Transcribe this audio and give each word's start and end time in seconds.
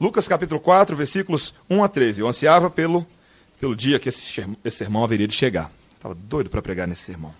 Lucas 0.00 0.26
capítulo 0.26 0.58
4, 0.58 0.96
versículos 0.96 1.54
1 1.68 1.84
a 1.84 1.88
13. 1.88 2.22
Eu 2.22 2.28
ansiava 2.28 2.70
pelo, 2.70 3.06
pelo 3.60 3.76
dia 3.76 3.98
que 3.98 4.08
esse, 4.08 4.42
esse 4.64 4.76
sermão 4.78 5.04
haveria 5.04 5.28
de 5.28 5.34
chegar. 5.34 5.70
Estava 5.94 6.14
doido 6.14 6.48
para 6.48 6.62
pregar 6.62 6.88
nesse 6.88 7.02
sermão. 7.02 7.34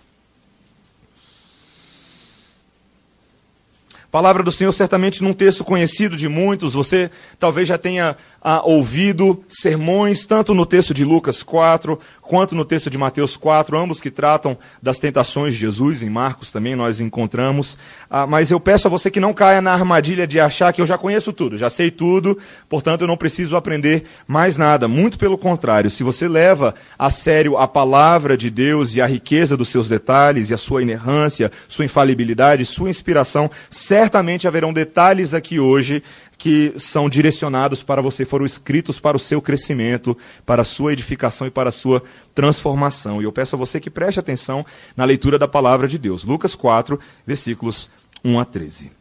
Palavra 4.11 4.43
do 4.43 4.51
Senhor, 4.51 4.73
certamente 4.73 5.23
num 5.23 5.33
texto 5.33 5.63
conhecido 5.63 6.17
de 6.17 6.27
muitos, 6.27 6.73
você 6.73 7.09
talvez 7.39 7.67
já 7.67 7.77
tenha 7.77 8.17
ah, 8.41 8.61
ouvido 8.61 9.41
sermões, 9.47 10.25
tanto 10.25 10.53
no 10.53 10.65
texto 10.65 10.93
de 10.93 11.05
Lucas 11.05 11.41
4, 11.41 11.97
quanto 12.31 12.55
no 12.55 12.63
texto 12.63 12.89
de 12.89 12.97
Mateus 12.97 13.35
4, 13.35 13.77
ambos 13.77 13.99
que 13.99 14.09
tratam 14.09 14.57
das 14.81 14.97
tentações 14.97 15.53
de 15.53 15.59
Jesus, 15.59 16.01
em 16.01 16.09
Marcos 16.09 16.49
também 16.49 16.77
nós 16.77 17.01
encontramos. 17.01 17.77
Ah, 18.09 18.25
mas 18.25 18.51
eu 18.51 18.57
peço 18.57 18.87
a 18.87 18.89
você 18.89 19.11
que 19.11 19.19
não 19.19 19.33
caia 19.33 19.59
na 19.59 19.73
armadilha 19.73 20.25
de 20.25 20.39
achar 20.39 20.71
que 20.71 20.79
eu 20.79 20.85
já 20.85 20.97
conheço 20.97 21.33
tudo, 21.33 21.57
já 21.57 21.69
sei 21.69 21.91
tudo, 21.91 22.37
portanto 22.69 23.01
eu 23.01 23.07
não 23.07 23.17
preciso 23.17 23.57
aprender 23.57 24.05
mais 24.25 24.55
nada. 24.55 24.87
Muito 24.87 25.19
pelo 25.19 25.37
contrário, 25.37 25.91
se 25.91 26.03
você 26.03 26.25
leva 26.25 26.73
a 26.97 27.09
sério 27.09 27.57
a 27.57 27.67
palavra 27.67 28.37
de 28.37 28.49
Deus 28.49 28.95
e 28.95 29.01
a 29.01 29.05
riqueza 29.05 29.57
dos 29.57 29.67
seus 29.67 29.89
detalhes, 29.89 30.51
e 30.51 30.53
a 30.53 30.57
sua 30.57 30.81
inerrância, 30.81 31.51
sua 31.67 31.83
infalibilidade, 31.83 32.65
sua 32.65 32.89
inspiração, 32.89 33.51
certamente 33.69 34.47
haverão 34.47 34.71
detalhes 34.71 35.33
aqui 35.33 35.59
hoje 35.59 36.01
que 36.41 36.73
são 36.75 37.07
direcionados 37.07 37.83
para 37.83 38.01
você, 38.01 38.25
foram 38.25 38.47
escritos 38.47 38.99
para 38.99 39.15
o 39.15 39.19
seu 39.19 39.39
crescimento, 39.39 40.17
para 40.43 40.63
a 40.63 40.65
sua 40.65 40.91
edificação 40.91 41.45
e 41.45 41.51
para 41.51 41.69
a 41.69 41.71
sua 41.71 42.01
transformação. 42.33 43.21
E 43.21 43.25
eu 43.25 43.31
peço 43.31 43.55
a 43.55 43.59
você 43.59 43.79
que 43.79 43.91
preste 43.91 44.19
atenção 44.19 44.65
na 44.97 45.05
leitura 45.05 45.37
da 45.37 45.47
palavra 45.47 45.87
de 45.87 45.99
Deus. 45.99 46.23
Lucas 46.23 46.55
4, 46.55 46.99
versículos 47.27 47.91
1 48.25 48.39
a 48.39 48.43
13. 48.43 48.91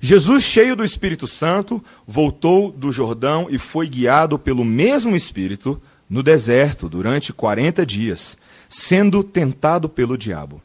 Jesus, 0.00 0.44
cheio 0.44 0.76
do 0.76 0.84
Espírito 0.84 1.26
Santo, 1.26 1.82
voltou 2.06 2.70
do 2.70 2.92
Jordão 2.92 3.48
e 3.50 3.58
foi 3.58 3.88
guiado 3.88 4.38
pelo 4.38 4.64
mesmo 4.64 5.16
Espírito 5.16 5.82
no 6.08 6.22
deserto 6.22 6.88
durante 6.88 7.32
40 7.32 7.84
dias, 7.84 8.38
sendo 8.68 9.24
tentado 9.24 9.88
pelo 9.88 10.16
diabo. 10.16 10.62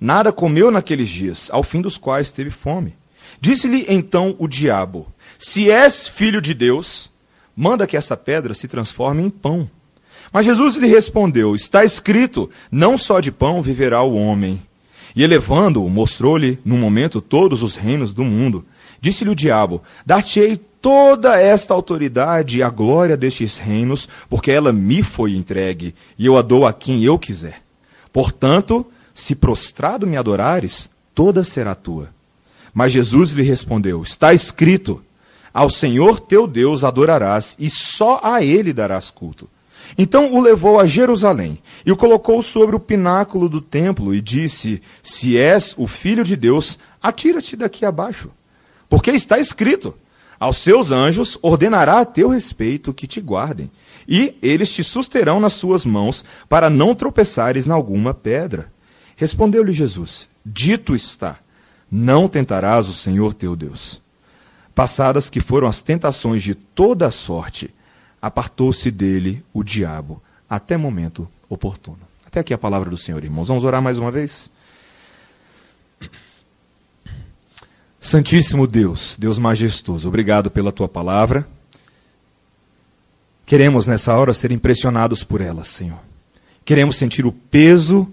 Nada 0.00 0.32
comeu 0.32 0.70
naqueles 0.70 1.08
dias, 1.08 1.50
ao 1.52 1.64
fim 1.64 1.80
dos 1.80 1.98
quais 1.98 2.30
teve 2.30 2.50
fome. 2.50 2.94
Disse-lhe 3.40 3.86
então 3.88 4.34
o 4.38 4.48
diabo: 4.48 5.06
Se 5.38 5.70
és 5.70 6.08
filho 6.08 6.40
de 6.40 6.54
Deus, 6.54 7.10
manda 7.56 7.86
que 7.86 7.96
essa 7.96 8.16
pedra 8.16 8.54
se 8.54 8.68
transforme 8.68 9.22
em 9.22 9.30
pão. 9.30 9.70
Mas 10.32 10.46
Jesus 10.46 10.76
lhe 10.76 10.86
respondeu: 10.86 11.54
Está 11.54 11.84
escrito: 11.84 12.50
Não 12.70 12.98
só 12.98 13.20
de 13.20 13.32
pão 13.32 13.62
viverá 13.62 14.02
o 14.02 14.16
homem. 14.16 14.62
E 15.16 15.22
elevando-o, 15.22 15.88
mostrou-lhe 15.88 16.58
no 16.64 16.76
momento 16.76 17.20
todos 17.20 17.62
os 17.62 17.76
reinos 17.76 18.14
do 18.14 18.24
mundo. 18.24 18.64
Disse-lhe 19.00 19.30
o 19.30 19.34
diabo: 19.34 19.82
Dar-te-ei 20.04 20.56
toda 20.80 21.40
esta 21.40 21.74
autoridade 21.74 22.58
e 22.58 22.62
a 22.62 22.70
glória 22.70 23.16
destes 23.16 23.56
reinos, 23.56 24.08
porque 24.28 24.50
ela 24.50 24.72
me 24.72 25.02
foi 25.02 25.34
entregue, 25.34 25.94
e 26.18 26.26
eu 26.26 26.36
a 26.36 26.42
dou 26.42 26.66
a 26.66 26.72
quem 26.72 27.04
eu 27.04 27.18
quiser. 27.18 27.62
Portanto, 28.12 28.86
se 29.14 29.34
prostrado 29.34 30.06
me 30.06 30.16
adorares, 30.16 30.88
toda 31.14 31.42
será 31.42 31.74
tua. 31.74 32.10
Mas 32.78 32.92
Jesus 32.92 33.32
lhe 33.32 33.42
respondeu: 33.42 34.04
Está 34.04 34.32
escrito: 34.32 35.02
Ao 35.52 35.68
Senhor 35.68 36.20
teu 36.20 36.46
Deus 36.46 36.84
adorarás, 36.84 37.56
e 37.58 37.68
só 37.68 38.20
a 38.22 38.40
ele 38.40 38.72
darás 38.72 39.10
culto. 39.10 39.50
Então 39.98 40.32
o 40.32 40.40
levou 40.40 40.78
a 40.78 40.86
Jerusalém 40.86 41.58
e 41.84 41.90
o 41.90 41.96
colocou 41.96 42.40
sobre 42.40 42.76
o 42.76 42.78
pináculo 42.78 43.48
do 43.48 43.60
templo 43.60 44.14
e 44.14 44.20
disse: 44.20 44.80
Se 45.02 45.36
és 45.36 45.74
o 45.76 45.88
filho 45.88 46.22
de 46.22 46.36
Deus, 46.36 46.78
atira-te 47.02 47.56
daqui 47.56 47.84
abaixo. 47.84 48.30
Porque 48.88 49.10
está 49.10 49.40
escrito: 49.40 49.92
Aos 50.38 50.58
seus 50.58 50.92
anjos 50.92 51.36
ordenará 51.42 51.98
a 51.98 52.04
teu 52.04 52.28
respeito 52.28 52.94
que 52.94 53.08
te 53.08 53.20
guardem, 53.20 53.72
e 54.06 54.36
eles 54.40 54.72
te 54.72 54.84
susterão 54.84 55.40
nas 55.40 55.54
suas 55.54 55.84
mãos, 55.84 56.24
para 56.48 56.70
não 56.70 56.94
tropeçares 56.94 57.66
em 57.66 57.72
alguma 57.72 58.14
pedra. 58.14 58.70
Respondeu-lhe 59.16 59.72
Jesus: 59.72 60.28
Dito 60.46 60.94
está 60.94 61.40
não 61.90 62.28
tentarás 62.28 62.88
o 62.88 62.94
Senhor 62.94 63.34
teu 63.34 63.56
Deus. 63.56 64.00
Passadas 64.74 65.28
que 65.28 65.40
foram 65.40 65.66
as 65.66 65.82
tentações 65.82 66.42
de 66.42 66.54
toda 66.54 67.10
sorte, 67.10 67.74
apartou-se 68.20 68.90
dele 68.90 69.44
o 69.52 69.62
diabo 69.62 70.22
até 70.48 70.76
momento 70.76 71.28
oportuno. 71.48 72.00
Até 72.24 72.40
aqui 72.40 72.52
a 72.52 72.58
palavra 72.58 72.90
do 72.90 72.96
Senhor, 72.96 73.22
irmãos. 73.24 73.48
Vamos 73.48 73.64
orar 73.64 73.82
mais 73.82 73.98
uma 73.98 74.10
vez? 74.10 74.52
Santíssimo 77.98 78.66
Deus, 78.66 79.16
Deus 79.18 79.38
majestoso, 79.38 80.06
obrigado 80.06 80.50
pela 80.50 80.70
tua 80.70 80.88
palavra. 80.88 81.48
Queremos 83.44 83.86
nessa 83.86 84.14
hora 84.14 84.32
ser 84.32 84.52
impressionados 84.52 85.24
por 85.24 85.40
ela, 85.40 85.64
Senhor. 85.64 85.98
Queremos 86.64 86.96
sentir 86.96 87.26
o 87.26 87.32
peso 87.32 88.06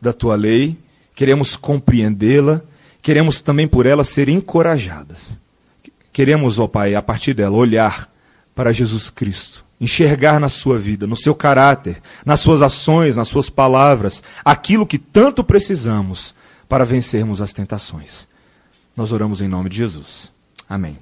da 0.00 0.12
tua 0.12 0.34
lei, 0.34 0.76
queremos 1.14 1.54
compreendê-la 1.56 2.62
queremos 3.02 3.42
também 3.42 3.66
por 3.66 3.84
ela 3.84 4.04
ser 4.04 4.28
encorajadas. 4.28 5.36
Queremos, 6.12 6.58
ó 6.58 6.68
Pai, 6.68 6.94
a 6.94 7.02
partir 7.02 7.34
dela, 7.34 7.56
olhar 7.56 8.10
para 8.54 8.72
Jesus 8.72 9.10
Cristo, 9.10 9.64
enxergar 9.80 10.38
na 10.38 10.48
sua 10.48 10.78
vida, 10.78 11.06
no 11.06 11.16
seu 11.16 11.34
caráter, 11.34 12.00
nas 12.24 12.40
suas 12.40 12.62
ações, 12.62 13.16
nas 13.16 13.28
suas 13.28 13.50
palavras, 13.50 14.22
aquilo 14.44 14.86
que 14.86 14.98
tanto 14.98 15.42
precisamos 15.42 16.34
para 16.68 16.84
vencermos 16.84 17.42
as 17.42 17.52
tentações. 17.52 18.28
Nós 18.96 19.10
oramos 19.10 19.40
em 19.40 19.48
nome 19.48 19.68
de 19.68 19.78
Jesus. 19.78 20.30
Amém. 20.68 20.98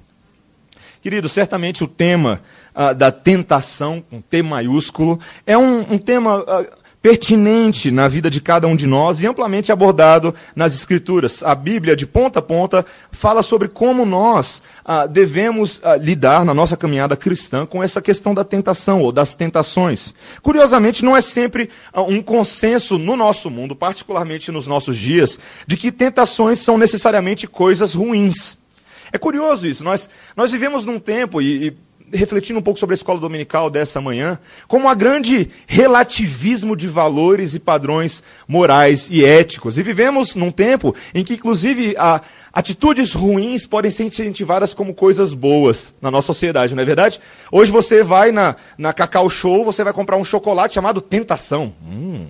Querido, 1.01 1.27
certamente 1.27 1.83
o 1.83 1.87
tema 1.87 2.41
uh, 2.75 2.93
da 2.95 3.11
tentação, 3.11 4.01
com 4.01 4.21
T 4.21 4.41
maiúsculo, 4.41 5.19
é 5.45 5.57
um, 5.57 5.93
um 5.93 5.97
tema. 5.97 6.39
Uh, 6.39 6.80
pertinente 7.01 7.89
na 7.89 8.07
vida 8.07 8.29
de 8.29 8.39
cada 8.39 8.67
um 8.67 8.75
de 8.75 8.85
nós 8.85 9.21
e 9.21 9.27
amplamente 9.27 9.71
abordado 9.71 10.35
nas 10.55 10.75
Escrituras. 10.75 11.41
A 11.41 11.55
Bíblia, 11.55 11.95
de 11.95 12.05
ponta 12.05 12.39
a 12.39 12.41
ponta, 12.41 12.85
fala 13.11 13.41
sobre 13.41 13.67
como 13.67 14.05
nós 14.05 14.61
ah, 14.85 15.07
devemos 15.07 15.81
ah, 15.83 15.95
lidar 15.95 16.45
na 16.45 16.53
nossa 16.53 16.77
caminhada 16.77 17.17
cristã 17.17 17.65
com 17.65 17.83
essa 17.83 18.01
questão 18.01 18.35
da 18.35 18.43
tentação 18.43 19.01
ou 19.01 19.11
das 19.11 19.33
tentações. 19.33 20.13
Curiosamente, 20.43 21.03
não 21.03 21.17
é 21.17 21.21
sempre 21.21 21.69
ah, 21.91 22.03
um 22.03 22.21
consenso 22.21 22.99
no 22.99 23.17
nosso 23.17 23.49
mundo, 23.49 23.75
particularmente 23.75 24.51
nos 24.51 24.67
nossos 24.67 24.95
dias, 24.95 25.39
de 25.65 25.77
que 25.77 25.91
tentações 25.91 26.59
são 26.59 26.77
necessariamente 26.77 27.47
coisas 27.47 27.95
ruins. 27.95 28.57
É 29.11 29.17
curioso 29.17 29.67
isso. 29.67 29.83
Nós, 29.83 30.09
nós 30.35 30.51
vivemos 30.51 30.85
num 30.85 30.99
tempo, 30.99 31.41
e, 31.41 31.67
e 31.67 31.77
refletindo 32.13 32.59
um 32.59 32.61
pouco 32.61 32.79
sobre 32.79 32.93
a 32.93 32.97
escola 32.97 33.19
dominical 33.19 33.69
dessa 33.69 34.01
manhã, 34.01 34.39
como 34.67 34.89
um 34.89 34.95
grande 34.95 35.49
relativismo 35.67 36.75
de 36.75 36.87
valores 36.87 37.55
e 37.55 37.59
padrões 37.59 38.23
morais 38.47 39.09
e 39.09 39.23
éticos. 39.23 39.77
E 39.77 39.83
vivemos 39.83 40.35
num 40.35 40.51
tempo 40.51 40.95
em 41.13 41.23
que, 41.23 41.35
inclusive, 41.35 41.95
a, 41.97 42.21
atitudes 42.53 43.13
ruins 43.13 43.65
podem 43.65 43.91
ser 43.91 44.05
incentivadas 44.05 44.73
como 44.73 44.93
coisas 44.93 45.33
boas 45.33 45.93
na 46.01 46.11
nossa 46.11 46.27
sociedade, 46.27 46.75
não 46.75 46.83
é 46.83 46.85
verdade? 46.85 47.19
Hoje 47.51 47.71
você 47.71 48.03
vai 48.03 48.31
na, 48.31 48.55
na 48.77 48.93
Cacau 48.93 49.29
Show, 49.29 49.63
você 49.63 49.83
vai 49.83 49.93
comprar 49.93 50.17
um 50.17 50.23
chocolate 50.23 50.75
chamado 50.75 51.01
Tentação. 51.01 51.73
Hum. 51.83 52.27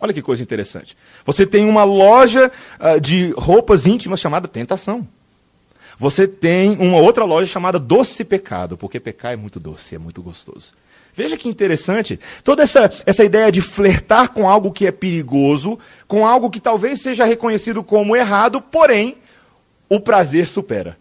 Olha 0.00 0.12
que 0.12 0.20
coisa 0.20 0.42
interessante. 0.42 0.96
Você 1.24 1.46
tem 1.46 1.66
uma 1.66 1.84
loja 1.84 2.52
uh, 2.78 3.00
de 3.00 3.32
roupas 3.36 3.86
íntimas 3.86 4.20
chamada 4.20 4.46
Tentação. 4.46 5.08
Você 5.98 6.28
tem 6.28 6.76
uma 6.78 6.98
outra 6.98 7.24
loja 7.24 7.50
chamada 7.50 7.78
Doce 7.78 8.24
Pecado, 8.24 8.76
porque 8.76 9.00
pecar 9.00 9.32
é 9.32 9.36
muito 9.36 9.58
doce, 9.58 9.94
é 9.94 9.98
muito 9.98 10.22
gostoso. 10.22 10.72
Veja 11.14 11.36
que 11.36 11.48
interessante. 11.48 12.20
Toda 12.44 12.62
essa, 12.62 12.92
essa 13.06 13.24
ideia 13.24 13.50
de 13.50 13.62
flertar 13.62 14.28
com 14.34 14.46
algo 14.46 14.70
que 14.70 14.86
é 14.86 14.92
perigoso, 14.92 15.78
com 16.06 16.26
algo 16.26 16.50
que 16.50 16.60
talvez 16.60 17.00
seja 17.00 17.24
reconhecido 17.24 17.82
como 17.82 18.14
errado, 18.14 18.60
porém, 18.60 19.16
o 19.88 19.98
prazer 19.98 20.46
supera. 20.46 20.98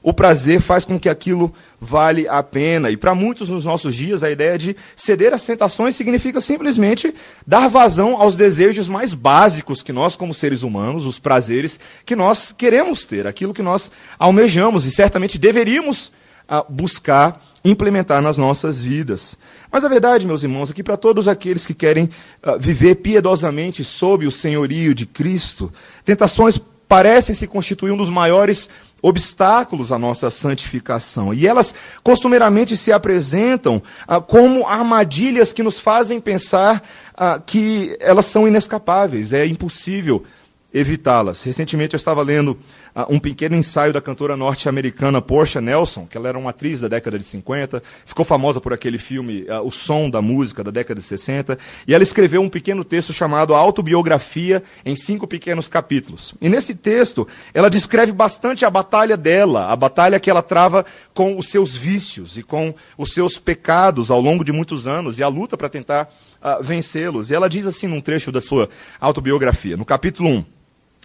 O 0.00 0.12
prazer 0.12 0.60
faz 0.60 0.84
com 0.84 0.98
que 0.98 1.08
aquilo 1.08 1.52
vale 1.80 2.28
a 2.28 2.42
pena. 2.42 2.90
E 2.90 2.96
para 2.96 3.14
muitos 3.14 3.48
nos 3.48 3.64
nossos 3.64 3.94
dias, 3.94 4.22
a 4.22 4.30
ideia 4.30 4.58
de 4.58 4.76
ceder 4.96 5.32
às 5.32 5.44
tentações 5.44 5.96
significa 5.96 6.40
simplesmente 6.40 7.14
dar 7.46 7.68
vazão 7.68 8.20
aos 8.20 8.36
desejos 8.36 8.88
mais 8.88 9.14
básicos 9.14 9.82
que 9.82 9.92
nós, 9.92 10.16
como 10.16 10.34
seres 10.34 10.62
humanos, 10.62 11.06
os 11.06 11.18
prazeres 11.18 11.78
que 12.04 12.16
nós 12.16 12.52
queremos 12.56 13.04
ter, 13.04 13.26
aquilo 13.26 13.54
que 13.54 13.62
nós 13.62 13.90
almejamos 14.18 14.86
e 14.86 14.90
certamente 14.90 15.38
deveríamos 15.38 16.10
ah, 16.48 16.64
buscar 16.68 17.42
implementar 17.64 18.22
nas 18.22 18.38
nossas 18.38 18.80
vidas. 18.80 19.36
Mas 19.70 19.84
a 19.84 19.88
verdade, 19.88 20.26
meus 20.26 20.42
irmãos, 20.42 20.70
é 20.70 20.72
que 20.72 20.82
para 20.82 20.96
todos 20.96 21.28
aqueles 21.28 21.66
que 21.66 21.74
querem 21.74 22.04
uh, 22.44 22.58
viver 22.58 22.96
piedosamente 22.96 23.84
sob 23.84 24.26
o 24.26 24.30
senhorio 24.30 24.94
de 24.94 25.06
Cristo, 25.06 25.72
tentações 26.04 26.60
parecem 26.88 27.34
se 27.34 27.46
constituir 27.46 27.90
um 27.90 27.96
dos 27.96 28.08
maiores 28.08 28.70
obstáculos 29.02 29.92
à 29.92 29.98
nossa 29.98 30.30
santificação. 30.30 31.32
E 31.32 31.46
elas 31.46 31.74
costumeiramente 32.02 32.76
se 32.76 32.92
apresentam 32.92 33.82
ah, 34.06 34.20
como 34.20 34.66
armadilhas 34.66 35.52
que 35.52 35.62
nos 35.62 35.78
fazem 35.78 36.20
pensar 36.20 36.82
ah, 37.16 37.40
que 37.44 37.96
elas 38.00 38.26
são 38.26 38.46
inescapáveis, 38.46 39.32
é 39.32 39.46
impossível 39.46 40.24
evitá-las. 40.72 41.42
Recentemente 41.42 41.94
eu 41.94 41.98
estava 41.98 42.22
lendo 42.22 42.58
um 43.08 43.18
pequeno 43.18 43.56
ensaio 43.56 43.92
da 43.92 44.00
cantora 44.00 44.36
norte-americana 44.36 45.20
Portia 45.20 45.60
Nelson, 45.60 46.06
que 46.06 46.16
ela 46.16 46.28
era 46.28 46.38
uma 46.38 46.50
atriz 46.50 46.80
da 46.80 46.88
década 46.88 47.18
de 47.18 47.24
50, 47.24 47.82
ficou 48.04 48.24
famosa 48.24 48.60
por 48.60 48.72
aquele 48.72 48.98
filme 48.98 49.42
uh, 49.42 49.66
O 49.66 49.70
Som 49.70 50.10
da 50.10 50.20
Música, 50.20 50.64
da 50.64 50.70
década 50.70 51.00
de 51.00 51.06
60, 51.06 51.58
e 51.86 51.94
ela 51.94 52.02
escreveu 52.02 52.40
um 52.40 52.48
pequeno 52.48 52.84
texto 52.84 53.12
chamado 53.12 53.54
Autobiografia 53.54 54.62
em 54.84 54.96
cinco 54.96 55.26
pequenos 55.26 55.68
capítulos. 55.68 56.34
E 56.40 56.48
nesse 56.48 56.74
texto, 56.74 57.26
ela 57.54 57.70
descreve 57.70 58.12
bastante 58.12 58.64
a 58.64 58.70
batalha 58.70 59.16
dela, 59.16 59.70
a 59.70 59.76
batalha 59.76 60.20
que 60.20 60.30
ela 60.30 60.42
trava 60.42 60.84
com 61.14 61.36
os 61.38 61.48
seus 61.48 61.76
vícios 61.76 62.36
e 62.36 62.42
com 62.42 62.74
os 62.96 63.12
seus 63.12 63.38
pecados 63.38 64.10
ao 64.10 64.20
longo 64.20 64.44
de 64.44 64.52
muitos 64.52 64.86
anos, 64.86 65.18
e 65.18 65.22
a 65.22 65.28
luta 65.28 65.56
para 65.56 65.68
tentar 65.68 66.08
uh, 66.42 66.62
vencê-los. 66.62 67.30
E 67.30 67.34
ela 67.34 67.48
diz 67.48 67.66
assim 67.66 67.86
num 67.86 68.00
trecho 68.00 68.32
da 68.32 68.40
sua 68.40 68.68
autobiografia, 69.00 69.76
no 69.76 69.84
capítulo 69.84 70.28
1: 70.28 70.44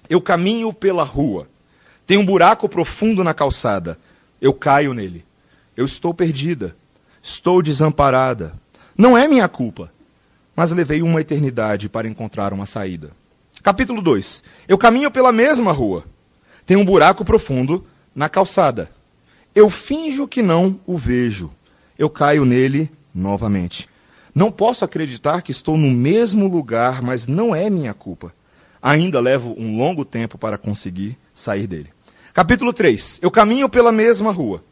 Eu 0.10 0.22
caminho 0.22 0.74
pela 0.74 1.04
rua, 1.04 1.48
tem 2.06 2.18
um 2.18 2.26
buraco 2.26 2.68
profundo 2.68 3.24
na 3.24 3.34
calçada, 3.34 3.98
eu 4.42 4.54
caio 4.54 4.94
nele. 4.94 5.26
Eu 5.76 5.86
estou 5.86 6.14
perdida, 6.14 6.76
estou 7.22 7.62
desamparada. 7.62 8.54
Não 8.98 9.18
é 9.18 9.28
minha 9.28 9.48
culpa, 9.48 9.92
mas 10.56 10.72
levei 10.72 11.02
uma 11.02 11.22
eternidade 11.22 11.90
para 11.90 12.08
encontrar 12.08 12.54
uma 12.54 12.66
saída. 12.66 13.12
Capítulo 13.64 14.02
2: 14.02 14.44
Eu 14.68 14.78
caminho 14.78 15.10
pela 15.10 15.32
mesma 15.32 15.72
rua, 15.72 16.04
tem 16.66 16.78
um 16.78 16.86
buraco 16.86 17.24
profundo 17.24 17.86
na 18.14 18.28
calçada. 18.28 18.92
Eu 19.56 19.70
finjo 19.70 20.28
que 20.28 20.42
não 20.42 20.80
o 20.86 20.98
vejo. 20.98 21.52
Eu 21.98 22.10
caio 22.10 22.44
nele 22.44 22.92
novamente. 23.14 23.88
Não 24.34 24.52
posso 24.52 24.84
acreditar 24.84 25.42
que 25.42 25.52
estou 25.52 25.78
no 25.78 25.92
mesmo 25.92 26.48
lugar, 26.48 27.02
mas 27.02 27.28
não 27.28 27.56
é 27.56 27.70
minha 27.70 27.94
culpa. 27.94 28.34
Ainda 28.82 29.20
levo 29.20 29.54
um 29.58 29.78
longo 29.78 30.04
tempo 30.04 30.38
para 30.38 30.58
conseguir 30.58 31.18
sair 31.34 31.68
dele. 31.68 31.93
Capítulo 32.34 32.74
3. 32.74 33.20
Eu 33.22 33.30
caminho 33.30 33.70
pela 33.70 33.92
mesma 33.92 34.32
rua. 34.32 34.64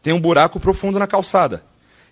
Tem 0.00 0.14
um 0.14 0.20
buraco 0.20 0.58
profundo 0.58 0.98
na 0.98 1.06
calçada. 1.06 1.62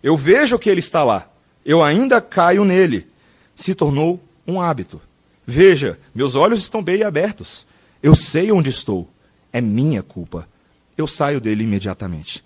Eu 0.03 0.19
vejo 0.19 0.59
que 0.59 0.69
ele 0.69 0.81
está 0.81 1.03
lá. 1.03 1.31
Eu 1.65 1.83
ainda 1.83 2.21
caio 2.21 2.63
nele. 2.63 3.09
Se 3.57 3.75
tornou 3.75 4.21
um 4.47 4.61
hábito. 4.61 5.01
Veja, 5.47 5.99
meus 6.15 6.35
olhos 6.35 6.61
estão 6.61 6.83
bem 6.83 7.03
abertos. 7.05 7.67
Eu 8.03 8.15
sei 8.15 8.53
onde 8.53 8.69
estou. 8.69 9.09
É 9.51 9.63
minha 9.63 10.03
culpa. 10.03 10.47
Eu 10.95 11.07
saio 11.07 11.41
dele 11.41 11.65
imediatamente. 11.65 12.45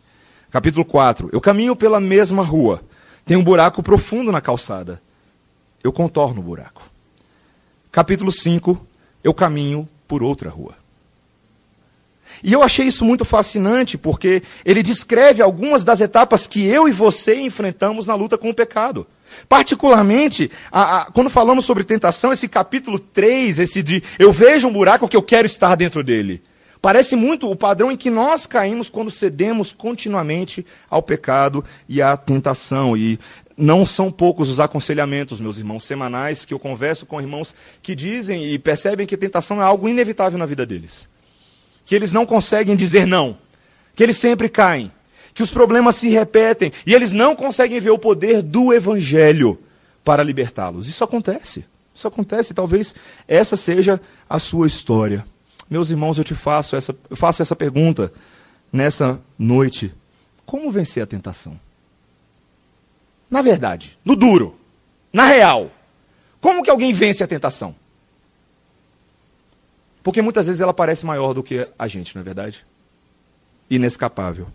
Capítulo 0.49 0.84
4. 0.84 1.31
Eu 1.32 1.40
caminho 1.40 1.75
pela 1.75 1.99
mesma 1.99 2.44
rua. 2.44 2.81
Tem 3.25 3.37
um 3.37 3.42
buraco 3.42 3.82
profundo 3.82 4.31
na 4.31 4.40
calçada. 4.40 5.02
Eu 5.82 5.92
contorno 5.92 6.40
o 6.40 6.44
buraco. 6.44 6.88
Capítulo 7.90 8.31
5. 8.31 8.87
Eu 9.25 9.34
caminho 9.34 9.88
por 10.06 10.22
outra 10.22 10.49
rua. 10.49 10.86
E 12.43 12.53
eu 12.53 12.62
achei 12.62 12.87
isso 12.87 13.05
muito 13.05 13.25
fascinante, 13.25 13.97
porque 13.97 14.43
ele 14.65 14.83
descreve 14.83 15.43
algumas 15.43 15.85
das 15.85 16.00
etapas 16.00 16.47
que 16.47 16.67
eu 16.67 16.88
e 16.88 16.93
você 16.93 17.41
enfrentamos 17.41 18.06
na 18.06 18.15
luta 18.15 18.37
com 18.38 18.50
o 18.50 18.55
pecado. 18.55 19.06
Particularmente, 19.49 20.50
a, 20.71 21.03
a, 21.03 21.05
quando 21.06 21.31
falamos 21.31 21.65
sobre 21.65 21.85
tentação, 21.85 22.33
esse 22.33 22.49
capítulo 22.49 22.99
3, 22.99 23.59
esse 23.59 23.83
de 23.83 24.03
eu 24.19 24.33
vejo 24.33 24.69
um 24.69 24.73
buraco 24.73 25.09
que 25.09 25.17
eu 25.17 25.23
quero 25.23 25.47
estar 25.47 25.75
dentro 25.75 26.03
dele. 26.03 26.43
Parece 26.81 27.17
muito 27.17 27.50
o 27.50 27.56
padrão 27.56 27.91
em 27.91 27.97
que 27.97 28.11
nós 28.11 28.47
caímos 28.47 28.88
quando 28.88 29.11
cedemos 29.11 29.73
continuamente 29.73 30.65
ao 30.88 31.03
pecado 31.03 31.65
e 31.88 32.00
à 32.00 32.17
tentação. 32.17 32.97
E 32.97 33.19
não 33.56 33.87
são 33.87 34.12
poucos 34.12 34.49
os 34.49 34.61
aconselhamentos, 34.61 35.41
meus 35.41 35.59
irmãos, 35.59 35.85
semanais, 35.85 36.44
que 36.44 36.53
eu 36.53 36.59
converso 36.59 37.06
com 37.06 37.21
irmãos 37.21 37.55
que 37.83 37.94
dizem 37.94 38.53
e 38.53 38.59
percebem 38.59 39.06
que 39.06 39.17
tentação 39.17 39.61
é 39.61 39.65
algo 39.65 39.88
inevitável 39.88 40.38
na 40.38 40.47
vida 40.47 40.67
deles. 40.67 41.09
Que 41.87 41.94
eles 41.94 42.12
não 42.12 42.27
conseguem 42.27 42.77
dizer 42.77 43.06
não. 43.06 43.38
Que 43.94 44.03
eles 44.03 44.19
sempre 44.19 44.50
caem. 44.50 44.93
Que 45.33 45.43
os 45.43 45.50
problemas 45.50 45.97
se 45.97 46.11
repetem. 46.11 46.71
E 46.85 46.93
eles 46.93 47.12
não 47.12 47.35
conseguem 47.35 47.81
ver 47.81 47.91
o 47.91 47.99
poder 47.99 48.43
do 48.43 48.75
Evangelho 48.75 49.59
para 50.05 50.23
libertá-los. 50.23 50.88
Isso 50.88 51.03
acontece. 51.03 51.65
Isso 51.94 52.06
acontece. 52.06 52.53
Talvez 52.53 52.94
essa 53.27 53.56
seja 53.56 53.99
a 54.29 54.38
sua 54.38 54.67
história. 54.67 55.25
Meus 55.71 55.88
irmãos, 55.88 56.19
eu 56.19 56.25
te 56.25 56.35
faço 56.35 56.77
essa, 56.77 56.94
faço 57.12 57.41
essa 57.41 57.56
pergunta 57.56 58.12
nessa 58.73 59.21
noite. 59.38 59.94
Como 60.44 60.71
vencer 60.71 61.03
a 61.03 61.06
tentação? 61.06 61.59
Na 63.31 63.43
verdade, 63.43 63.99
no 64.05 64.15
duro, 64.15 64.56
na 65.12 65.25
real, 65.25 65.71
como 66.41 66.62
que 66.62 66.71
alguém 66.71 66.93
vence 66.93 67.25
a 67.25 67.27
tentação? 67.27 67.75
Porque 70.06 70.23
muitas 70.23 70.47
vezes 70.47 70.61
ela 70.61 70.73
parece 70.73 71.05
maior 71.05 71.35
do 71.35 71.43
que 71.43 71.67
a 71.76 71.88
gente, 71.88 72.14
não 72.14 72.20
é 72.20 72.25
verdade? 72.25 72.64
Inescapável. 73.69 74.47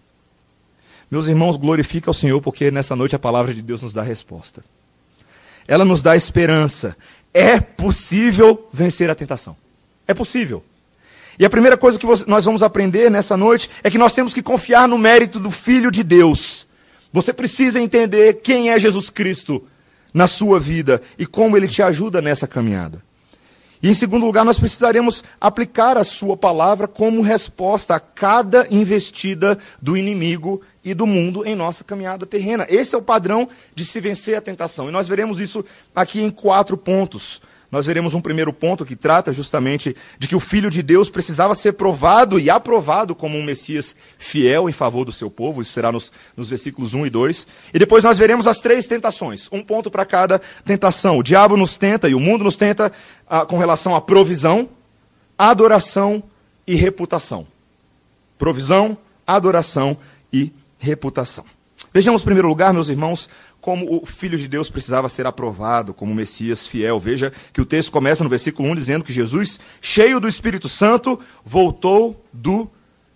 Meus 1.12 1.28
irmãos, 1.28 1.58
glorifica 1.58 2.10
ao 2.10 2.14
Senhor, 2.14 2.40
porque 2.40 2.72
nessa 2.72 2.96
noite 2.96 3.18
a 3.18 3.20
palavra 3.20 3.54
de 3.54 3.62
Deus 3.62 3.82
nos 3.82 3.92
dá 3.92 4.02
resposta. 4.02 4.64
Ela 5.68 5.84
nos 5.84 6.02
dá 6.02 6.16
esperança. 6.16 6.96
É 7.34 7.60
possível 7.60 8.66
vencer 8.72 9.10
a 9.10 9.14
tentação. 9.14 9.58
É 10.08 10.14
possível. 10.14 10.64
E 11.38 11.44
a 11.44 11.50
primeira 11.50 11.76
coisa 11.76 12.00
que 12.00 12.08
nós 12.28 12.46
vamos 12.46 12.64
aprender 12.64 13.12
nessa 13.12 13.36
noite 13.36 13.70
é 13.84 13.92
que 13.92 13.98
nós 13.98 14.14
temos 14.14 14.34
que 14.34 14.42
confiar 14.42 14.88
no 14.88 14.98
mérito 14.98 15.38
do 15.38 15.52
Filho 15.52 15.92
de 15.92 16.02
Deus. 16.02 16.66
Você 17.12 17.34
precisa 17.34 17.78
entender 17.78 18.36
quem 18.36 18.70
é 18.70 18.80
Jesus 18.80 19.10
Cristo 19.10 19.68
na 20.14 20.28
sua 20.28 20.62
vida 20.62 21.02
e 21.20 21.26
como 21.26 21.58
ele 21.58 21.68
te 21.68 21.84
ajuda 21.84 22.22
nessa 22.22 22.48
caminhada. 22.48 23.04
E 23.82 23.90
em 23.90 23.94
segundo 23.94 24.26
lugar, 24.26 24.46
nós 24.46 24.60
precisaremos 24.60 25.24
aplicar 25.40 25.98
a 25.98 26.04
sua 26.04 26.38
palavra 26.38 26.88
como 26.88 27.22
resposta 27.22 27.96
a 27.96 28.00
cada 28.00 28.68
investida 28.70 29.58
do 29.82 29.98
inimigo 29.98 30.62
e 30.84 30.94
do 30.94 31.08
mundo 31.08 31.46
em 31.46 31.56
nossa 31.56 31.84
caminhada 31.84 32.26
terrena. 32.26 32.66
Esse 32.70 32.94
é 32.94 32.98
o 32.98 33.02
padrão 33.02 33.50
de 33.74 33.84
se 33.84 34.00
vencer 34.00 34.38
a 34.38 34.42
tentação. 34.42 34.88
E 34.88 34.92
nós 34.92 35.08
veremos 35.08 35.40
isso 35.40 35.66
aqui 35.96 36.22
em 36.22 36.30
quatro 36.30 36.78
pontos 36.78 37.42
nós 37.72 37.86
veremos 37.86 38.14
um 38.14 38.20
primeiro 38.20 38.52
ponto 38.52 38.86
que 38.86 38.98
trata 38.98 39.32
justamente 39.32 39.96
de 40.20 40.28
que 40.28 40.36
o 40.36 40.42
Filho 40.42 40.70
de 40.70 40.84
Deus 40.84 41.10
precisava 41.10 41.56
ser 41.56 41.74
provado 41.74 42.38
e 42.38 42.50
aprovado 42.50 43.16
como 43.16 43.38
um 43.38 43.44
Messias 43.44 43.96
fiel 44.18 44.70
em 44.70 44.74
favor 44.74 45.06
do 45.06 45.12
seu 45.12 45.32
povo, 45.32 45.62
isso 45.62 45.72
será 45.72 45.90
nos, 45.90 46.12
nos 46.36 46.50
versículos 46.50 46.94
1 46.94 47.06
e 47.06 47.10
2. 47.10 47.48
E 47.74 47.80
depois 47.80 48.04
nós 48.04 48.18
veremos 48.18 48.46
as 48.46 48.60
três 48.60 48.88
tentações, 48.88 49.48
um 49.54 49.62
ponto 49.62 49.90
para 49.90 50.06
cada 50.06 50.40
tentação. 50.66 51.18
O 51.18 51.24
diabo 51.24 51.56
nos 51.56 51.78
tenta 51.78 52.10
e 52.10 52.14
o 52.14 52.20
mundo 52.20 52.44
nos 52.44 52.58
tenta 52.58 52.92
ah, 53.26 53.46
com 53.46 53.58
relação 53.58 53.96
à 53.96 54.02
provisão, 54.02 54.68
adoração 55.38 56.22
e 56.68 56.76
reputação. 56.76 57.48
Provisão, 58.38 58.98
adoração 59.26 59.98
e 60.34 60.52
reputação. 60.78 61.46
Vejamos, 61.94 62.22
em 62.22 62.26
primeiro 62.26 62.48
lugar, 62.48 62.74
meus 62.74 62.88
irmãos, 62.88 63.30
como 63.62 64.02
o 64.02 64.06
Filho 64.06 64.38
de 64.38 64.48
Deus 64.48 64.70
precisava 64.70 65.08
ser 65.08 65.28
aprovado 65.28 65.94
como 65.94 66.14
Messias 66.14 66.66
fiel. 66.66 67.00
Veja 67.00 67.32
que 67.54 67.62
o 67.62 67.66
texto 67.66 67.92
começa 67.92 68.24
no 68.24 68.30
versículo 68.30 68.68
1 68.70 68.76
dizendo 68.76 69.06
que 69.06 69.14
Jesus, 69.14 69.60
cheio 69.80 70.20
do 70.20 70.28
Espírito 70.28 70.68
Santo, 70.68 71.20
voltou 71.46 72.26
do 72.34 72.70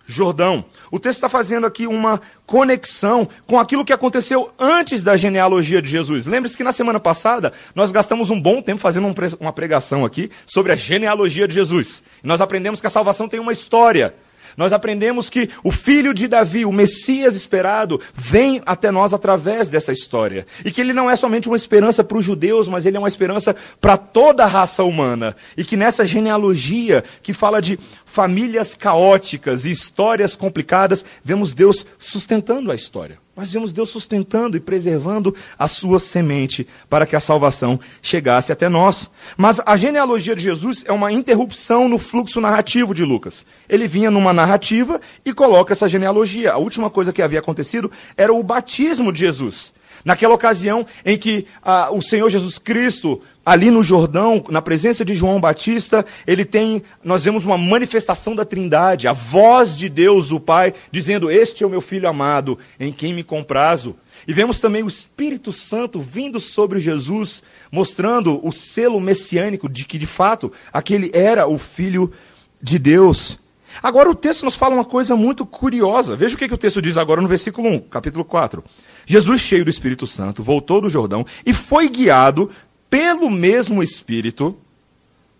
Jordão. 0.06 0.64
O 0.90 1.00
texto 1.00 1.16
está 1.16 1.28
fazendo 1.28 1.66
aqui 1.66 1.86
uma 1.86 2.20
conexão 2.46 3.28
com 3.44 3.58
aquilo 3.58 3.84
que 3.84 3.92
aconteceu 3.92 4.52
antes 4.56 5.02
da 5.02 5.16
genealogia 5.16 5.82
de 5.82 5.90
Jesus. 5.90 6.26
Lembre-se 6.26 6.56
que 6.56 6.62
na 6.62 6.72
semana 6.72 7.00
passada 7.00 7.52
nós 7.74 7.90
gastamos 7.90 8.30
um 8.30 8.40
bom 8.40 8.62
tempo 8.62 8.80
fazendo 8.80 9.12
uma 9.40 9.52
pregação 9.52 10.04
aqui 10.04 10.30
sobre 10.46 10.70
a 10.70 10.76
genealogia 10.76 11.48
de 11.48 11.54
Jesus. 11.54 12.04
nós 12.22 12.40
aprendemos 12.40 12.80
que 12.80 12.86
a 12.86 12.90
salvação 12.90 13.28
tem 13.28 13.40
uma 13.40 13.52
história 13.52 14.14
nós 14.56 14.72
aprendemos 14.72 15.28
que 15.28 15.50
o 15.62 15.70
filho 15.70 16.14
de 16.14 16.26
Davi, 16.26 16.64
o 16.64 16.72
Messias 16.72 17.34
esperado, 17.34 18.00
vem 18.14 18.62
até 18.64 18.90
nós 18.90 19.12
através 19.12 19.68
dessa 19.68 19.92
história. 19.92 20.46
E 20.64 20.70
que 20.70 20.80
ele 20.80 20.92
não 20.92 21.10
é 21.10 21.16
somente 21.16 21.48
uma 21.48 21.56
esperança 21.56 22.02
para 22.02 22.16
os 22.16 22.24
judeus, 22.24 22.68
mas 22.68 22.86
ele 22.86 22.96
é 22.96 23.00
uma 23.00 23.08
esperança 23.08 23.54
para 23.80 23.96
toda 23.96 24.44
a 24.44 24.48
raça 24.48 24.82
humana. 24.84 25.36
E 25.56 25.64
que 25.64 25.76
nessa 25.76 26.06
genealogia, 26.06 27.04
que 27.22 27.32
fala 27.32 27.60
de 27.60 27.78
famílias 28.04 28.74
caóticas 28.74 29.64
e 29.64 29.70
histórias 29.70 30.34
complicadas, 30.34 31.04
vemos 31.22 31.52
Deus 31.52 31.84
sustentando 31.98 32.70
a 32.70 32.74
história. 32.74 33.25
Nós 33.36 33.52
vemos 33.52 33.70
Deus 33.70 33.90
sustentando 33.90 34.56
e 34.56 34.60
preservando 34.60 35.34
a 35.58 35.68
sua 35.68 36.00
semente 36.00 36.66
para 36.88 37.04
que 37.04 37.14
a 37.14 37.20
salvação 37.20 37.78
chegasse 38.00 38.50
até 38.50 38.66
nós. 38.66 39.10
Mas 39.36 39.60
a 39.66 39.76
genealogia 39.76 40.34
de 40.34 40.42
Jesus 40.42 40.82
é 40.86 40.92
uma 40.92 41.12
interrupção 41.12 41.86
no 41.86 41.98
fluxo 41.98 42.40
narrativo 42.40 42.94
de 42.94 43.04
Lucas. 43.04 43.44
Ele 43.68 43.86
vinha 43.86 44.10
numa 44.10 44.32
narrativa 44.32 44.98
e 45.22 45.34
coloca 45.34 45.74
essa 45.74 45.86
genealogia. 45.86 46.54
A 46.54 46.56
última 46.56 46.88
coisa 46.88 47.12
que 47.12 47.20
havia 47.20 47.40
acontecido 47.40 47.92
era 48.16 48.32
o 48.32 48.42
batismo 48.42 49.12
de 49.12 49.18
Jesus. 49.18 49.74
Naquela 50.04 50.34
ocasião 50.34 50.86
em 51.04 51.16
que 51.16 51.46
ah, 51.62 51.90
o 51.90 52.00
Senhor 52.00 52.28
Jesus 52.30 52.58
Cristo, 52.58 53.20
ali 53.44 53.70
no 53.70 53.82
Jordão, 53.82 54.44
na 54.48 54.60
presença 54.60 55.04
de 55.04 55.14
João 55.14 55.40
Batista, 55.40 56.04
ele 56.26 56.44
tem, 56.44 56.82
nós 57.04 57.24
vemos 57.24 57.44
uma 57.44 57.56
manifestação 57.56 58.34
da 58.34 58.44
Trindade, 58.44 59.06
a 59.06 59.12
voz 59.12 59.76
de 59.76 59.88
Deus, 59.88 60.32
o 60.32 60.40
Pai, 60.40 60.74
dizendo: 60.90 61.30
Este 61.30 61.62
é 61.62 61.66
o 61.66 61.70
meu 61.70 61.80
filho 61.80 62.08
amado, 62.08 62.58
em 62.78 62.92
quem 62.92 63.14
me 63.14 63.22
comprazo. 63.22 63.94
E 64.26 64.32
vemos 64.32 64.60
também 64.60 64.82
o 64.82 64.88
Espírito 64.88 65.52
Santo 65.52 66.00
vindo 66.00 66.40
sobre 66.40 66.80
Jesus, 66.80 67.42
mostrando 67.70 68.44
o 68.44 68.50
selo 68.52 69.00
messiânico 69.00 69.68
de 69.68 69.84
que, 69.84 69.98
de 69.98 70.06
fato, 70.06 70.52
aquele 70.72 71.10
era 71.14 71.46
o 71.46 71.58
Filho 71.58 72.12
de 72.60 72.78
Deus. 72.78 73.38
Agora 73.82 74.10
o 74.10 74.14
texto 74.14 74.44
nos 74.44 74.56
fala 74.56 74.74
uma 74.74 74.84
coisa 74.84 75.14
muito 75.14 75.44
curiosa. 75.44 76.16
Veja 76.16 76.34
o 76.34 76.38
que, 76.38 76.48
que 76.48 76.54
o 76.54 76.58
texto 76.58 76.80
diz 76.80 76.96
agora 76.96 77.20
no 77.20 77.28
versículo 77.28 77.68
1, 77.68 77.80
capítulo 77.80 78.24
4. 78.24 78.64
Jesus, 79.06 79.40
cheio 79.40 79.64
do 79.64 79.70
Espírito 79.70 80.06
Santo, 80.06 80.42
voltou 80.42 80.80
do 80.80 80.90
Jordão 80.90 81.24
e 81.46 81.54
foi 81.54 81.88
guiado 81.88 82.50
pelo 82.90 83.30
mesmo 83.30 83.82
Espírito 83.82 84.58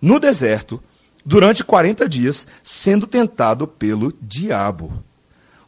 no 0.01 0.21
deserto 0.21 0.81
durante 1.25 1.65
40 1.65 2.09
dias, 2.09 2.47
sendo 2.63 3.09
tentado 3.09 3.67
pelo 3.67 4.15
diabo. 4.23 5.03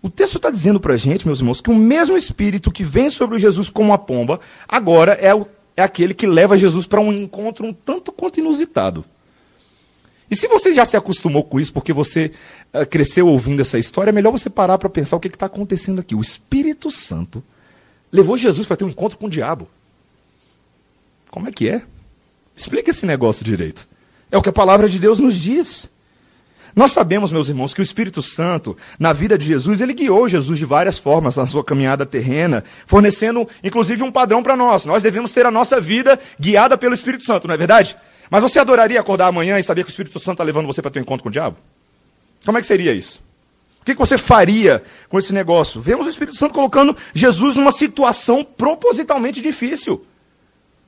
O 0.01 0.09
texto 0.09 0.37
está 0.37 0.49
dizendo 0.49 0.79
para 0.79 0.95
a 0.95 0.97
gente, 0.97 1.27
meus 1.27 1.41
irmãos, 1.41 1.61
que 1.61 1.71
o 1.71 1.75
mesmo 1.75 2.17
Espírito 2.17 2.71
que 2.71 2.85
vem 2.85 3.11
sobre 3.11 3.37
Jesus 3.41 3.69
como 3.69 3.91
uma 3.91 3.99
pomba, 3.99 4.39
agora 4.69 5.15
é, 5.15 5.35
o, 5.35 5.45
é 5.77 5.83
aquele 5.83 6.15
que 6.15 6.27
leva 6.27 6.57
Jesus 6.57 6.87
para 6.87 7.01
um 7.01 7.13
encontro 7.13 7.67
um 7.67 7.73
tanto 7.73 8.13
quanto 8.13 8.39
inusitado. 8.39 9.05
E 10.31 10.37
se 10.37 10.47
você 10.47 10.73
já 10.73 10.85
se 10.85 10.97
acostumou 10.97 11.43
com 11.43 11.59
isso, 11.59 11.73
porque 11.73 11.93
você 11.93 12.31
uh, 12.73 12.87
cresceu 12.87 13.27
ouvindo 13.27 13.61
essa 13.61 13.79
história, 13.79 14.11
é 14.11 14.13
melhor 14.13 14.31
você 14.31 14.49
parar 14.49 14.79
para 14.79 14.89
pensar 14.89 15.17
o 15.17 15.21
que 15.21 15.27
está 15.27 15.47
acontecendo 15.47 16.01
aqui. 16.01 16.15
O 16.15 16.21
Espírito 16.21 16.91
Santo 16.91 17.43
levou 18.13 18.37
Jesus 18.37 18.67
para 18.67 18.77
ter 18.77 18.85
um 18.85 18.89
encontro 18.89 19.19
com 19.19 19.27
o 19.27 19.31
diabo. 19.31 19.69
Como 21.31 21.49
é 21.49 21.53
que 21.53 21.69
é? 21.69 21.83
Explica 22.57 22.91
esse 22.91 23.07
negócio 23.07 23.45
direito. 23.45 23.89
É 24.31 24.37
o 24.37 24.43
que 24.43 24.49
a 24.49 24.53
palavra 24.53 24.89
de 24.89 24.99
Deus 24.99 25.19
nos 25.19 25.37
diz. 25.37 25.89
Nós 26.75 26.93
sabemos, 26.93 27.33
meus 27.33 27.49
irmãos, 27.49 27.75
que 27.75 27.81
o 27.81 27.83
Espírito 27.83 28.21
Santo, 28.23 28.77
na 28.99 29.13
vida 29.13 29.39
de 29.39 29.47
Jesus, 29.47 29.81
ele 29.81 29.95
guiou 29.95 30.29
Jesus 30.29 30.59
de 30.59 30.65
várias 30.65 30.99
formas 30.99 31.37
na 31.37 31.47
sua 31.47 31.65
caminhada 31.65 32.05
terrena, 32.05 32.63
fornecendo 32.87 33.49
inclusive 33.65 34.03
um 34.03 34.13
padrão 34.13 34.43
para 34.43 34.57
nós. 34.57 34.85
Nós 34.85 35.03
devemos 35.03 35.33
ter 35.33 35.47
a 35.47 35.51
nossa 35.51 35.81
vida 35.81 36.19
guiada 36.39 36.77
pelo 36.77 36.95
Espírito 36.95 37.25
Santo, 37.25 37.49
não 37.49 37.55
é 37.55 37.59
verdade? 37.59 37.97
Mas 38.31 38.43
você 38.43 38.59
adoraria 38.59 39.01
acordar 39.01 39.29
amanhã 39.29 39.59
e 39.59 39.63
saber 39.63 39.83
que 39.83 39.91
o 39.91 39.93
Espírito 39.93 40.19
Santo 40.19 40.35
está 40.35 40.45
levando 40.45 40.67
você 40.67 40.83
para 40.83 40.91
ter 40.91 40.99
um 40.99 41.03
encontro 41.03 41.23
com 41.23 41.31
o 41.31 41.33
diabo? 41.33 41.57
Como 42.45 42.59
é 42.59 42.61
que 42.61 42.67
seria 42.67 42.93
isso? 42.93 43.21
O 43.93 43.97
que 43.97 44.01
você 44.01 44.19
faria 44.19 44.83
com 45.09 45.19
esse 45.19 45.33
negócio? 45.33 45.81
Vemos 45.81 46.07
o 46.07 46.11
Espírito 46.11 46.37
Santo 46.37 46.55
colocando 46.55 46.97
Jesus 47.15 47.57
numa 47.57 47.73
situação 47.73 48.45
propositalmente 48.45 49.41
difícil 49.41 50.05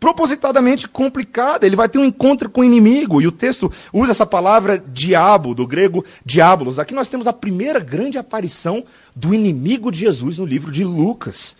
propositadamente 0.00 0.88
complicada. 0.88 1.66
Ele 1.66 1.76
vai 1.76 1.86
ter 1.86 1.98
um 1.98 2.04
encontro 2.06 2.48
com 2.48 2.62
o 2.62 2.64
inimigo. 2.64 3.20
E 3.20 3.26
o 3.26 3.32
texto 3.32 3.70
usa 3.92 4.12
essa 4.12 4.24
palavra 4.24 4.82
diabo, 4.84 5.54
do 5.54 5.66
grego 5.66 6.04
diabolos. 6.24 6.78
Aqui 6.78 6.94
nós 6.94 7.10
temos 7.10 7.26
a 7.26 7.32
primeira 7.34 7.78
grande 7.78 8.16
aparição 8.16 8.82
do 9.14 9.34
inimigo 9.34 9.92
de 9.92 9.98
Jesus 9.98 10.38
no 10.38 10.46
livro 10.46 10.72
de 10.72 10.82
Lucas. 10.82 11.54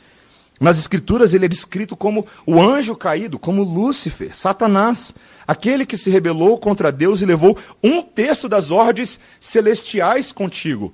Nas 0.58 0.78
Escrituras, 0.78 1.32
ele 1.32 1.44
é 1.44 1.48
descrito 1.48 1.96
como 1.96 2.26
o 2.46 2.60
anjo 2.60 2.96
caído, 2.96 3.38
como 3.38 3.62
Lúcifer, 3.62 4.36
Satanás, 4.36 5.14
aquele 5.46 5.86
que 5.86 5.96
se 5.96 6.10
rebelou 6.10 6.58
contra 6.58 6.92
Deus 6.92 7.22
e 7.22 7.26
levou 7.26 7.56
um 7.82 8.02
terço 8.02 8.48
das 8.48 8.70
ordens 8.70 9.18
celestiais 9.38 10.32
contigo. 10.32 10.92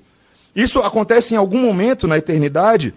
Isso 0.57 0.81
acontece 0.81 1.35
em 1.35 1.37
algum 1.37 1.61
momento 1.61 2.09
na 2.09 2.17
eternidade. 2.17 2.95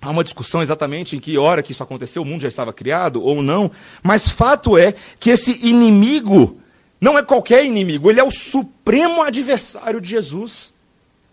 Há 0.00 0.08
uma 0.08 0.22
discussão 0.22 0.62
exatamente 0.62 1.16
em 1.16 1.20
que 1.20 1.36
hora 1.36 1.62
que 1.62 1.72
isso 1.72 1.82
aconteceu, 1.82 2.22
o 2.22 2.24
mundo 2.24 2.42
já 2.42 2.48
estava 2.48 2.72
criado 2.72 3.20
ou 3.20 3.42
não, 3.42 3.70
mas 4.02 4.28
fato 4.28 4.78
é 4.78 4.94
que 5.18 5.30
esse 5.30 5.66
inimigo 5.66 6.58
não 7.00 7.18
é 7.18 7.22
qualquer 7.22 7.64
inimigo, 7.64 8.08
ele 8.08 8.20
é 8.20 8.24
o 8.24 8.30
supremo 8.30 9.20
adversário 9.20 10.00
de 10.00 10.08
Jesus. 10.08 10.72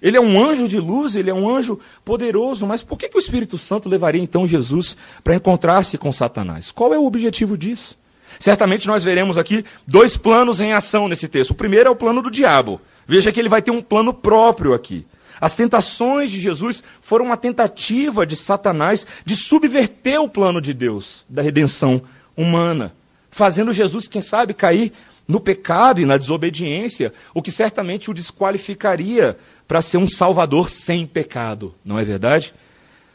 Ele 0.01 0.15
é 0.15 0.21
um 0.21 0.41
anjo 0.41 0.67
de 0.67 0.79
luz, 0.79 1.15
ele 1.15 1.29
é 1.29 1.33
um 1.33 1.49
anjo 1.49 1.77
poderoso, 2.05 2.65
mas 2.65 2.81
por 2.81 2.97
que, 2.97 3.09
que 3.09 3.17
o 3.17 3.19
Espírito 3.19 3.57
Santo 3.57 3.89
levaria 3.89 4.21
então 4.21 4.47
Jesus 4.47 4.95
para 5.23 5.35
encontrar-se 5.35 5.97
com 5.97 6.11
Satanás? 6.13 6.71
Qual 6.71 6.93
é 6.93 6.97
o 6.97 7.05
objetivo 7.05 7.57
disso? 7.57 7.97
Certamente 8.39 8.87
nós 8.87 9.03
veremos 9.03 9.37
aqui 9.37 9.65
dois 9.85 10.15
planos 10.15 10.61
em 10.61 10.71
ação 10.71 11.09
nesse 11.09 11.27
texto. 11.27 11.51
O 11.51 11.55
primeiro 11.55 11.89
é 11.89 11.91
o 11.91 11.95
plano 11.95 12.21
do 12.21 12.31
diabo. 12.31 12.79
Veja 13.05 13.31
que 13.31 13.39
ele 13.39 13.49
vai 13.49 13.61
ter 13.61 13.71
um 13.71 13.81
plano 13.81 14.13
próprio 14.13 14.73
aqui. 14.73 15.05
As 15.39 15.55
tentações 15.55 16.29
de 16.29 16.39
Jesus 16.39 16.83
foram 17.01 17.25
uma 17.25 17.37
tentativa 17.37 18.25
de 18.25 18.35
Satanás 18.35 19.05
de 19.23 19.35
subverter 19.35 20.21
o 20.21 20.29
plano 20.29 20.59
de 20.59 20.73
Deus, 20.73 21.25
da 21.29 21.41
redenção 21.41 22.01
humana, 22.35 22.93
fazendo 23.31 23.73
Jesus, 23.73 24.07
quem 24.07 24.21
sabe, 24.21 24.53
cair 24.53 24.91
no 25.27 25.39
pecado 25.39 26.01
e 26.01 26.05
na 26.05 26.17
desobediência, 26.17 27.13
o 27.33 27.41
que 27.41 27.51
certamente 27.51 28.09
o 28.09 28.13
desqualificaria 28.13 29.37
para 29.67 29.81
ser 29.81 29.97
um 29.97 30.07
salvador 30.07 30.69
sem 30.69 31.05
pecado, 31.05 31.75
não 31.85 31.99
é 31.99 32.03
verdade? 32.03 32.53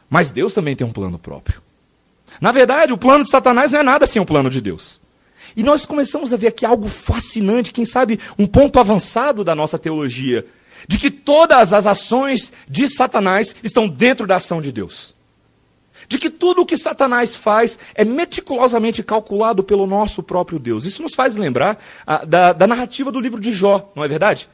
Mas 0.09 0.31
Deus 0.31 0.55
também 0.55 0.77
tem 0.77 0.87
um 0.87 0.93
plano 0.93 1.19
próprio. 1.19 1.61
Na 2.41 2.53
verdade, 2.53 2.93
o 2.93 2.99
plano 2.99 3.25
de 3.25 3.31
Satanás 3.31 3.73
não 3.73 3.81
é 3.81 3.83
nada 3.83 4.07
sem 4.07 4.23
o 4.23 4.27
plano 4.27 4.49
de 4.49 4.61
Deus. 4.61 5.01
E 5.57 5.63
nós 5.63 5.85
começamos 5.85 6.33
a 6.33 6.37
ver 6.37 6.49
aqui 6.49 6.65
algo 6.65 6.89
fascinante, 6.89 7.73
quem 7.73 7.85
sabe 7.85 8.19
um 8.39 8.47
ponto 8.47 8.79
avançado 8.79 9.45
da 9.45 9.55
nossa 9.55 9.79
teologia, 9.79 10.47
de 10.89 10.99
que 10.99 11.11
todas 11.11 11.73
as 11.73 11.87
ações 11.87 12.53
de 12.69 12.89
Satanás 12.89 13.55
estão 13.63 13.89
dentro 13.89 14.27
da 14.27 14.37
ação 14.37 14.61
de 14.61 14.73
Deus. 14.73 15.15
De 16.07 16.19
que 16.19 16.29
tudo 16.29 16.63
o 16.63 16.67
que 16.67 16.77
Satanás 16.77 17.35
faz 17.35 17.79
é 17.95 18.05
meticulosamente 18.05 19.03
calculado 19.03 19.65
pelo 19.65 19.87
nosso 19.87 20.23
próprio 20.23 20.59
Deus. 20.59 20.85
Isso 20.85 21.03
nos 21.03 21.15
faz 21.15 21.37
lembrar 21.37 21.83
ah, 22.07 22.25
da, 22.25 22.53
da 22.53 22.67
narrativa 22.67 23.11
do 23.11 23.21
livro 23.21 23.41
de 23.41 23.53
Jó, 23.53 23.91
não 23.95 24.05
é 24.05 24.09
verdade? 24.09 24.49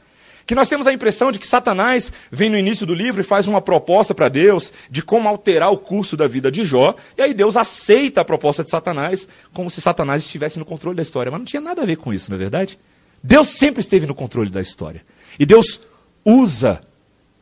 que 0.45 0.55
nós 0.55 0.67
temos 0.67 0.87
a 0.87 0.93
impressão 0.93 1.31
de 1.31 1.39
que 1.39 1.47
Satanás 1.47 2.11
vem 2.29 2.49
no 2.49 2.57
início 2.57 2.85
do 2.85 2.93
livro 2.93 3.21
e 3.21 3.23
faz 3.23 3.47
uma 3.47 3.61
proposta 3.61 4.13
para 4.13 4.27
Deus 4.27 4.73
de 4.89 5.01
como 5.01 5.29
alterar 5.29 5.71
o 5.71 5.77
curso 5.77 6.17
da 6.17 6.27
vida 6.27 6.51
de 6.51 6.63
Jó, 6.63 6.95
e 7.17 7.21
aí 7.21 7.33
Deus 7.33 7.55
aceita 7.55 8.19
a 8.21 8.25
proposta 8.25 8.63
de 8.63 8.69
Satanás 8.69 9.29
como 9.53 9.69
se 9.69 9.79
Satanás 9.79 10.23
estivesse 10.23 10.59
no 10.59 10.65
controle 10.65 10.97
da 10.97 11.01
história. 11.01 11.31
Mas 11.31 11.39
não 11.39 11.45
tinha 11.45 11.61
nada 11.61 11.81
a 11.81 11.85
ver 11.85 11.97
com 11.97 12.13
isso, 12.13 12.29
não 12.29 12.35
é 12.35 12.39
verdade? 12.39 12.77
Deus 13.23 13.49
sempre 13.49 13.81
esteve 13.81 14.05
no 14.05 14.15
controle 14.15 14.49
da 14.49 14.61
história. 14.61 15.05
E 15.39 15.45
Deus 15.45 15.79
usa 16.25 16.81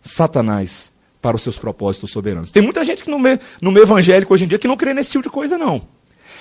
Satanás 0.01 0.91
para 1.21 1.35
os 1.35 1.41
seus 1.41 1.57
propósitos 1.57 2.11
soberanos. 2.11 2.51
Tem 2.51 2.61
muita 2.61 2.83
gente 2.83 3.03
que 3.03 3.09
no 3.09 3.19
meio, 3.19 3.39
no 3.61 3.71
meio 3.71 3.83
evangélico 3.83 4.33
hoje 4.33 4.45
em 4.45 4.47
dia 4.47 4.59
que 4.59 4.67
não 4.67 4.77
crê 4.77 4.93
nesse 4.93 5.11
tipo 5.11 5.23
de 5.23 5.29
coisa, 5.29 5.57
não. 5.57 5.81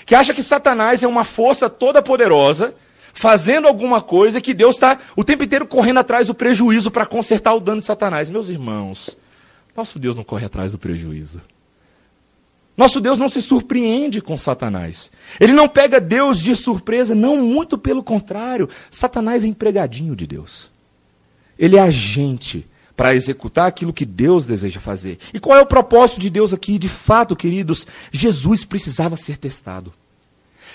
Que 0.07 0.14
acha 0.14 0.33
que 0.33 0.42
Satanás 0.42 1.02
é 1.02 1.09
uma 1.09 1.25
força 1.25 1.68
toda 1.68 2.00
poderosa 2.02 2.75
fazendo 3.12 3.66
alguma 3.66 4.00
coisa 4.00 4.40
que 4.40 4.54
Deus 4.54 4.76
está 4.76 4.99
o 5.16 5.25
tempo 5.25 5.42
inteiro 5.42 5.66
correndo 5.66 5.99
atrás 5.99 6.28
do 6.28 6.35
prejuízo 6.35 6.90
para 6.90 7.04
consertar 7.04 7.54
o 7.54 7.61
dano 7.61 7.80
de 7.80 7.87
Satanás. 7.87 8.30
Meus 8.30 8.49
irmãos, 8.49 9.16
nosso 9.76 9.99
Deus 9.99 10.14
não 10.14 10.23
corre 10.23 10.47
atrás 10.47 10.73
do 10.73 10.78
prejuízo. 10.78 11.42
Nosso 12.76 13.00
Deus 13.00 13.18
não 13.18 13.28
se 13.28 13.42
surpreende 13.42 14.21
com 14.21 14.37
Satanás. 14.37 15.11
Ele 15.40 15.52
não 15.52 15.68
pega 15.68 16.00
Deus 16.00 16.40
de 16.40 16.54
surpresa, 16.54 17.12
não, 17.12 17.37
muito 17.37 17.76
pelo 17.76 18.04
contrário. 18.04 18.68
Satanás 18.88 19.42
é 19.42 19.49
empregadinho 19.49 20.14
de 20.14 20.28
Deus. 20.28 20.71
Ele 21.58 21.76
é 21.76 21.80
agente 21.80 22.66
para 22.96 23.14
executar 23.14 23.66
aquilo 23.66 23.92
que 23.92 24.04
Deus 24.04 24.46
deseja 24.46 24.80
fazer. 24.80 25.18
E 25.32 25.38
qual 25.38 25.58
é 25.58 25.62
o 25.62 25.66
propósito 25.66 26.20
de 26.20 26.30
Deus 26.30 26.52
aqui? 26.52 26.78
De 26.78 26.88
fato, 26.88 27.36
queridos, 27.36 27.86
Jesus 28.10 28.64
precisava 28.64 29.16
ser 29.16 29.36
testado. 29.36 29.92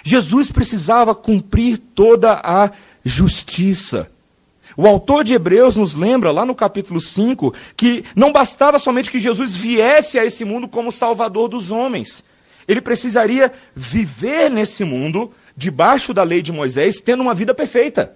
Jesus 0.03 0.51
precisava 0.51 1.13
cumprir 1.13 1.77
toda 1.77 2.39
a 2.43 2.71
justiça. 3.03 4.09
O 4.75 4.87
autor 4.87 5.23
de 5.23 5.33
Hebreus 5.33 5.75
nos 5.75 5.95
lembra, 5.95 6.31
lá 6.31 6.45
no 6.45 6.55
capítulo 6.55 6.99
5, 6.99 7.53
que 7.75 8.03
não 8.15 8.31
bastava 8.31 8.79
somente 8.79 9.11
que 9.11 9.19
Jesus 9.19 9.53
viesse 9.53 10.17
a 10.17 10.25
esse 10.25 10.43
mundo 10.43 10.67
como 10.67 10.91
salvador 10.91 11.47
dos 11.47 11.71
homens. 11.71 12.23
Ele 12.67 12.81
precisaria 12.81 13.51
viver 13.75 14.49
nesse 14.49 14.83
mundo, 14.83 15.31
debaixo 15.55 16.13
da 16.13 16.23
lei 16.23 16.41
de 16.41 16.51
Moisés, 16.51 16.99
tendo 16.99 17.21
uma 17.21 17.33
vida 17.33 17.53
perfeita. 17.53 18.15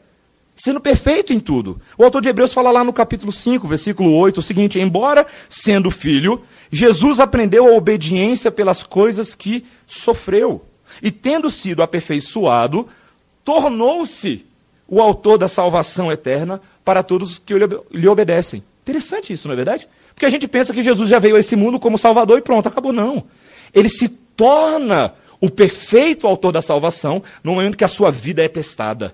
Sendo 0.57 0.81
perfeito 0.81 1.31
em 1.31 1.39
tudo. 1.39 1.79
O 1.95 2.03
autor 2.03 2.19
de 2.19 2.29
Hebreus 2.29 2.51
fala 2.51 2.71
lá 2.71 2.83
no 2.83 2.91
capítulo 2.91 3.31
5, 3.31 3.67
versículo 3.67 4.11
8, 4.17 4.39
o 4.39 4.43
seguinte: 4.43 4.79
Embora 4.79 5.27
sendo 5.47 5.91
filho, 5.91 6.41
Jesus 6.71 7.19
aprendeu 7.19 7.67
a 7.67 7.77
obediência 7.77 8.51
pelas 8.51 8.81
coisas 8.81 9.35
que 9.35 9.63
sofreu 9.85 10.65
e 11.01 11.11
tendo 11.11 11.49
sido 11.49 11.83
aperfeiçoado, 11.83 12.87
tornou-se 13.45 14.45
o 14.87 14.99
autor 14.99 15.37
da 15.37 15.47
salvação 15.47 16.11
eterna 16.11 16.59
para 16.83 17.03
todos 17.03 17.37
que 17.37 17.53
lhe 17.91 18.07
obedecem. 18.07 18.63
Interessante 18.81 19.33
isso, 19.33 19.47
não 19.47 19.53
é 19.53 19.57
verdade? 19.57 19.87
Porque 20.15 20.25
a 20.25 20.29
gente 20.29 20.47
pensa 20.47 20.73
que 20.73 20.81
Jesus 20.81 21.09
já 21.09 21.19
veio 21.19 21.35
a 21.35 21.39
esse 21.39 21.55
mundo 21.55 21.79
como 21.79 21.97
Salvador 21.97 22.39
e 22.39 22.41
pronto, 22.41 22.67
acabou. 22.67 22.91
Não. 22.91 23.25
Ele 23.73 23.89
se 23.89 24.07
torna 24.09 25.13
o 25.39 25.49
perfeito 25.49 26.25
autor 26.25 26.51
da 26.51 26.61
salvação 26.61 27.21
no 27.43 27.53
momento 27.53 27.77
que 27.77 27.83
a 27.83 27.87
sua 27.87 28.09
vida 28.09 28.43
é 28.43 28.47
testada. 28.47 29.13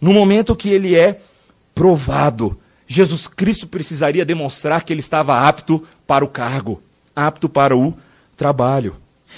No 0.00 0.12
momento 0.12 0.56
que 0.56 0.70
ele 0.70 0.96
é 0.96 1.20
provado. 1.74 2.58
Jesus 2.86 3.28
Cristo 3.28 3.66
precisaria 3.66 4.24
demonstrar 4.24 4.82
que 4.82 4.92
ele 4.92 5.00
estava 5.00 5.46
apto 5.46 5.86
para 6.06 6.24
o 6.24 6.28
cargo, 6.28 6.82
apto 7.14 7.48
para 7.48 7.76
o 7.76 7.94
trabalho. 8.36 8.96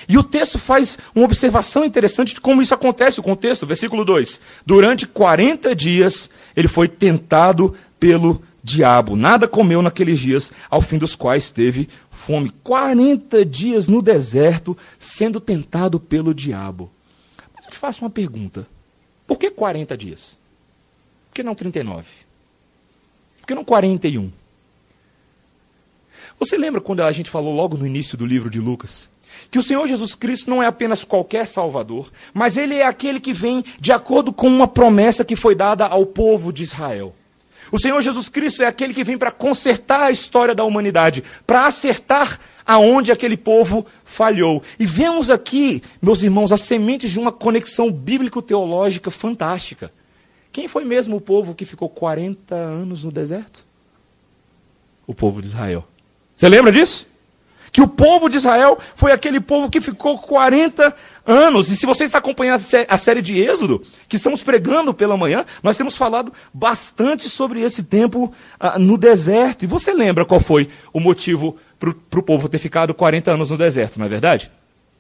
E 0.09 0.17
o 0.17 0.23
texto 0.23 0.59
faz 0.59 0.99
uma 1.15 1.25
observação 1.25 1.85
interessante 1.85 2.35
de 2.35 2.41
como 2.41 2.63
isso 2.63 2.75
acontece, 2.75 3.21
o 3.21 3.23
contexto, 3.23 3.67
versículo 3.67 4.05
2. 4.05 4.41
Durante 4.65 5.07
40 5.07 5.75
dias 5.77 6.31
ele 6.57 6.67
foi 6.67 6.89
tentado 6.89 7.75
pelo 8.01 8.43
diabo. 8.65 9.17
Nada 9.17 9.47
comeu 9.47 9.83
naqueles 9.83 10.19
dias, 10.19 10.53
ao 10.71 10.81
fim 10.81 10.99
dos 10.99 11.15
quais 11.15 11.51
teve 11.51 11.89
fome. 12.11 12.53
40 12.63 13.45
dias 13.45 13.87
no 13.87 14.01
deserto, 14.01 14.77
sendo 14.99 15.41
tentado 15.41 16.01
pelo 16.01 16.35
diabo. 16.35 16.91
Mas 17.55 17.67
eu 17.67 17.71
te 17.71 17.79
faço 17.79 18.03
uma 18.03 18.11
pergunta. 18.11 18.67
Por 19.27 19.39
que 19.39 19.51
40 19.51 19.97
dias? 19.97 20.42
Por 21.33 21.37
que 21.37 21.43
não 21.43 21.55
39? 21.55 22.07
Por 23.41 23.47
que 23.47 23.55
não 23.55 23.65
41? 23.65 24.31
Você 26.39 26.59
lembra 26.59 26.79
quando 26.79 27.01
a 27.01 27.11
gente 27.11 27.31
falou 27.31 27.55
logo 27.55 27.75
no 27.75 27.87
início 27.87 28.19
do 28.19 28.27
livro 28.27 28.51
de 28.51 28.61
Lucas? 28.61 29.09
Que 29.51 29.59
o 29.59 29.63
Senhor 29.63 29.89
Jesus 29.89 30.15
Cristo 30.15 30.51
não 30.51 30.63
é 30.63 30.67
apenas 30.67 31.05
qualquer 31.05 31.47
Salvador, 31.47 32.13
mas 32.35 32.59
ele 32.59 32.75
é 32.75 32.85
aquele 32.85 33.19
que 33.19 33.33
vem 33.33 33.65
de 33.81 33.91
acordo 33.93 34.31
com 34.31 34.47
uma 34.47 34.69
promessa 34.69 35.25
que 35.25 35.35
foi 35.35 35.55
dada 35.55 35.87
ao 35.87 36.05
povo 36.05 36.53
de 36.53 36.65
Israel. 36.65 37.15
O 37.71 37.79
Senhor 37.79 38.03
Jesus 38.03 38.29
Cristo 38.29 38.63
é 38.63 38.67
aquele 38.67 38.93
que 38.93 39.03
vem 39.03 39.17
para 39.17 39.31
consertar 39.31 40.03
a 40.03 40.11
história 40.11 40.55
da 40.55 40.65
humanidade, 40.65 41.25
para 41.47 41.65
acertar 41.65 42.39
aonde 42.67 43.11
aquele 43.11 43.39
povo 43.39 43.87
falhou. 44.05 44.63
E 44.79 44.85
vemos 44.85 45.31
aqui, 45.31 45.83
meus 46.03 46.23
irmãos, 46.23 46.53
as 46.53 46.61
sementes 46.61 47.11
de 47.11 47.19
uma 47.19 47.33
conexão 47.33 47.91
bíblico-teológica 47.91 49.11
fantástica. 49.11 49.91
Quem 50.53 50.69
foi 50.69 50.85
mesmo 50.85 51.17
o 51.17 51.21
povo 51.21 51.55
que 51.55 51.65
ficou 51.65 51.89
40 51.89 52.55
anos 52.55 53.05
no 53.05 53.11
deserto? 53.11 53.65
O 55.07 55.15
povo 55.15 55.41
de 55.41 55.49
Israel. 55.49 55.85
Você 56.37 56.49
lembra 56.49 56.71
disso? 56.71 57.07
Que 57.73 57.81
o 57.81 57.89
povo 57.89 58.29
de 58.29 58.37
Israel 58.37 58.79
foi 58.95 59.13
aquele 59.13 59.41
povo 59.41 59.71
que 59.71 59.81
ficou 59.81 60.19
40 60.19 60.95
anos. 61.25 61.71
E 61.71 61.77
se 61.77 61.87
você 61.87 62.05
está 62.05 62.19
acompanhando 62.19 62.63
a 62.87 62.99
série 62.99 63.23
de 63.23 63.41
Êxodo, 63.41 63.83
que 64.07 64.17
estamos 64.17 64.43
pregando 64.43 64.93
pela 64.93 65.17
manhã, 65.17 65.47
nós 65.63 65.79
temos 65.79 65.97
falado 65.97 66.31
bastante 66.53 67.31
sobre 67.31 67.63
esse 67.63 67.83
tempo 67.83 68.31
ah, 68.61 68.79
no 68.79 68.99
deserto. 68.99 69.63
E 69.63 69.67
você 69.67 69.95
lembra 69.95 70.27
qual 70.27 70.39
foi 70.39 70.69
o 70.93 71.01
motivo 71.01 71.57
para 71.81 72.21
o 72.21 72.23
povo 72.23 72.47
ter 72.47 72.59
ficado 72.59 72.93
40 72.93 73.31
anos 73.31 73.49
no 73.49 73.57
deserto, 73.57 73.99
não 73.99 74.05
é 74.05 74.09
verdade? 74.09 74.53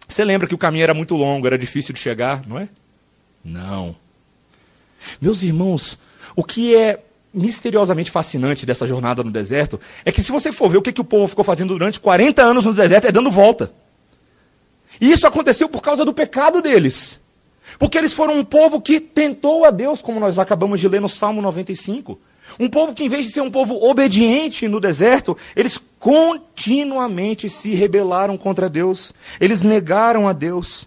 Você 0.08 0.24
lembra 0.24 0.48
que 0.48 0.54
o 0.54 0.58
caminho 0.58 0.82
era 0.82 0.94
muito 0.94 1.14
longo, 1.14 1.46
era 1.46 1.58
difícil 1.58 1.92
de 1.92 2.00
chegar, 2.00 2.42
não 2.46 2.58
é? 2.58 2.68
Não. 3.44 3.94
Meus 5.20 5.42
irmãos, 5.42 5.98
o 6.34 6.44
que 6.44 6.74
é 6.74 7.00
misteriosamente 7.32 8.10
fascinante 8.10 8.66
dessa 8.66 8.86
jornada 8.86 9.24
no 9.24 9.30
deserto 9.30 9.80
é 10.04 10.12
que, 10.12 10.22
se 10.22 10.30
você 10.30 10.52
for 10.52 10.68
ver 10.68 10.78
o 10.78 10.82
que, 10.82 10.92
que 10.92 11.00
o 11.00 11.04
povo 11.04 11.28
ficou 11.28 11.44
fazendo 11.44 11.74
durante 11.74 11.98
40 11.98 12.42
anos 12.42 12.64
no 12.64 12.74
deserto, 12.74 13.06
é 13.06 13.12
dando 13.12 13.30
volta. 13.30 13.72
E 15.00 15.10
isso 15.10 15.26
aconteceu 15.26 15.68
por 15.68 15.82
causa 15.82 16.04
do 16.04 16.12
pecado 16.12 16.60
deles. 16.60 17.18
Porque 17.78 17.96
eles 17.96 18.12
foram 18.12 18.38
um 18.38 18.44
povo 18.44 18.80
que 18.80 19.00
tentou 19.00 19.64
a 19.64 19.70
Deus, 19.70 20.02
como 20.02 20.20
nós 20.20 20.38
acabamos 20.38 20.80
de 20.80 20.88
ler 20.88 21.00
no 21.00 21.08
Salmo 21.08 21.40
95. 21.40 22.18
Um 22.58 22.68
povo 22.68 22.92
que, 22.92 23.04
em 23.04 23.08
vez 23.08 23.26
de 23.26 23.32
ser 23.32 23.40
um 23.40 23.50
povo 23.50 23.82
obediente 23.82 24.68
no 24.68 24.80
deserto, 24.80 25.36
eles 25.56 25.80
continuamente 25.98 27.48
se 27.48 27.74
rebelaram 27.74 28.36
contra 28.36 28.68
Deus. 28.68 29.14
Eles 29.40 29.62
negaram 29.62 30.28
a 30.28 30.32
Deus. 30.32 30.86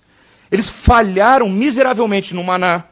Eles 0.51 0.69
falharam 0.69 1.49
miseravelmente 1.49 2.35
no 2.35 2.43
maná, 2.43 2.83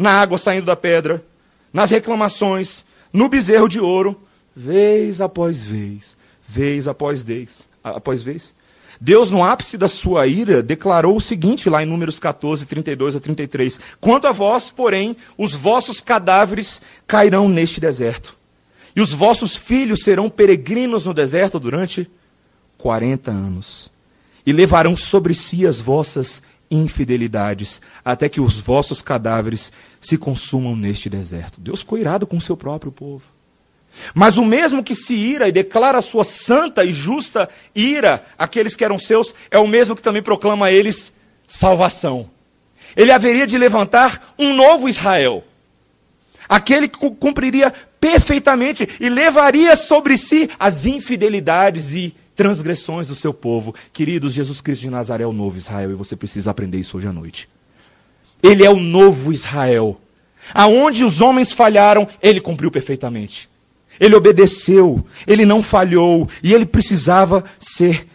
na 0.00 0.12
água 0.12 0.38
saindo 0.38 0.64
da 0.64 0.74
pedra, 0.74 1.22
nas 1.70 1.90
reclamações, 1.90 2.86
no 3.12 3.28
bezerro 3.28 3.68
de 3.68 3.78
ouro, 3.78 4.18
vez 4.56 5.20
após 5.20 5.62
vez, 5.62 6.16
vez 6.48 6.88
após 6.88 7.22
vez, 7.22 7.68
após 7.84 8.22
vez. 8.22 8.54
Deus, 8.98 9.30
no 9.30 9.44
ápice 9.44 9.76
da 9.76 9.88
sua 9.88 10.26
ira, 10.26 10.62
declarou 10.62 11.18
o 11.18 11.20
seguinte 11.20 11.68
lá 11.68 11.82
em 11.82 11.86
Números 11.86 12.18
14, 12.18 12.64
32 12.64 13.14
a 13.14 13.20
33: 13.20 13.78
Quanto 14.00 14.26
a 14.26 14.32
vós, 14.32 14.70
porém, 14.70 15.14
os 15.36 15.54
vossos 15.54 16.00
cadáveres 16.00 16.80
cairão 17.06 17.46
neste 17.46 17.78
deserto, 17.78 18.34
e 18.96 19.02
os 19.02 19.12
vossos 19.12 19.54
filhos 19.54 20.02
serão 20.02 20.30
peregrinos 20.30 21.04
no 21.04 21.12
deserto 21.12 21.60
durante 21.60 22.10
40 22.78 23.30
anos, 23.30 23.90
e 24.46 24.52
levarão 24.52 24.96
sobre 24.96 25.34
si 25.34 25.66
as 25.66 25.78
vossas 25.78 26.42
infidelidades, 26.70 27.80
até 28.04 28.28
que 28.28 28.40
os 28.40 28.60
vossos 28.60 29.02
cadáveres 29.02 29.72
se 30.00 30.16
consumam 30.16 30.76
neste 30.76 31.10
deserto. 31.10 31.60
Deus 31.60 31.80
ficou 31.80 31.98
irado 31.98 32.26
com 32.26 32.36
o 32.36 32.40
seu 32.40 32.56
próprio 32.56 32.92
povo. 32.92 33.24
Mas 34.14 34.36
o 34.36 34.44
mesmo 34.44 34.84
que 34.84 34.94
se 34.94 35.14
ira 35.14 35.48
e 35.48 35.52
declara 35.52 35.98
a 35.98 36.02
sua 36.02 36.24
santa 36.24 36.84
e 36.84 36.92
justa 36.92 37.48
ira 37.74 38.24
àqueles 38.38 38.76
que 38.76 38.84
eram 38.84 38.98
seus, 38.98 39.34
é 39.50 39.58
o 39.58 39.66
mesmo 39.66 39.96
que 39.96 40.02
também 40.02 40.22
proclama 40.22 40.66
a 40.66 40.72
eles 40.72 41.12
salvação. 41.46 42.30
Ele 42.96 43.12
haveria 43.12 43.46
de 43.46 43.58
levantar 43.58 44.34
um 44.38 44.54
novo 44.54 44.88
Israel. 44.88 45.44
Aquele 46.48 46.88
que 46.88 46.98
cumpriria 47.10 47.72
perfeitamente 48.00 48.88
e 48.98 49.08
levaria 49.08 49.76
sobre 49.76 50.16
si 50.16 50.48
as 50.58 50.86
infidelidades 50.86 51.94
e 51.94 52.14
transgressões 52.40 53.06
do 53.06 53.14
seu 53.14 53.34
povo. 53.34 53.74
Queridos, 53.92 54.32
Jesus 54.32 54.62
Cristo 54.62 54.80
de 54.80 54.88
Nazaré 54.88 55.24
é 55.24 55.26
o 55.26 55.32
novo 55.32 55.58
Israel 55.58 55.90
e 55.90 55.94
você 55.94 56.16
precisa 56.16 56.50
aprender 56.50 56.78
isso 56.78 56.96
hoje 56.96 57.06
à 57.06 57.12
noite. 57.12 57.46
Ele 58.42 58.64
é 58.64 58.70
o 58.70 58.80
novo 58.80 59.30
Israel. 59.30 60.00
Aonde 60.54 61.04
os 61.04 61.20
homens 61.20 61.52
falharam, 61.52 62.08
ele 62.22 62.40
cumpriu 62.40 62.70
perfeitamente. 62.70 63.46
Ele 64.00 64.14
obedeceu, 64.14 65.04
ele 65.26 65.44
não 65.44 65.62
falhou 65.62 66.26
e 66.42 66.54
ele 66.54 66.64
precisava 66.64 67.44
ser 67.58 68.06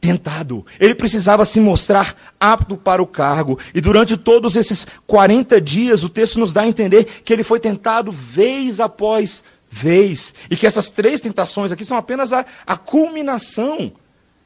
tentado. 0.00 0.64
Ele 0.80 0.94
precisava 0.94 1.44
se 1.44 1.60
mostrar 1.60 2.34
apto 2.40 2.78
para 2.78 3.02
o 3.02 3.06
cargo. 3.06 3.58
E 3.74 3.82
durante 3.82 4.16
todos 4.16 4.56
esses 4.56 4.86
40 5.06 5.60
dias, 5.60 6.02
o 6.02 6.08
texto 6.08 6.40
nos 6.40 6.54
dá 6.54 6.62
a 6.62 6.66
entender 6.68 7.04
que 7.22 7.34
ele 7.34 7.44
foi 7.44 7.60
tentado 7.60 8.10
vez 8.10 8.80
após 8.80 9.44
vez. 9.74 10.32
E 10.48 10.56
que 10.56 10.66
essas 10.66 10.88
três 10.88 11.20
tentações 11.20 11.72
aqui 11.72 11.84
são 11.84 11.96
apenas 11.96 12.32
a, 12.32 12.46
a 12.64 12.76
culminação 12.76 13.92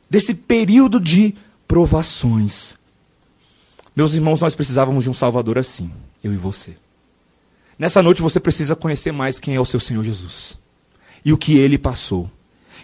desse 0.08 0.32
período 0.32 0.98
de 0.98 1.34
provações. 1.66 2.74
Meus 3.94 4.14
irmãos, 4.14 4.40
nós 4.40 4.54
precisávamos 4.54 5.04
de 5.04 5.10
um 5.10 5.14
Salvador 5.14 5.58
assim, 5.58 5.90
eu 6.24 6.32
e 6.32 6.36
você. 6.36 6.76
Nessa 7.78 8.02
noite 8.02 8.22
você 8.22 8.40
precisa 8.40 8.74
conhecer 8.74 9.12
mais 9.12 9.38
quem 9.38 9.54
é 9.54 9.60
o 9.60 9.66
seu 9.66 9.78
Senhor 9.78 10.02
Jesus 10.02 10.58
e 11.24 11.32
o 11.32 11.38
que 11.38 11.58
ele 11.58 11.76
passou. 11.76 12.30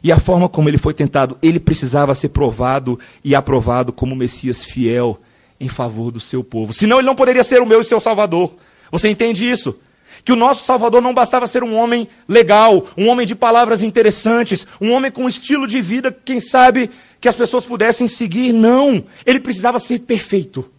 E 0.03 0.13
a 0.13 0.19
forma 0.19 0.49
como 0.49 0.69
ele 0.69 0.77
foi 0.77 0.93
tentado, 0.93 1.39
ele 1.41 1.59
precisava 1.59 2.15
ser 2.15 2.29
provado 2.29 3.01
e 3.25 3.35
aprovado 3.35 3.91
como 3.91 4.15
Messias 4.15 4.63
fiel 4.63 5.19
em 5.59 5.69
favor 5.69 6.11
do 6.11 6.21
seu 6.21 6.45
povo. 6.45 6.75
Senão 6.75 6.99
ele 6.99 7.07
não 7.07 7.15
poderia 7.15 7.43
ser 7.43 7.63
o 7.63 7.67
meu 7.67 7.81
e 7.81 7.85
seu 7.85 8.01
Salvador. 8.01 8.55
Você 8.91 9.09
entende 9.09 9.51
isso? 9.51 9.79
Que 10.25 10.33
o 10.33 10.37
nosso 10.37 10.65
Salvador 10.65 11.03
não 11.03 11.13
bastava 11.13 11.47
ser 11.47 11.63
um 11.63 11.77
homem 11.77 12.09
legal, 12.27 12.87
um 12.97 13.09
homem 13.09 13.27
de 13.27 13.35
palavras 13.35 13.83
interessantes, 13.83 14.67
um 14.81 14.91
homem 14.93 15.11
com 15.11 15.25
um 15.25 15.29
estilo 15.29 15.67
de 15.67 15.83
vida, 15.83 16.17
quem 16.25 16.41
sabe, 16.41 16.91
que 17.21 17.29
as 17.29 17.37
pessoas 17.37 17.65
pudessem 17.65 18.09
seguir. 18.09 18.53
Não. 18.53 19.05
Ele 19.27 19.39
precisava 19.39 19.79
ser 19.79 20.01
perfeito. 20.01 20.71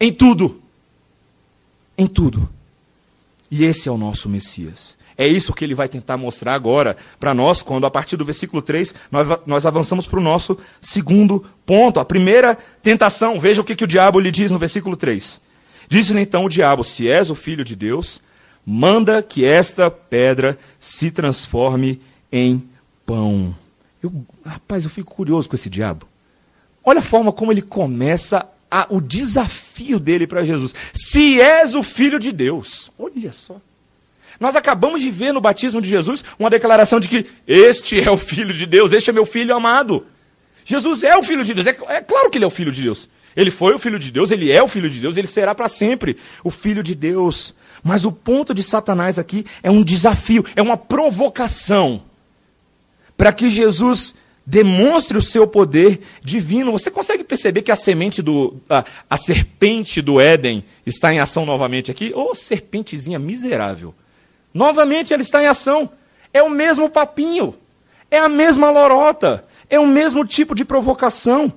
Em 0.00 0.12
tudo. 0.12 0.60
Em 1.96 2.06
tudo. 2.06 2.48
E 3.50 3.64
esse 3.64 3.88
é 3.88 3.92
o 3.92 3.96
nosso 3.96 4.28
Messias. 4.28 4.98
É 5.16 5.26
isso 5.26 5.52
que 5.52 5.64
ele 5.64 5.74
vai 5.74 5.88
tentar 5.88 6.16
mostrar 6.16 6.54
agora 6.54 6.96
para 7.18 7.34
nós, 7.34 7.60
quando 7.60 7.84
a 7.84 7.90
partir 7.90 8.16
do 8.16 8.24
versículo 8.24 8.62
3 8.62 8.94
nós, 9.10 9.26
nós 9.46 9.66
avançamos 9.66 10.06
para 10.06 10.20
o 10.20 10.22
nosso 10.22 10.56
segundo 10.80 11.44
ponto. 11.66 11.98
A 11.98 12.04
primeira 12.04 12.56
tentação, 12.84 13.40
veja 13.40 13.60
o 13.60 13.64
que, 13.64 13.74
que 13.74 13.82
o 13.82 13.88
diabo 13.88 14.20
lhe 14.20 14.30
diz 14.30 14.52
no 14.52 14.58
versículo 14.58 14.96
3. 14.96 15.40
Disse-lhe 15.88 16.20
então 16.20 16.44
o 16.44 16.48
diabo: 16.48 16.84
Se 16.84 17.08
és 17.08 17.30
o 17.30 17.34
filho 17.34 17.64
de 17.64 17.74
Deus, 17.74 18.22
manda 18.70 19.22
que 19.22 19.46
esta 19.46 19.90
pedra 19.90 20.58
se 20.78 21.10
transforme 21.10 22.02
em 22.30 22.62
pão. 23.06 23.56
Eu, 24.02 24.12
rapaz, 24.44 24.84
eu 24.84 24.90
fico 24.90 25.14
curioso 25.14 25.48
com 25.48 25.56
esse 25.56 25.70
diabo. 25.70 26.06
Olha 26.84 27.00
a 27.00 27.02
forma 27.02 27.32
como 27.32 27.50
ele 27.50 27.62
começa 27.62 28.46
a, 28.70 28.86
o 28.90 29.00
desafio 29.00 29.98
dele 29.98 30.26
para 30.26 30.44
Jesus. 30.44 30.74
Se 30.92 31.40
és 31.40 31.74
o 31.74 31.82
filho 31.82 32.18
de 32.18 32.30
Deus. 32.30 32.92
Olha 32.98 33.32
só. 33.32 33.58
Nós 34.38 34.54
acabamos 34.54 35.00
de 35.00 35.10
ver 35.10 35.32
no 35.32 35.40
batismo 35.40 35.80
de 35.80 35.88
Jesus 35.88 36.22
uma 36.38 36.50
declaração 36.50 37.00
de 37.00 37.08
que 37.08 37.26
este 37.46 37.98
é 37.98 38.10
o 38.10 38.18
Filho 38.18 38.52
de 38.52 38.66
Deus, 38.66 38.92
este 38.92 39.08
é 39.08 39.12
meu 39.14 39.24
filho 39.24 39.56
amado. 39.56 40.04
Jesus 40.64 41.02
é 41.02 41.16
o 41.16 41.24
Filho 41.24 41.42
de 41.42 41.54
Deus, 41.54 41.66
é, 41.66 41.70
é 41.88 42.00
claro 42.02 42.28
que 42.28 42.36
ele 42.36 42.44
é 42.44 42.46
o 42.46 42.50
Filho 42.50 42.70
de 42.70 42.82
Deus. 42.82 43.08
Ele 43.34 43.50
foi 43.50 43.74
o 43.74 43.78
Filho 43.78 43.98
de 43.98 44.12
Deus, 44.12 44.30
ele 44.30 44.52
é 44.52 44.62
o 44.62 44.68
Filho 44.68 44.90
de 44.90 45.00
Deus, 45.00 45.16
ele 45.16 45.26
será 45.26 45.54
para 45.54 45.68
sempre 45.70 46.18
o 46.44 46.50
Filho 46.50 46.82
de 46.82 46.94
Deus. 46.94 47.54
Mas 47.82 48.04
o 48.04 48.12
ponto 48.12 48.52
de 48.52 48.62
Satanás 48.62 49.18
aqui 49.18 49.44
é 49.62 49.70
um 49.70 49.82
desafio, 49.82 50.44
é 50.56 50.62
uma 50.62 50.76
provocação 50.76 52.02
para 53.16 53.32
que 53.32 53.50
Jesus 53.50 54.14
demonstre 54.46 55.18
o 55.18 55.22
seu 55.22 55.46
poder 55.46 56.00
divino. 56.22 56.72
Você 56.72 56.90
consegue 56.90 57.22
perceber 57.22 57.60
que 57.60 57.70
a 57.70 57.76
semente 57.76 58.22
do. 58.22 58.56
A, 58.70 58.84
a 59.10 59.16
serpente 59.18 60.00
do 60.00 60.18
Éden 60.18 60.64
está 60.86 61.12
em 61.12 61.20
ação 61.20 61.44
novamente 61.44 61.90
aqui? 61.90 62.12
Ô, 62.14 62.30
oh, 62.30 62.34
serpentezinha 62.34 63.18
miserável. 63.18 63.94
Novamente 64.54 65.12
ele 65.12 65.22
está 65.22 65.42
em 65.42 65.46
ação. 65.46 65.90
É 66.32 66.42
o 66.42 66.48
mesmo 66.48 66.88
papinho. 66.88 67.54
É 68.10 68.18
a 68.18 68.28
mesma 68.28 68.70
lorota. 68.70 69.44
É 69.68 69.78
o 69.78 69.86
mesmo 69.86 70.24
tipo 70.24 70.54
de 70.54 70.64
provocação. 70.64 71.52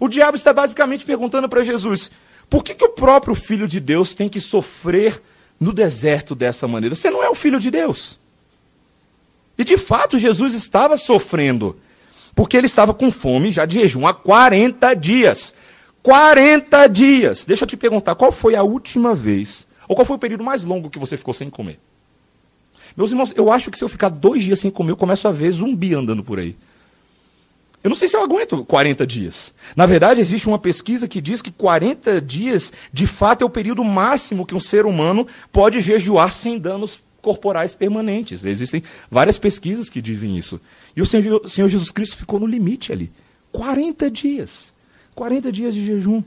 O 0.00 0.08
diabo 0.08 0.36
está 0.36 0.52
basicamente 0.52 1.04
perguntando 1.04 1.48
para 1.48 1.62
Jesus: 1.62 2.10
por 2.50 2.64
que, 2.64 2.74
que 2.74 2.84
o 2.84 2.88
próprio 2.90 3.36
Filho 3.36 3.68
de 3.68 3.78
Deus 3.78 4.14
tem 4.14 4.28
que 4.28 4.40
sofrer 4.40 5.22
no 5.62 5.72
deserto 5.72 6.34
dessa 6.34 6.66
maneira? 6.66 6.94
Você 6.94 7.10
não 7.10 7.22
é 7.22 7.30
o 7.30 7.34
Filho 7.34 7.60
de 7.60 7.70
Deus. 7.70 8.18
E 9.56 9.64
de 9.64 9.76
fato 9.76 10.18
Jesus 10.18 10.54
estava 10.54 10.96
sofrendo, 10.96 11.76
porque 12.34 12.56
ele 12.56 12.66
estava 12.66 12.92
com 12.92 13.10
fome 13.10 13.52
já 13.52 13.64
de 13.64 13.80
jejum 13.80 14.06
há 14.06 14.12
40 14.12 14.94
dias. 14.94 15.54
40 16.02 16.88
dias. 16.88 17.44
Deixa 17.44 17.62
eu 17.62 17.68
te 17.68 17.76
perguntar, 17.76 18.14
qual 18.16 18.32
foi 18.32 18.56
a 18.56 18.62
última 18.62 19.14
vez, 19.14 19.66
ou 19.86 19.94
qual 19.94 20.04
foi 20.04 20.16
o 20.16 20.18
período 20.18 20.42
mais 20.42 20.64
longo 20.64 20.90
que 20.90 20.98
você 20.98 21.16
ficou 21.16 21.32
sem 21.32 21.48
comer? 21.48 21.78
Meus 22.96 23.10
irmãos, 23.10 23.32
eu 23.36 23.50
acho 23.50 23.70
que 23.70 23.78
se 23.78 23.84
eu 23.84 23.88
ficar 23.88 24.08
dois 24.08 24.42
dias 24.42 24.58
sem 24.58 24.70
comer, 24.70 24.92
eu 24.92 24.96
começo 24.96 25.28
a 25.28 25.32
ver 25.32 25.50
zumbi 25.52 25.94
andando 25.94 26.24
por 26.24 26.38
aí. 26.38 26.56
Eu 27.82 27.90
não 27.90 27.96
sei 27.96 28.06
se 28.06 28.16
eu 28.16 28.22
aguento 28.22 28.64
40 28.64 29.06
dias. 29.06 29.52
Na 29.74 29.86
verdade, 29.86 30.20
existe 30.20 30.46
uma 30.46 30.58
pesquisa 30.58 31.08
que 31.08 31.20
diz 31.20 31.42
que 31.42 31.50
40 31.50 32.20
dias, 32.20 32.72
de 32.92 33.06
fato, 33.06 33.42
é 33.42 33.44
o 33.44 33.50
período 33.50 33.82
máximo 33.82 34.46
que 34.46 34.54
um 34.54 34.60
ser 34.60 34.86
humano 34.86 35.26
pode 35.50 35.80
jejuar 35.80 36.30
sem 36.30 36.58
danos 36.58 37.00
corporais 37.20 37.74
permanentes. 37.74 38.44
Existem 38.44 38.82
várias 39.10 39.36
pesquisas 39.36 39.90
que 39.90 40.00
dizem 40.00 40.36
isso. 40.36 40.60
E 40.94 41.02
o 41.02 41.06
Senhor, 41.06 41.48
Senhor 41.48 41.68
Jesus 41.68 41.90
Cristo 41.90 42.16
ficou 42.16 42.38
no 42.38 42.46
limite 42.46 42.92
ali. 42.92 43.10
40 43.50 44.10
dias. 44.10 44.72
40 45.14 45.50
dias 45.50 45.74
de 45.74 45.84
jejum. 45.84 46.22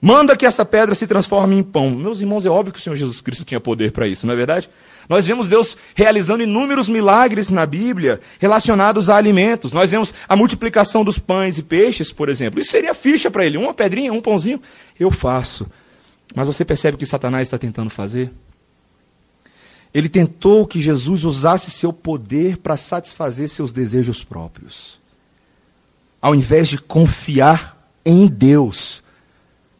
Manda 0.00 0.36
que 0.36 0.46
essa 0.46 0.64
pedra 0.64 0.94
se 0.94 1.06
transforme 1.06 1.56
em 1.56 1.62
pão. 1.62 1.90
Meus 1.90 2.20
irmãos, 2.20 2.46
é 2.46 2.48
óbvio 2.48 2.72
que 2.72 2.78
o 2.78 2.82
Senhor 2.82 2.96
Jesus 2.96 3.20
Cristo 3.20 3.44
tinha 3.44 3.60
poder 3.60 3.90
para 3.90 4.06
isso, 4.06 4.26
não 4.26 4.32
é 4.34 4.36
verdade? 4.36 4.70
Nós 5.08 5.26
vemos 5.26 5.48
Deus 5.48 5.76
realizando 5.94 6.42
inúmeros 6.42 6.88
milagres 6.88 7.50
na 7.50 7.64
Bíblia 7.64 8.20
relacionados 8.38 9.08
a 9.08 9.16
alimentos. 9.16 9.72
Nós 9.72 9.90
vemos 9.90 10.12
a 10.28 10.36
multiplicação 10.36 11.02
dos 11.02 11.18
pães 11.18 11.56
e 11.56 11.62
peixes, 11.62 12.12
por 12.12 12.28
exemplo. 12.28 12.60
Isso 12.60 12.70
seria 12.70 12.92
ficha 12.92 13.30
para 13.30 13.46
ele. 13.46 13.56
Uma 13.56 13.72
pedrinha, 13.72 14.12
um 14.12 14.20
pãozinho. 14.20 14.60
Eu 15.00 15.10
faço. 15.10 15.66
Mas 16.34 16.46
você 16.46 16.64
percebe 16.64 16.96
o 16.96 16.98
que 16.98 17.06
Satanás 17.06 17.48
está 17.48 17.56
tentando 17.56 17.88
fazer? 17.88 18.30
Ele 19.94 20.10
tentou 20.10 20.66
que 20.66 20.80
Jesus 20.80 21.24
usasse 21.24 21.70
seu 21.70 21.92
poder 21.92 22.58
para 22.58 22.76
satisfazer 22.76 23.48
seus 23.48 23.72
desejos 23.72 24.22
próprios. 24.22 25.00
Ao 26.20 26.34
invés 26.34 26.68
de 26.68 26.76
confiar 26.76 27.90
em 28.04 28.26
Deus 28.26 29.02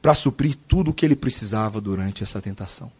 para 0.00 0.14
suprir 0.14 0.56
tudo 0.66 0.90
o 0.90 0.94
que 0.94 1.04
ele 1.04 1.16
precisava 1.16 1.80
durante 1.80 2.22
essa 2.22 2.40
tentação. 2.40 2.90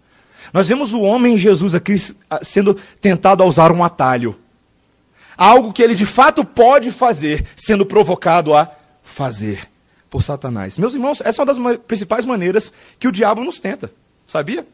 Nós 0.53 0.69
vemos 0.69 0.93
o 0.93 1.01
homem 1.01 1.37
Jesus 1.37 1.75
aqui 1.75 1.95
sendo 2.43 2.75
tentado 3.01 3.43
a 3.43 3.47
usar 3.47 3.73
um 3.73 3.85
atalho. 3.85 4.39
Algo 5.37 5.73
que 5.73 5.83
ele 5.83 5.95
de 5.95 6.07
fato 6.07 6.45
pode 6.45 6.91
fazer, 6.91 7.47
sendo 7.55 7.87
provocado 7.87 8.55
a 8.55 8.71
fazer 9.03 9.69
por 10.11 10.23
Satanás. 10.23 10.79
Meus 10.79 10.95
irmãos, 10.95 11.21
essa 11.25 11.43
é 11.43 11.45
uma 11.45 11.55
das 11.55 11.77
principais 11.87 12.25
maneiras 12.25 12.73
que 12.99 13.07
o 13.07 13.13
diabo 13.13 13.45
nos 13.45 13.61
tenta. 13.61 13.93
Sabia? 14.27 14.67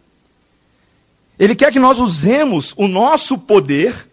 Ele 1.39 1.55
quer 1.55 1.73
que 1.73 1.79
nós 1.79 1.99
usemos 1.99 2.73
o 2.77 2.87
nosso 2.87 3.37
poder 3.37 4.09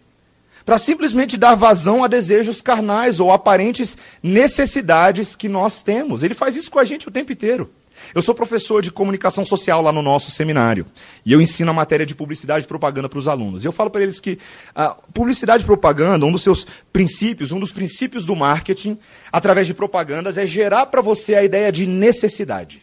para 0.64 0.78
simplesmente 0.78 1.36
dar 1.36 1.54
vazão 1.54 2.04
a 2.04 2.08
desejos 2.08 2.62
carnais 2.62 3.20
ou 3.20 3.32
aparentes 3.32 3.96
necessidades 4.22 5.34
que 5.34 5.48
nós 5.48 5.82
temos. 5.82 6.22
Ele 6.22 6.34
faz 6.34 6.56
isso 6.56 6.70
com 6.70 6.78
a 6.78 6.84
gente 6.84 7.08
o 7.08 7.10
tempo 7.10 7.32
inteiro. 7.32 7.70
Eu 8.14 8.22
sou 8.22 8.34
professor 8.34 8.82
de 8.82 8.90
comunicação 8.90 9.44
social 9.44 9.82
lá 9.82 9.92
no 9.92 10.02
nosso 10.02 10.30
seminário. 10.30 10.86
E 11.24 11.32
eu 11.32 11.40
ensino 11.40 11.70
a 11.70 11.74
matéria 11.74 12.04
de 12.04 12.14
publicidade 12.14 12.64
e 12.64 12.68
propaganda 12.68 13.08
para 13.08 13.18
os 13.18 13.28
alunos. 13.28 13.64
E 13.64 13.66
eu 13.66 13.72
falo 13.72 13.90
para 13.90 14.02
eles 14.02 14.20
que 14.20 14.38
a 14.74 14.90
publicidade 14.90 15.62
e 15.62 15.66
propaganda, 15.66 16.26
um 16.26 16.32
dos 16.32 16.42
seus 16.42 16.66
princípios, 16.92 17.52
um 17.52 17.58
dos 17.58 17.72
princípios 17.72 18.24
do 18.24 18.36
marketing, 18.36 18.98
através 19.32 19.66
de 19.66 19.74
propagandas, 19.74 20.38
é 20.38 20.46
gerar 20.46 20.86
para 20.86 21.00
você 21.00 21.34
a 21.34 21.44
ideia 21.44 21.72
de 21.72 21.86
necessidade. 21.86 22.82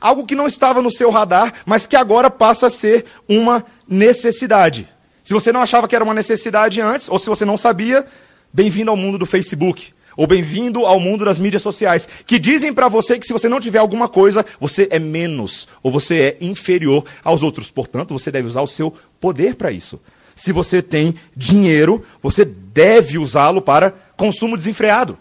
Algo 0.00 0.26
que 0.26 0.34
não 0.34 0.46
estava 0.46 0.82
no 0.82 0.92
seu 0.92 1.10
radar, 1.10 1.52
mas 1.64 1.86
que 1.86 1.96
agora 1.96 2.30
passa 2.30 2.66
a 2.66 2.70
ser 2.70 3.06
uma 3.28 3.64
necessidade. 3.88 4.88
Se 5.24 5.32
você 5.32 5.50
não 5.50 5.60
achava 5.60 5.88
que 5.88 5.94
era 5.96 6.04
uma 6.04 6.14
necessidade 6.14 6.80
antes, 6.80 7.08
ou 7.08 7.18
se 7.18 7.28
você 7.28 7.44
não 7.44 7.56
sabia, 7.56 8.06
bem-vindo 8.52 8.90
ao 8.90 8.96
mundo 8.96 9.18
do 9.18 9.26
Facebook 9.26 9.95
ou 10.16 10.26
bem-vindo 10.26 10.86
ao 10.86 10.98
mundo 10.98 11.24
das 11.24 11.38
mídias 11.38 11.62
sociais, 11.62 12.08
que 12.26 12.38
dizem 12.38 12.72
para 12.72 12.88
você 12.88 13.18
que 13.18 13.26
se 13.26 13.32
você 13.32 13.48
não 13.48 13.60
tiver 13.60 13.78
alguma 13.78 14.08
coisa, 14.08 14.44
você 14.58 14.88
é 14.90 14.98
menos 14.98 15.68
ou 15.82 15.90
você 15.90 16.16
é 16.40 16.44
inferior 16.44 17.04
aos 17.22 17.42
outros. 17.42 17.70
Portanto, 17.70 18.14
você 18.14 18.30
deve 18.30 18.48
usar 18.48 18.62
o 18.62 18.66
seu 18.66 18.92
poder 19.20 19.54
para 19.54 19.70
isso. 19.70 20.00
Se 20.34 20.52
você 20.52 20.82
tem 20.82 21.14
dinheiro, 21.36 22.04
você 22.22 22.44
deve 22.44 23.18
usá-lo 23.18 23.60
para 23.60 23.94
consumo 24.16 24.56
desenfreado, 24.56 25.18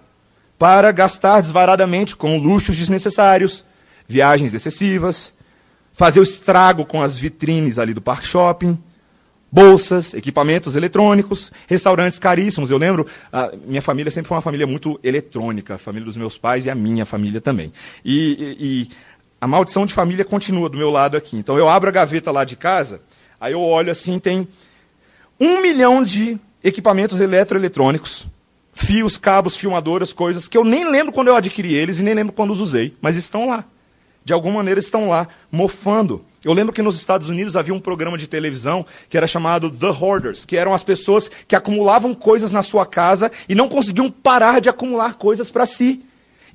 para 0.57 0.91
gastar 0.91 1.41
desvaradamente 1.41 2.15
com 2.15 2.37
luxos 2.37 2.77
desnecessários, 2.77 3.65
viagens 4.07 4.53
excessivas, 4.53 5.33
fazer 5.91 6.19
o 6.19 6.23
estrago 6.23 6.85
com 6.85 7.01
as 7.01 7.17
vitrines 7.17 7.79
ali 7.79 7.93
do 7.93 8.01
parque 8.01 8.27
shopping 8.27 8.77
bolsas, 9.51 10.13
equipamentos 10.13 10.75
eletrônicos, 10.75 11.51
restaurantes 11.67 12.19
caríssimos. 12.19 12.71
Eu 12.71 12.77
lembro, 12.77 13.07
minha 13.65 13.81
família 13.81 14.11
sempre 14.11 14.27
foi 14.27 14.35
uma 14.35 14.41
família 14.41 14.67
muito 14.67 14.99
eletrônica, 15.03 15.75
a 15.75 15.77
família 15.77 16.05
dos 16.05 16.17
meus 16.17 16.37
pais 16.37 16.65
e 16.65 16.69
a 16.69 16.75
minha 16.75 17.05
família 17.05 17.39
também. 17.39 17.71
E, 18.03 18.57
e, 18.59 18.65
e, 18.65 18.89
a 19.39 19.47
maldição 19.47 19.85
de 19.85 19.93
família 19.93 20.25
continua 20.25 20.69
do 20.69 20.77
meu 20.77 20.89
lado 20.89 21.15
aqui. 21.15 21.37
Então 21.37 21.57
eu 21.57 21.69
abro 21.69 21.89
a 21.89 21.91
gaveta 21.91 22.31
lá 22.31 22.43
de 22.43 22.55
casa, 22.55 23.01
aí 23.39 23.53
eu 23.53 23.61
olho 23.61 23.91
assim, 23.91 24.17
tem 24.19 24.47
um 25.39 25.61
milhão 25.61 26.03
de 26.03 26.39
equipamentos 26.63 27.19
eletroeletrônicos, 27.21 28.27
fios, 28.73 29.17
cabos, 29.17 29.55
filmadoras, 29.55 30.11
coisas 30.11 30.47
que 30.47 30.57
eu 30.57 30.63
nem 30.63 30.89
lembro 30.89 31.13
quando 31.13 31.27
eu 31.27 31.35
adquiri 31.35 31.73
eles 31.73 31.99
e 31.99 32.03
nem 32.03 32.13
lembro 32.13 32.33
quando 32.33 32.51
os 32.51 32.59
usei, 32.59 32.95
mas 33.01 33.15
estão 33.15 33.47
lá. 33.47 33.63
De 34.25 34.33
alguma 34.33 34.55
maneira 34.55 34.79
estão 34.79 35.07
lá, 35.07 35.27
mofando. 35.51 36.25
Eu 36.43 36.51
lembro 36.51 36.73
que 36.73 36.81
nos 36.81 36.97
Estados 36.97 37.29
Unidos 37.29 37.55
havia 37.55 37.75
um 37.75 37.79
programa 37.79 38.17
de 38.17 38.27
televisão 38.27 38.83
que 39.07 39.15
era 39.15 39.27
chamado 39.27 39.69
The 39.69 39.89
Hoarders, 39.89 40.45
que 40.45 40.57
eram 40.57 40.73
as 40.73 40.81
pessoas 40.81 41.29
que 41.47 41.55
acumulavam 41.55 42.11
coisas 42.15 42.49
na 42.49 42.63
sua 42.63 42.87
casa 42.87 43.31
e 43.47 43.53
não 43.53 43.69
conseguiam 43.69 44.09
parar 44.09 44.59
de 44.59 44.67
acumular 44.67 45.13
coisas 45.13 45.51
para 45.51 45.67
si. 45.67 46.03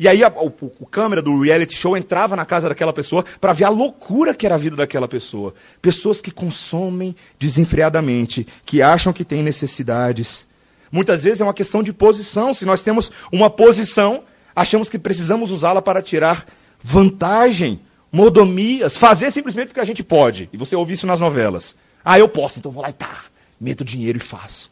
E 0.00 0.08
aí 0.08 0.24
a, 0.24 0.28
o, 0.28 0.52
o, 0.80 0.86
câmera 0.86 1.22
do 1.22 1.42
reality 1.42 1.76
show 1.76 1.96
entrava 1.96 2.34
na 2.34 2.44
casa 2.44 2.68
daquela 2.68 2.92
pessoa 2.92 3.24
para 3.40 3.52
ver 3.52 3.64
a 3.64 3.68
loucura 3.68 4.34
que 4.34 4.46
era 4.46 4.56
a 4.56 4.58
vida 4.58 4.74
daquela 4.74 5.06
pessoa. 5.06 5.54
Pessoas 5.80 6.20
que 6.20 6.32
consomem 6.32 7.14
desenfreadamente, 7.38 8.46
que 8.64 8.82
acham 8.82 9.12
que 9.12 9.24
têm 9.24 9.44
necessidades. 9.44 10.44
Muitas 10.90 11.22
vezes 11.22 11.40
é 11.40 11.44
uma 11.44 11.54
questão 11.54 11.84
de 11.84 11.92
posição. 11.92 12.52
Se 12.52 12.64
nós 12.64 12.82
temos 12.82 13.12
uma 13.30 13.48
posição, 13.48 14.24
achamos 14.56 14.88
que 14.88 14.98
precisamos 14.98 15.52
usá-la 15.52 15.80
para 15.80 16.02
tirar 16.02 16.46
vantagem 16.82 17.80
mordomias, 18.12 18.96
fazer 18.96 19.30
simplesmente 19.30 19.68
porque 19.68 19.80
a 19.80 19.84
gente 19.84 20.02
pode. 20.02 20.48
E 20.52 20.56
você 20.56 20.74
ouve 20.74 20.94
isso 20.94 21.06
nas 21.06 21.20
novelas. 21.20 21.76
Ah, 22.04 22.18
eu 22.18 22.28
posso, 22.28 22.58
então 22.58 22.72
vou 22.72 22.82
lá 22.82 22.90
e 22.90 22.94
tá, 22.94 23.24
meto 23.60 23.84
dinheiro 23.84 24.18
e 24.18 24.20
faço. 24.20 24.70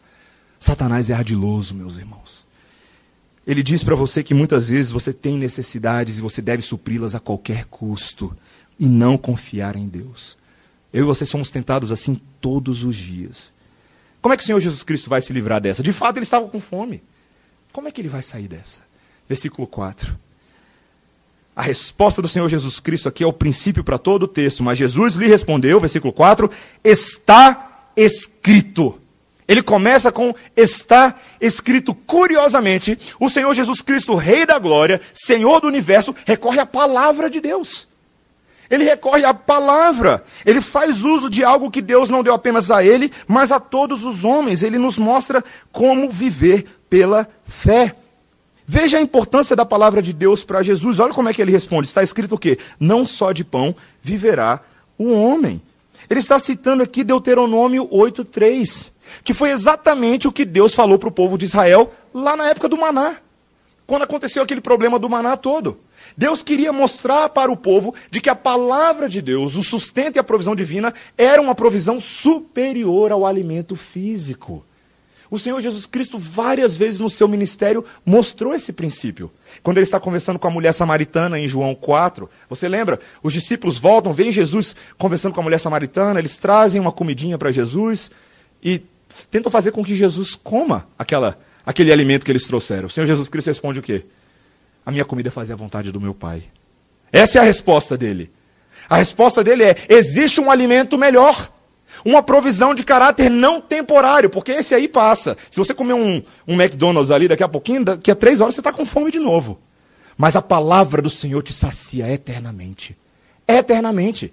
Satanás 0.59 1.11
é 1.11 1.15
ardiloso, 1.15 1.75
meus 1.75 1.99
irmãos. 1.99 2.47
Ele 3.47 3.63
diz 3.63 3.83
para 3.83 3.95
você 3.95 4.23
que 4.23 4.35
muitas 4.35 4.69
vezes 4.69 4.91
você 4.91 5.13
tem 5.13 5.37
necessidades 5.37 6.19
e 6.19 6.21
você 6.21 6.43
deve 6.43 6.63
supri-las 6.63 7.15
a 7.15 7.21
qualquer 7.21 7.65
custo 7.67 8.37
e 8.79 8.87
não 8.87 9.17
confiar 9.17 9.77
em 9.77 9.87
Deus. 9.89 10.37
Eu 10.93 11.05
e 11.05 11.07
você 11.07 11.25
somos 11.25 11.51
tentados 11.51 11.93
assim 11.93 12.21
todos 12.41 12.85
os 12.85 12.97
dias. 12.97 13.53
Como 14.21 14.35
é 14.35 14.37
que 14.37 14.43
o 14.43 14.47
Senhor 14.47 14.61
Jesus 14.61 14.83
Cristo 14.83 15.09
vai 15.09 15.21
se 15.21 15.33
livrar 15.33 15.61
dessa? 15.61 15.83
De 15.83 15.93
fato, 15.93 16.17
ele 16.17 16.25
estava 16.25 16.49
com 16.49 16.61
fome. 16.61 17.03
Como 17.73 17.89
é 17.89 17.91
que 17.93 18.01
ele 18.01 18.09
vai 18.09 18.23
sair 18.23 18.49
dessa? 18.49 18.83
Versículo 19.29 19.67
4. 19.67 20.19
A 21.59 21.63
resposta 21.63 22.23
do 22.23 22.29
Senhor 22.29 22.47
Jesus 22.49 22.79
Cristo 22.79 23.09
aqui 23.09 23.25
é 23.25 23.27
o 23.27 23.33
princípio 23.33 23.83
para 23.83 23.99
todo 23.99 24.23
o 24.23 24.29
texto, 24.29 24.63
mas 24.63 24.79
Jesus 24.79 25.17
lhe 25.17 25.27
respondeu, 25.27 25.81
versículo 25.81 26.13
4: 26.13 26.49
está 26.85 27.91
escrito. 27.97 28.97
Ele 29.49 29.61
começa 29.61 30.13
com 30.13 30.33
está 30.57 31.17
escrito. 31.41 31.97
Curiosamente, 31.97 32.97
o 33.19 33.29
Senhor 33.29 33.53
Jesus 33.55 33.81
Cristo, 33.81 34.15
Rei 34.15 34.47
da 34.47 34.57
Glória, 34.57 35.01
Senhor 35.13 35.61
do 35.61 35.67
universo, 35.67 36.15
recorre 36.25 36.61
à 36.61 36.67
palavra 36.67 37.29
de 37.29 37.41
Deus. 37.41 37.89
Ele 38.71 38.85
recorre 38.85 39.25
à 39.25 39.35
palavra. 39.35 40.25
Ele 40.47 40.61
faz 40.61 41.03
uso 41.03 41.29
de 41.29 41.43
algo 41.43 41.73
que 41.73 41.83
Deus 41.83 42.09
não 42.09 42.23
deu 42.23 42.35
apenas 42.35 42.71
a 42.71 42.85
ele, 42.85 43.11
mas 43.27 43.51
a 43.51 43.59
todos 43.59 44.05
os 44.05 44.25
homens. 44.25 44.63
Ele 44.63 44.79
nos 44.79 44.97
mostra 44.97 45.43
como 45.73 46.09
viver 46.09 46.67
pela 46.89 47.29
fé. 47.45 47.97
Veja 48.71 48.99
a 48.99 49.01
importância 49.01 49.57
da 49.57 49.65
palavra 49.65 50.03
de 50.03 50.13
Deus 50.13 50.45
para 50.45 50.63
Jesus. 50.63 50.99
Olha 50.99 51.15
como 51.15 51.27
é 51.27 51.33
que 51.33 51.41
ele 51.41 51.51
responde. 51.51 51.89
Está 51.89 52.03
escrito 52.03 52.35
o 52.35 52.39
quê? 52.39 52.59
Não 52.79 53.07
só 53.07 53.33
de 53.33 53.43
pão 53.43 53.75
viverá 54.03 54.61
o 54.99 55.11
homem. 55.11 55.63
Ele 56.11 56.21
está 56.21 56.39
citando 56.39 56.83
aqui 56.83 57.03
Deuteronômio 57.03 57.89
8:3, 57.91 58.91
que 59.25 59.33
foi 59.33 59.53
exatamente 59.53 60.29
o 60.29 60.33
que 60.33 60.45
Deus 60.45 60.75
falou 60.75 60.99
para 60.99 61.09
o 61.09 61.13
povo 61.13 61.39
de 61.39 61.47
Israel 61.47 61.91
lá 62.13 62.37
na 62.37 62.51
época 62.51 62.69
do 62.69 62.77
maná. 62.77 63.17
Quando 63.87 64.03
aconteceu 64.03 64.43
aquele 64.43 64.61
problema 64.61 64.99
do 64.99 65.09
maná 65.09 65.35
todo. 65.35 65.81
Deus 66.15 66.43
queria 66.43 66.71
mostrar 66.71 67.31
para 67.31 67.51
o 67.51 67.57
povo 67.57 67.95
de 68.11 68.21
que 68.21 68.29
a 68.29 68.35
palavra 68.35 69.09
de 69.09 69.23
Deus, 69.23 69.55
o 69.55 69.63
sustento 69.63 70.17
e 70.17 70.19
a 70.19 70.25
provisão 70.25 70.55
divina, 70.55 70.93
era 71.17 71.41
uma 71.41 71.55
provisão 71.55 71.99
superior 71.99 73.13
ao 73.13 73.25
alimento 73.25 73.75
físico. 73.75 74.63
O 75.31 75.39
Senhor 75.39 75.61
Jesus 75.61 75.87
Cristo, 75.87 76.19
várias 76.19 76.77
vezes 76.77 77.01
no 77.01 77.11
seu 77.11 77.29
ministério, 77.29 77.85
mostrou 78.05 78.55
esse 78.55 78.73
princípio. 78.73 79.31
Quando 79.63 79.77
ele 79.77 79.85
está 79.85 80.01
conversando 80.01 80.39
com 80.39 80.47
a 80.47 80.51
mulher 80.51 80.73
samaritana 80.73 81.39
em 81.39 81.47
João 81.47 81.75
4, 81.75 82.29
você 82.49 82.69
lembra? 82.69 82.99
Os 83.23 83.33
discípulos 83.33 83.79
voltam, 83.79 84.13
vem 84.13 84.33
Jesus 84.33 84.75
conversando 84.97 85.35
com 85.35 85.41
a 85.41 85.45
mulher 85.45 85.59
samaritana, 85.59 86.19
eles 86.19 86.37
trazem 86.37 86.81
uma 86.81 86.93
comidinha 86.93 87.37
para 87.37 87.51
Jesus 87.51 88.11
e 88.63 88.83
tentam 89.31 89.51
fazer 89.51 89.73
com 89.73 89.85
que 89.85 89.95
Jesus 89.95 90.35
coma 90.35 90.89
aquela, 90.99 91.39
aquele 91.65 91.93
alimento 91.93 92.25
que 92.25 92.33
eles 92.33 92.47
trouxeram. 92.47 92.87
O 92.87 92.91
Senhor 92.91 93.07
Jesus 93.07 93.29
Cristo 93.29 93.49
responde 93.49 93.79
o 93.79 93.83
quê? 93.83 94.05
A 94.85 94.91
minha 94.91 95.05
comida 95.05 95.29
é 95.29 95.33
fazer 95.33 95.53
a 95.53 95.57
vontade 95.57 95.93
do 95.93 96.01
meu 96.01 96.15
Pai. 96.15 96.43
Essa 97.13 97.39
é 97.39 97.41
a 97.41 97.45
resposta 97.45 97.97
dele. 97.97 98.31
A 98.89 98.97
resposta 98.97 99.45
dele 99.45 99.65
é: 99.65 99.77
existe 99.89 100.41
um 100.41 100.51
alimento 100.51 100.97
melhor. 100.97 101.53
Uma 102.09 102.23
provisão 102.23 102.75
de 102.75 102.85
caráter 102.85 103.29
não 103.29 103.61
temporário, 103.61 104.31
porque 104.31 104.51
esse 104.51 104.75
aí 104.75 104.89
passa. 104.89 105.37
Se 105.51 105.59
você 105.59 105.75
comer 105.75 105.93
um, 105.93 106.23
um 106.47 106.55
McDonald's 106.55 107.11
ali 107.11 107.29
daqui 107.29 107.43
a 107.43 107.49
pouquinho, 107.49 107.85
daqui 107.85 108.11
a 108.11 108.15
três 108.15 108.41
horas 108.41 108.55
você 108.55 108.63
está 108.63 108.73
com 108.73 108.87
fome 108.87 109.11
de 109.11 109.19
novo. 109.19 109.61
Mas 110.17 110.35
a 110.35 110.41
palavra 110.41 111.03
do 111.03 111.11
Senhor 111.11 111.43
te 111.43 111.53
sacia 111.53 112.11
eternamente. 112.11 112.97
Eternamente. 113.47 114.33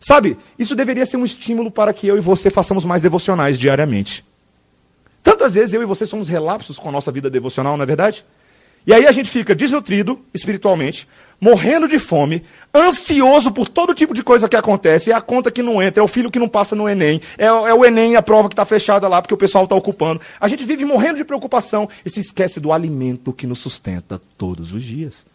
Sabe, 0.00 0.38
isso 0.58 0.74
deveria 0.74 1.04
ser 1.04 1.18
um 1.18 1.24
estímulo 1.26 1.70
para 1.70 1.92
que 1.92 2.06
eu 2.06 2.16
e 2.16 2.20
você 2.22 2.48
façamos 2.48 2.86
mais 2.86 3.02
devocionais 3.02 3.58
diariamente. 3.58 4.24
Tantas 5.22 5.52
vezes 5.52 5.74
eu 5.74 5.82
e 5.82 5.84
você 5.84 6.06
somos 6.06 6.30
relapsos 6.30 6.78
com 6.78 6.88
a 6.88 6.92
nossa 6.92 7.12
vida 7.12 7.28
devocional, 7.28 7.76
não 7.76 7.82
é 7.82 7.86
verdade? 7.86 8.24
E 8.86 8.94
aí 8.94 9.06
a 9.06 9.12
gente 9.12 9.28
fica 9.28 9.54
desnutrido 9.54 10.18
espiritualmente, 10.32 11.06
morrendo 11.40 11.86
de 11.86 11.98
fome, 11.98 12.42
ansioso 12.74 13.52
por 13.52 13.68
todo 13.68 13.94
tipo 13.94 14.14
de 14.14 14.22
coisa 14.22 14.48
que 14.48 14.56
acontece, 14.56 15.10
é 15.10 15.14
a 15.14 15.20
conta 15.20 15.50
que 15.50 15.62
não 15.62 15.82
entra, 15.82 16.00
é 16.00 16.04
o 16.04 16.08
filho 16.08 16.30
que 16.30 16.38
não 16.38 16.48
passa 16.48 16.74
no 16.74 16.88
Enem, 16.88 17.20
é, 17.36 17.46
é 17.46 17.74
o 17.74 17.84
Enem 17.84 18.16
a 18.16 18.22
prova 18.22 18.48
que 18.48 18.54
está 18.54 18.64
fechada 18.64 19.06
lá 19.08 19.20
porque 19.20 19.34
o 19.34 19.38
pessoal 19.38 19.64
está 19.64 19.76
ocupando. 19.76 20.20
A 20.40 20.48
gente 20.48 20.64
vive 20.64 20.84
morrendo 20.84 21.16
de 21.16 21.24
preocupação 21.24 21.88
e 22.04 22.10
se 22.10 22.20
esquece 22.20 22.60
do 22.60 22.72
alimento 22.72 23.32
que 23.32 23.46
nos 23.46 23.58
sustenta 23.58 24.20
todos 24.38 24.72
os 24.72 24.82
dias. 24.82 25.26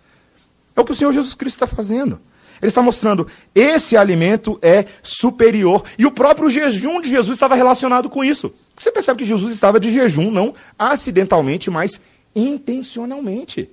É 0.75 0.81
o 0.81 0.85
que 0.85 0.91
o 0.91 0.95
Senhor 0.95 1.13
Jesus 1.13 1.35
Cristo 1.35 1.63
está 1.63 1.67
fazendo. 1.67 2.19
Ele 2.61 2.69
está 2.69 2.81
mostrando, 2.81 3.27
esse 3.55 3.97
alimento 3.97 4.59
é 4.61 4.85
superior. 5.01 5.83
E 5.97 6.05
o 6.05 6.11
próprio 6.11 6.49
jejum 6.49 7.01
de 7.01 7.09
Jesus 7.09 7.35
estava 7.35 7.55
relacionado 7.55 8.07
com 8.07 8.23
isso. 8.23 8.53
Você 8.79 8.91
percebe 8.91 9.23
que 9.23 9.29
Jesus 9.29 9.51
estava 9.51 9.79
de 9.79 9.91
jejum, 9.91 10.29
não 10.29 10.53
acidentalmente, 10.77 11.71
mas 11.71 11.99
intencionalmente. 12.35 13.69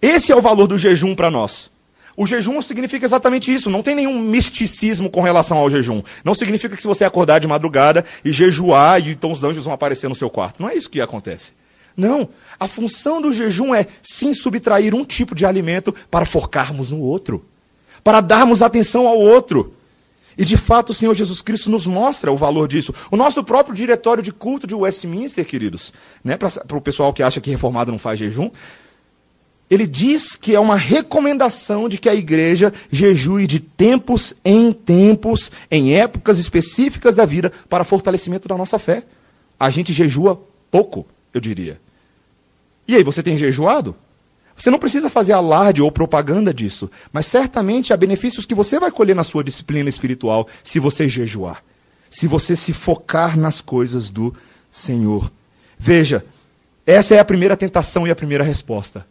Esse 0.00 0.32
é 0.32 0.36
o 0.36 0.40
valor 0.40 0.66
do 0.66 0.78
jejum 0.78 1.14
para 1.14 1.30
nós. 1.30 1.70
O 2.16 2.26
jejum 2.26 2.60
significa 2.60 3.06
exatamente 3.06 3.52
isso. 3.52 3.70
Não 3.70 3.82
tem 3.82 3.94
nenhum 3.94 4.20
misticismo 4.20 5.08
com 5.08 5.20
relação 5.20 5.58
ao 5.58 5.70
jejum. 5.70 6.02
Não 6.24 6.34
significa 6.34 6.74
que 6.74 6.82
se 6.82 6.88
você 6.88 7.04
acordar 7.04 7.38
de 7.38 7.46
madrugada 7.46 8.04
e 8.24 8.32
jejuar, 8.32 9.00
e 9.00 9.12
então 9.12 9.30
os 9.30 9.44
anjos 9.44 9.64
vão 9.64 9.72
aparecer 9.72 10.08
no 10.08 10.16
seu 10.16 10.28
quarto. 10.28 10.60
Não 10.60 10.68
é 10.68 10.74
isso 10.74 10.90
que 10.90 11.00
acontece. 11.00 11.52
Não. 11.96 12.28
A 12.58 12.66
função 12.66 13.22
do 13.22 13.32
jejum 13.32 13.72
é 13.74 13.86
sim 14.02 14.34
subtrair 14.34 14.94
um 14.94 15.04
tipo 15.04 15.34
de 15.34 15.46
alimento 15.46 15.94
para 16.10 16.26
focarmos 16.26 16.90
no 16.90 17.00
outro, 17.00 17.44
para 18.02 18.20
darmos 18.20 18.62
atenção 18.62 19.06
ao 19.06 19.18
outro. 19.18 19.74
E 20.36 20.44
de 20.44 20.56
fato 20.56 20.90
o 20.90 20.94
Senhor 20.94 21.14
Jesus 21.14 21.40
Cristo 21.40 21.68
nos 21.70 21.86
mostra 21.86 22.30
o 22.32 22.36
valor 22.36 22.68
disso. 22.68 22.94
O 23.10 23.16
nosso 23.16 23.42
próprio 23.42 23.74
diretório 23.74 24.22
de 24.22 24.32
culto 24.32 24.66
de 24.66 24.74
Westminster, 24.74 25.44
queridos, 25.44 25.92
né, 26.22 26.36
para 26.36 26.76
o 26.76 26.80
pessoal 26.80 27.12
que 27.12 27.22
acha 27.22 27.40
que 27.40 27.50
reformado 27.50 27.90
não 27.90 27.98
faz 27.98 28.18
jejum, 28.18 28.50
ele 29.70 29.86
diz 29.86 30.34
que 30.34 30.54
é 30.54 30.60
uma 30.60 30.76
recomendação 30.76 31.88
de 31.88 31.98
que 31.98 32.08
a 32.08 32.14
igreja 32.14 32.72
jejue 32.90 33.46
de 33.46 33.60
tempos 33.60 34.34
em 34.44 34.72
tempos, 34.72 35.52
em 35.70 35.94
épocas 35.94 36.38
específicas 36.38 37.14
da 37.14 37.26
vida, 37.26 37.52
para 37.68 37.84
fortalecimento 37.84 38.48
da 38.48 38.56
nossa 38.56 38.78
fé. 38.78 39.02
A 39.60 39.68
gente 39.68 39.92
jejua 39.92 40.40
pouco, 40.70 41.06
eu 41.34 41.40
diria. 41.40 41.78
E 42.86 42.94
aí, 42.94 43.02
você 43.02 43.22
tem 43.22 43.36
jejuado? 43.36 43.94
Você 44.56 44.70
não 44.70 44.78
precisa 44.78 45.10
fazer 45.10 45.34
alarde 45.34 45.82
ou 45.82 45.92
propaganda 45.92 46.52
disso, 46.52 46.90
mas 47.12 47.26
certamente 47.26 47.92
há 47.92 47.96
benefícios 47.96 48.46
que 48.46 48.54
você 48.54 48.80
vai 48.80 48.90
colher 48.90 49.14
na 49.14 49.22
sua 49.22 49.44
disciplina 49.44 49.88
espiritual 49.88 50.48
se 50.64 50.80
você 50.80 51.08
jejuar, 51.08 51.62
se 52.10 52.26
você 52.26 52.56
se 52.56 52.72
focar 52.72 53.38
nas 53.38 53.60
coisas 53.60 54.10
do 54.10 54.34
Senhor. 54.70 55.30
Veja, 55.78 56.24
essa 56.84 57.14
é 57.14 57.20
a 57.20 57.24
primeira 57.24 57.56
tentação 57.56 58.06
e 58.06 58.10
a 58.10 58.16
primeira 58.16 58.42
resposta. 58.42 59.06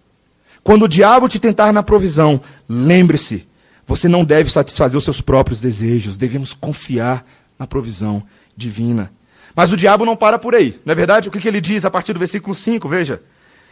Quando 0.68 0.84
o 0.84 0.88
diabo 0.90 1.30
te 1.30 1.40
tentar 1.40 1.72
na 1.72 1.82
provisão, 1.82 2.42
lembre-se, 2.68 3.48
você 3.86 4.10
não 4.10 4.26
deve 4.26 4.52
satisfazer 4.52 4.98
os 4.98 5.04
seus 5.06 5.22
próprios 5.22 5.62
desejos, 5.62 6.18
devemos 6.18 6.54
confiar 6.54 7.26
na 7.58 7.66
provisão 7.66 8.22
divina. 8.54 9.10
Mas 9.56 9.72
o 9.72 9.78
diabo 9.78 10.04
não 10.04 10.18
para 10.18 10.38
por 10.38 10.54
aí, 10.54 10.78
não 10.84 10.92
é 10.92 10.96
verdade? 10.96 11.30
O 11.30 11.32
que, 11.32 11.40
que 11.40 11.48
ele 11.48 11.62
diz 11.62 11.86
a 11.86 11.90
partir 11.90 12.12
do 12.12 12.20
versículo 12.20 12.54
5, 12.54 12.90
veja. 12.90 13.22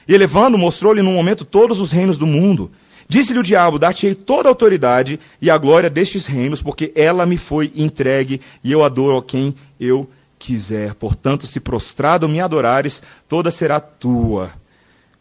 E 0.08 0.14
elevando, 0.14 0.58
mostrou-lhe 0.58 1.02
num 1.02 1.12
momento 1.12 1.44
todos 1.44 1.82
os 1.82 1.92
reinos 1.92 2.18
do 2.18 2.26
mundo. 2.26 2.72
Disse-lhe 3.10 3.40
o 3.40 3.44
diabo: 3.44 3.78
Dar-te-ei 3.78 4.16
toda 4.16 4.48
a 4.48 4.52
autoridade 4.52 5.20
e 5.42 5.50
a 5.50 5.58
glória 5.58 5.90
destes 5.90 6.26
reinos, 6.26 6.62
porque 6.62 6.94
ela 6.96 7.26
me 7.26 7.38
foi 7.38 7.74
entregue 7.76 8.40
e 8.64 8.72
eu 8.72 8.86
adoro 8.86 9.18
a 9.18 9.22
quem 9.22 9.54
eu 9.78 10.10
quiser. 10.40 10.94
Portanto, 10.94 11.46
se 11.46 11.60
prostrado 11.60 12.30
me 12.30 12.40
adorares, 12.40 13.04
toda 13.28 13.52
será 13.52 13.82
tua. 13.82 14.54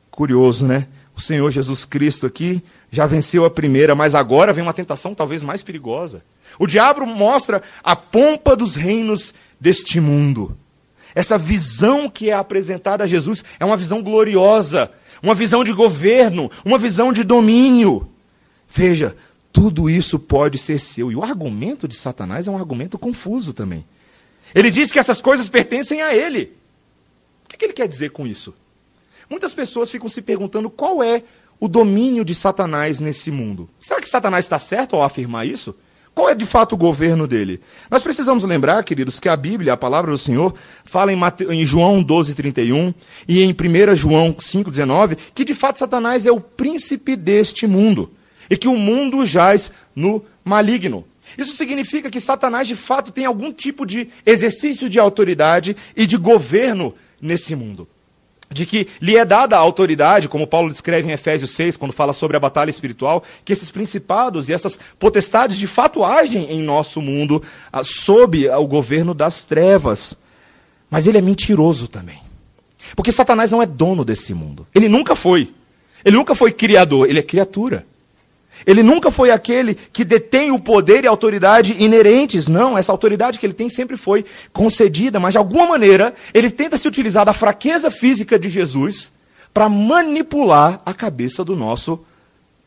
Curioso, 0.09 0.69
né? 0.69 0.87
O 1.17 1.21
Senhor 1.21 1.51
Jesus 1.51 1.85
Cristo 1.85 2.27
aqui 2.27 2.63
já 2.91 3.07
venceu 3.07 3.45
a 3.45 3.51
primeira, 3.51 3.95
mas 3.95 4.15
agora 4.15 4.53
vem 4.53 4.63
uma 4.63 4.73
tentação 4.73 5.15
talvez 5.15 5.43
mais 5.43 5.63
perigosa. 5.63 6.25
O 6.59 6.67
diabo 6.67 7.07
mostra 7.07 7.63
a 7.83 7.95
pompa 7.95 8.57
dos 8.57 8.75
reinos 8.75 9.33
deste 9.61 10.01
mundo. 10.01 10.57
Essa 11.15 11.39
visão 11.39 12.09
que 12.09 12.31
é 12.31 12.33
apresentada 12.33 13.05
a 13.05 13.07
Jesus 13.07 13.45
é 13.61 13.65
uma 13.65 13.77
visão 13.77 14.03
gloriosa, 14.03 14.91
uma 15.23 15.35
visão 15.35 15.63
de 15.63 15.73
governo, 15.73 16.51
uma 16.65 16.79
visão 16.79 17.13
de 17.13 17.23
domínio. 17.23 18.09
Veja, 18.69 19.17
tudo 19.53 19.89
isso 19.89 20.19
pode 20.19 20.59
ser 20.59 20.81
seu. 20.81 21.13
E 21.13 21.17
o 21.17 21.23
argumento 21.23 21.87
de 21.87 21.95
Satanás 21.95 22.49
é 22.49 22.51
um 22.51 22.57
argumento 22.57 22.99
confuso 22.99 23.55
também. 23.55 23.87
Ele 24.53 24.71
diz 24.71 24.91
que 24.91 24.99
essas 24.99 25.21
coisas 25.21 25.49
pertencem 25.49 26.03
a 26.03 26.15
ele. 26.15 26.53
O 27.45 27.57
que 27.57 27.65
ele 27.65 27.73
quer 27.73 27.87
dizer 27.87 28.11
com 28.11 28.27
isso? 28.27 28.53
Muitas 29.29 29.53
pessoas 29.53 29.91
ficam 29.91 30.09
se 30.09 30.23
perguntando 30.23 30.69
qual 30.69 31.03
é 31.03 31.23
o 31.59 31.69
domínio 31.69 32.25
de 32.25 32.35
Satanás 32.35 33.01
nesse 33.01 33.31
mundo. 33.31 33.69
Será 33.81 34.01
que 34.01 34.09
Satanás 34.09 34.45
está 34.45 34.59
certo 34.59 34.97
ao 34.97 35.03
afirmar 35.03 35.47
isso? 35.47 35.75
Qual 36.15 36.29
é 36.29 36.35
de 36.35 36.47
fato 36.47 36.75
o 36.75 36.79
governo 36.79 37.27
dele? 37.27 37.61
Nós 37.91 38.03
precisamos 38.03 38.45
lembrar, 38.45 38.85
queridos, 38.85 39.19
que 39.19 39.29
a 39.29 39.37
Bíblia, 39.37 39.73
a 39.73 39.77
palavra 39.77 40.13
do 40.13 40.19
Senhor, 40.19 40.55
fala 40.85 41.13
em, 41.13 41.17
Mate... 41.17 41.45
em 41.45 41.65
João 41.65 42.03
12, 42.03 42.35
31 42.35 42.95
e 43.27 43.43
em 43.43 43.51
1 43.51 43.97
João 43.97 44.37
5, 44.39 44.71
19, 44.71 45.17
que 45.35 45.45
de 45.45 45.55
fato 45.55 45.81
Satanás 45.81 46.25
é 46.25 46.31
o 46.31 46.41
príncipe 46.41 47.17
deste 47.17 47.67
mundo 47.67 48.13
e 48.49 48.57
que 48.57 48.69
o 48.69 48.77
mundo 48.77 49.27
jaz 49.27 49.73
no 49.97 50.25
maligno. 50.45 51.05
Isso 51.37 51.57
significa 51.57 52.11
que 52.11 52.21
Satanás 52.21 52.69
de 52.69 52.77
fato 52.77 53.11
tem 53.11 53.25
algum 53.25 53.53
tipo 53.53 53.85
de 53.85 54.09
exercício 54.25 54.89
de 54.89 55.01
autoridade 55.01 55.77
e 55.97 56.07
de 56.07 56.17
governo 56.17 56.95
nesse 57.21 57.57
mundo 57.57 57.89
de 58.55 58.65
que 58.65 58.89
lhe 59.03 59.17
é 59.17 59.25
dada 59.25 59.57
a 59.57 59.59
autoridade, 59.59 60.29
como 60.29 60.47
Paulo 60.47 60.71
descreve 60.71 61.09
em 61.09 61.13
Efésios 61.13 61.51
6, 61.51 61.77
quando 61.77 61.93
fala 61.93 62.13
sobre 62.13 62.37
a 62.37 62.41
batalha 62.41 62.71
espiritual, 62.71 63.25
que 63.45 63.53
esses 63.53 63.71
principados 63.71 64.49
e 64.49 64.53
essas 64.53 64.79
potestades 64.99 65.59
de 65.59 65.67
fato 65.67 66.05
agem 66.05 66.51
em 66.51 66.63
nosso 66.63 67.03
mundo 67.03 67.43
ah, 67.73 67.83
sob 67.83 68.49
o 68.49 68.67
governo 68.67 69.13
das 69.13 69.45
trevas. 69.45 70.17
Mas 70.89 71.09
ele 71.09 71.19
é 71.19 71.21
mentiroso 71.21 71.89
também. 71.89 72.21
Porque 72.95 73.11
Satanás 73.11 73.51
não 73.51 73.61
é 73.61 73.67
dono 73.67 74.05
desse 74.05 74.33
mundo. 74.33 74.67
Ele 74.73 74.89
nunca 74.89 75.17
foi. 75.17 75.53
Ele 76.05 76.17
nunca 76.17 76.35
foi 76.35 76.53
criador, 76.53 77.09
ele 77.09 77.19
é 77.19 77.23
criatura. 77.23 77.85
Ele 78.67 78.83
nunca 78.83 79.11
foi 79.11 79.31
aquele 79.31 79.75
que 79.75 80.05
detém 80.05 80.51
o 80.51 80.59
poder 80.59 81.05
e 81.05 81.07
autoridade 81.07 81.83
inerentes. 81.83 82.49
Não, 82.49 82.77
essa 82.79 82.93
autoridade 82.93 83.39
que 83.39 83.45
ele 83.45 83.53
tem 83.53 83.69
sempre 83.69 83.97
foi 83.97 84.25
concedida, 84.53 85.21
mas 85.21 85.33
de 85.33 85.39
alguma 85.39 85.67
maneira 85.67 86.15
ele 86.33 86.51
tenta 86.51 86.79
se 86.79 86.89
utilizar 86.89 87.27
da 87.27 87.33
fraqueza 87.33 87.91
física 87.91 88.39
de 88.39 88.49
Jesus 88.49 89.13
para 89.53 89.69
manipular 89.69 90.81
a 90.85 90.95
cabeça 90.95 91.45
do 91.45 91.55
nosso 91.55 92.01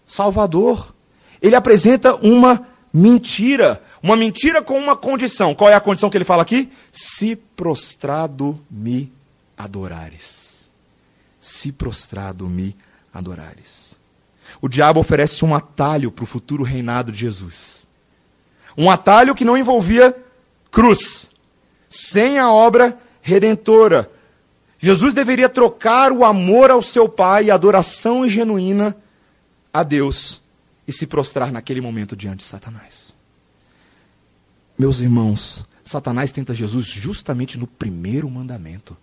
Salvador. 0.05 0.93
Ele 1.41 1.55
apresenta 1.55 2.15
uma 2.15 2.67
mentira, 2.93 3.81
uma 4.01 4.15
mentira 4.15 4.61
com 4.61 4.77
uma 4.77 4.95
condição. 4.95 5.55
Qual 5.55 5.69
é 5.69 5.73
a 5.73 5.79
condição 5.79 6.09
que 6.09 6.17
ele 6.17 6.25
fala 6.25 6.43
aqui? 6.43 6.69
Se 6.91 7.35
prostrado 7.35 8.59
me 8.69 9.11
adorares. 9.57 10.71
Se 11.39 11.71
prostrado 11.71 12.47
me 12.47 12.75
adorares 13.13 13.86
o 14.61 14.67
diabo 14.67 14.99
oferece 14.99 15.43
um 15.45 15.53
atalho 15.53 16.11
para 16.11 16.23
o 16.23 16.27
futuro 16.27 16.63
reinado 16.63 17.11
de 17.11 17.19
Jesus. 17.19 17.87
Um 18.77 18.89
atalho 18.89 19.35
que 19.35 19.45
não 19.45 19.57
envolvia 19.57 20.15
cruz, 20.71 21.29
sem 21.89 22.37
a 22.37 22.51
obra 22.51 22.97
redentora. 23.21 24.11
Jesus 24.79 25.13
deveria 25.13 25.49
trocar 25.49 26.11
o 26.11 26.23
amor 26.23 26.69
ao 26.69 26.81
seu 26.81 27.09
Pai 27.09 27.45
e 27.45 27.51
a 27.51 27.55
adoração 27.55 28.27
genuína 28.27 28.95
a 29.73 29.83
Deus 29.83 30.41
e 30.87 30.93
se 30.93 31.05
prostrar 31.05 31.51
naquele 31.51 31.81
momento 31.81 32.15
diante 32.15 32.39
de 32.39 32.45
Satanás. 32.45 33.15
Meus 34.77 35.01
irmãos, 35.01 35.65
Satanás 35.83 36.31
tenta 36.31 36.53
Jesus 36.53 36.85
justamente 36.85 37.57
no 37.57 37.65
primeiro 37.65 38.29
mandamento. 38.29 38.95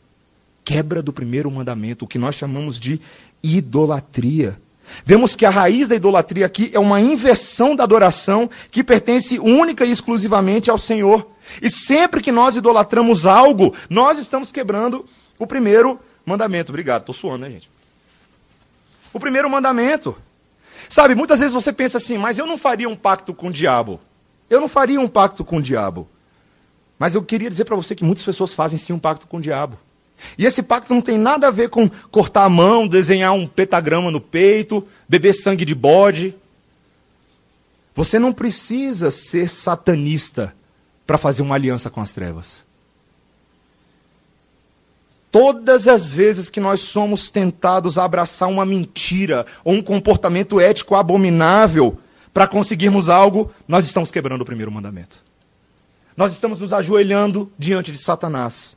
Quebra 0.64 1.02
do 1.02 1.12
primeiro 1.12 1.50
mandamento, 1.50 2.04
o 2.04 2.08
que 2.08 2.18
nós 2.18 2.36
chamamos 2.36 2.78
de 2.78 3.00
idolatria. 3.42 4.60
Vemos 5.04 5.34
que 5.34 5.46
a 5.46 5.50
raiz 5.50 5.88
da 5.88 5.94
idolatria 5.94 6.46
aqui 6.46 6.70
é 6.72 6.78
uma 6.78 7.00
inversão 7.00 7.74
da 7.74 7.84
adoração 7.84 8.48
que 8.70 8.84
pertence 8.84 9.38
única 9.38 9.84
e 9.84 9.90
exclusivamente 9.90 10.70
ao 10.70 10.78
Senhor. 10.78 11.28
E 11.60 11.70
sempre 11.70 12.22
que 12.22 12.32
nós 12.32 12.56
idolatramos 12.56 13.26
algo, 13.26 13.74
nós 13.88 14.18
estamos 14.18 14.50
quebrando 14.50 15.04
o 15.38 15.46
primeiro 15.46 15.98
mandamento. 16.24 16.70
Obrigado, 16.70 17.02
estou 17.02 17.14
suando, 17.14 17.44
né, 17.44 17.50
gente? 17.50 17.70
O 19.12 19.20
primeiro 19.20 19.48
mandamento. 19.48 20.16
Sabe, 20.88 21.14
muitas 21.14 21.40
vezes 21.40 21.54
você 21.54 21.72
pensa 21.72 21.98
assim, 21.98 22.18
mas 22.18 22.38
eu 22.38 22.46
não 22.46 22.58
faria 22.58 22.88
um 22.88 22.96
pacto 22.96 23.32
com 23.32 23.48
o 23.48 23.52
diabo. 23.52 24.00
Eu 24.50 24.60
não 24.60 24.68
faria 24.68 25.00
um 25.00 25.08
pacto 25.08 25.44
com 25.44 25.58
o 25.58 25.62
diabo. 25.62 26.08
Mas 26.98 27.14
eu 27.14 27.22
queria 27.22 27.50
dizer 27.50 27.64
para 27.64 27.76
você 27.76 27.94
que 27.94 28.04
muitas 28.04 28.24
pessoas 28.24 28.52
fazem 28.52 28.78
sim 28.78 28.92
um 28.92 28.98
pacto 28.98 29.26
com 29.26 29.38
o 29.38 29.40
diabo. 29.40 29.78
E 30.38 30.44
esse 30.44 30.62
pacto 30.62 30.92
não 30.92 31.00
tem 31.00 31.18
nada 31.18 31.48
a 31.48 31.50
ver 31.50 31.68
com 31.68 31.88
cortar 32.10 32.44
a 32.44 32.48
mão, 32.48 32.88
desenhar 32.88 33.32
um 33.32 33.46
pentagrama 33.46 34.10
no 34.10 34.20
peito, 34.20 34.86
beber 35.08 35.34
sangue 35.34 35.64
de 35.64 35.74
bode. 35.74 36.34
Você 37.94 38.18
não 38.18 38.32
precisa 38.32 39.10
ser 39.10 39.48
satanista 39.48 40.54
para 41.06 41.18
fazer 41.18 41.42
uma 41.42 41.54
aliança 41.54 41.90
com 41.90 42.00
as 42.00 42.12
trevas. 42.12 42.64
Todas 45.30 45.88
as 45.88 46.14
vezes 46.14 46.48
que 46.48 46.60
nós 46.60 46.80
somos 46.80 47.28
tentados 47.28 47.98
a 47.98 48.04
abraçar 48.04 48.48
uma 48.48 48.64
mentira 48.64 49.44
ou 49.64 49.74
um 49.74 49.82
comportamento 49.82 50.60
ético 50.60 50.94
abominável 50.94 51.98
para 52.32 52.46
conseguirmos 52.46 53.08
algo, 53.08 53.52
nós 53.66 53.84
estamos 53.84 54.10
quebrando 54.10 54.42
o 54.42 54.44
primeiro 54.44 54.70
mandamento. 54.70 55.18
Nós 56.16 56.32
estamos 56.32 56.60
nos 56.60 56.72
ajoelhando 56.72 57.50
diante 57.58 57.90
de 57.90 57.98
Satanás. 57.98 58.76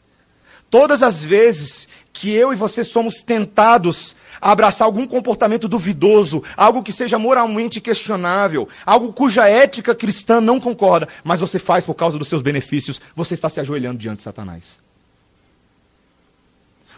Todas 0.70 1.02
as 1.02 1.24
vezes 1.24 1.88
que 2.12 2.32
eu 2.32 2.52
e 2.52 2.56
você 2.56 2.84
somos 2.84 3.22
tentados 3.22 4.16
a 4.42 4.52
abraçar 4.52 4.86
algum 4.86 5.08
comportamento 5.08 5.68
duvidoso, 5.68 6.44
algo 6.56 6.84
que 6.84 6.92
seja 6.92 7.18
moralmente 7.18 7.80
questionável, 7.80 8.68
algo 8.86 9.14
cuja 9.14 9.48
ética 9.48 9.96
cristã 9.96 10.42
não 10.42 10.60
concorda, 10.60 11.08
mas 11.24 11.40
você 11.40 11.58
faz 11.58 11.86
por 11.86 11.96
causa 11.96 12.18
dos 12.18 12.28
seus 12.28 12.42
benefícios, 12.42 13.00
você 13.16 13.34
está 13.34 13.50
se 13.50 13.60
ajoelhando 13.60 13.98
diante 13.98 14.18
de 14.18 14.24
Satanás. 14.24 14.80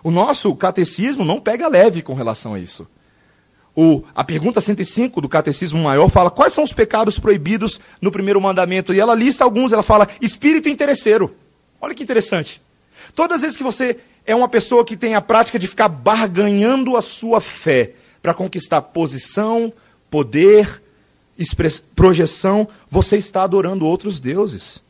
O 0.04 0.12
nosso 0.12 0.56
catecismo 0.56 1.26
não 1.26 1.40
pega 1.40 1.68
leve 1.68 2.02
com 2.02 2.14
relação 2.14 2.54
a 2.54 2.60
isso. 2.60 2.88
O, 3.76 4.04
a 4.16 4.24
pergunta 4.24 4.60
105 4.60 5.22
do 5.22 5.30
Catecismo 5.30 5.84
Maior 5.84 6.10
fala 6.10 6.32
quais 6.32 6.54
são 6.54 6.64
os 6.64 6.74
pecados 6.74 7.20
proibidos 7.20 7.80
no 8.02 8.12
primeiro 8.12 8.42
mandamento. 8.42 8.94
E 8.94 9.00
ela 9.00 9.14
lista 9.14 9.44
alguns, 9.44 9.72
ela 9.72 9.84
fala 9.84 10.08
espírito 10.20 10.68
interesseiro. 10.68 11.36
Olha 11.80 11.94
que 11.94 12.04
interessante. 12.04 12.62
Todas 13.16 13.38
as 13.38 13.42
vezes 13.42 13.58
que 13.58 13.64
você 13.64 13.98
é 14.26 14.36
uma 14.36 14.48
pessoa 14.48 14.86
que 14.86 14.98
tem 14.98 15.16
a 15.16 15.22
prática 15.22 15.58
de 15.58 15.68
ficar 15.68 15.88
barganhando 15.88 16.96
a 16.96 17.02
sua 17.02 17.42
fé 17.42 17.94
para 18.22 18.34
conquistar 18.34 18.82
posição, 18.82 19.74
poder, 20.10 20.82
projeção, 21.96 22.68
você 22.90 23.18
está 23.18 23.44
adorando 23.44 23.86
outros 23.86 24.20
deuses. 24.20 24.82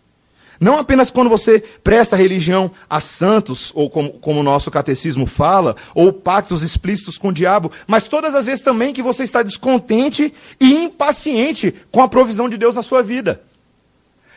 Não 0.59 0.77
apenas 0.77 1.09
quando 1.09 1.29
você 1.29 1.59
presta 1.59 2.17
religião 2.17 2.69
a 2.89 2.99
santos, 2.99 3.71
ou 3.73 3.89
como, 3.89 4.11
como 4.19 4.41
o 4.41 4.43
nosso 4.43 4.69
catecismo 4.69 5.25
fala, 5.25 5.77
ou 5.95 6.11
pactos 6.11 6.61
explícitos 6.61 7.17
com 7.17 7.29
o 7.29 7.33
diabo, 7.33 7.71
mas 7.87 8.07
todas 8.07 8.35
as 8.35 8.45
vezes 8.45 8.61
também 8.61 8.93
que 8.93 9.01
você 9.01 9.23
está 9.23 9.41
descontente 9.41 10.33
e 10.59 10.73
impaciente 10.73 11.73
com 11.89 12.01
a 12.01 12.09
provisão 12.09 12.49
de 12.49 12.57
Deus 12.57 12.75
na 12.75 12.83
sua 12.83 13.01
vida. 13.01 13.41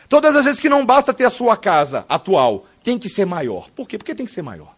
Todas 0.09 0.37
as 0.37 0.45
vezes 0.45 0.61
que 0.61 0.69
não 0.69 0.87
basta 0.87 1.13
ter 1.13 1.25
a 1.25 1.31
sua 1.31 1.57
casa 1.57 2.05
atual, 2.09 2.67
tem 2.83 2.99
que 2.99 3.09
ser 3.09 3.25
maior. 3.25 3.69
Por 3.71 3.89
quê? 3.89 3.99
Porque 3.99 4.15
tem 4.15 4.27
que 4.27 4.33
ser 4.33 4.43
maior. 4.43 4.75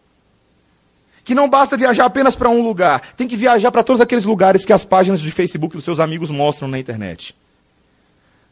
Que 1.23 1.33
não 1.33 1.49
basta 1.49 1.75
viajar 1.75 2.05
apenas 2.05 2.35
para 2.35 2.49
um 2.49 2.61
lugar, 2.61 3.13
tem 3.15 3.27
que 3.27 3.35
viajar 3.35 3.71
para 3.71 3.83
todos 3.83 4.01
aqueles 4.01 4.25
lugares 4.25 4.63
que 4.63 4.73
as 4.73 4.83
páginas 4.83 5.19
de 5.19 5.31
Facebook 5.31 5.75
dos 5.75 5.83
seus 5.83 5.99
amigos 5.99 6.29
mostram 6.29 6.67
na 6.67 6.77
internet. 6.77 7.35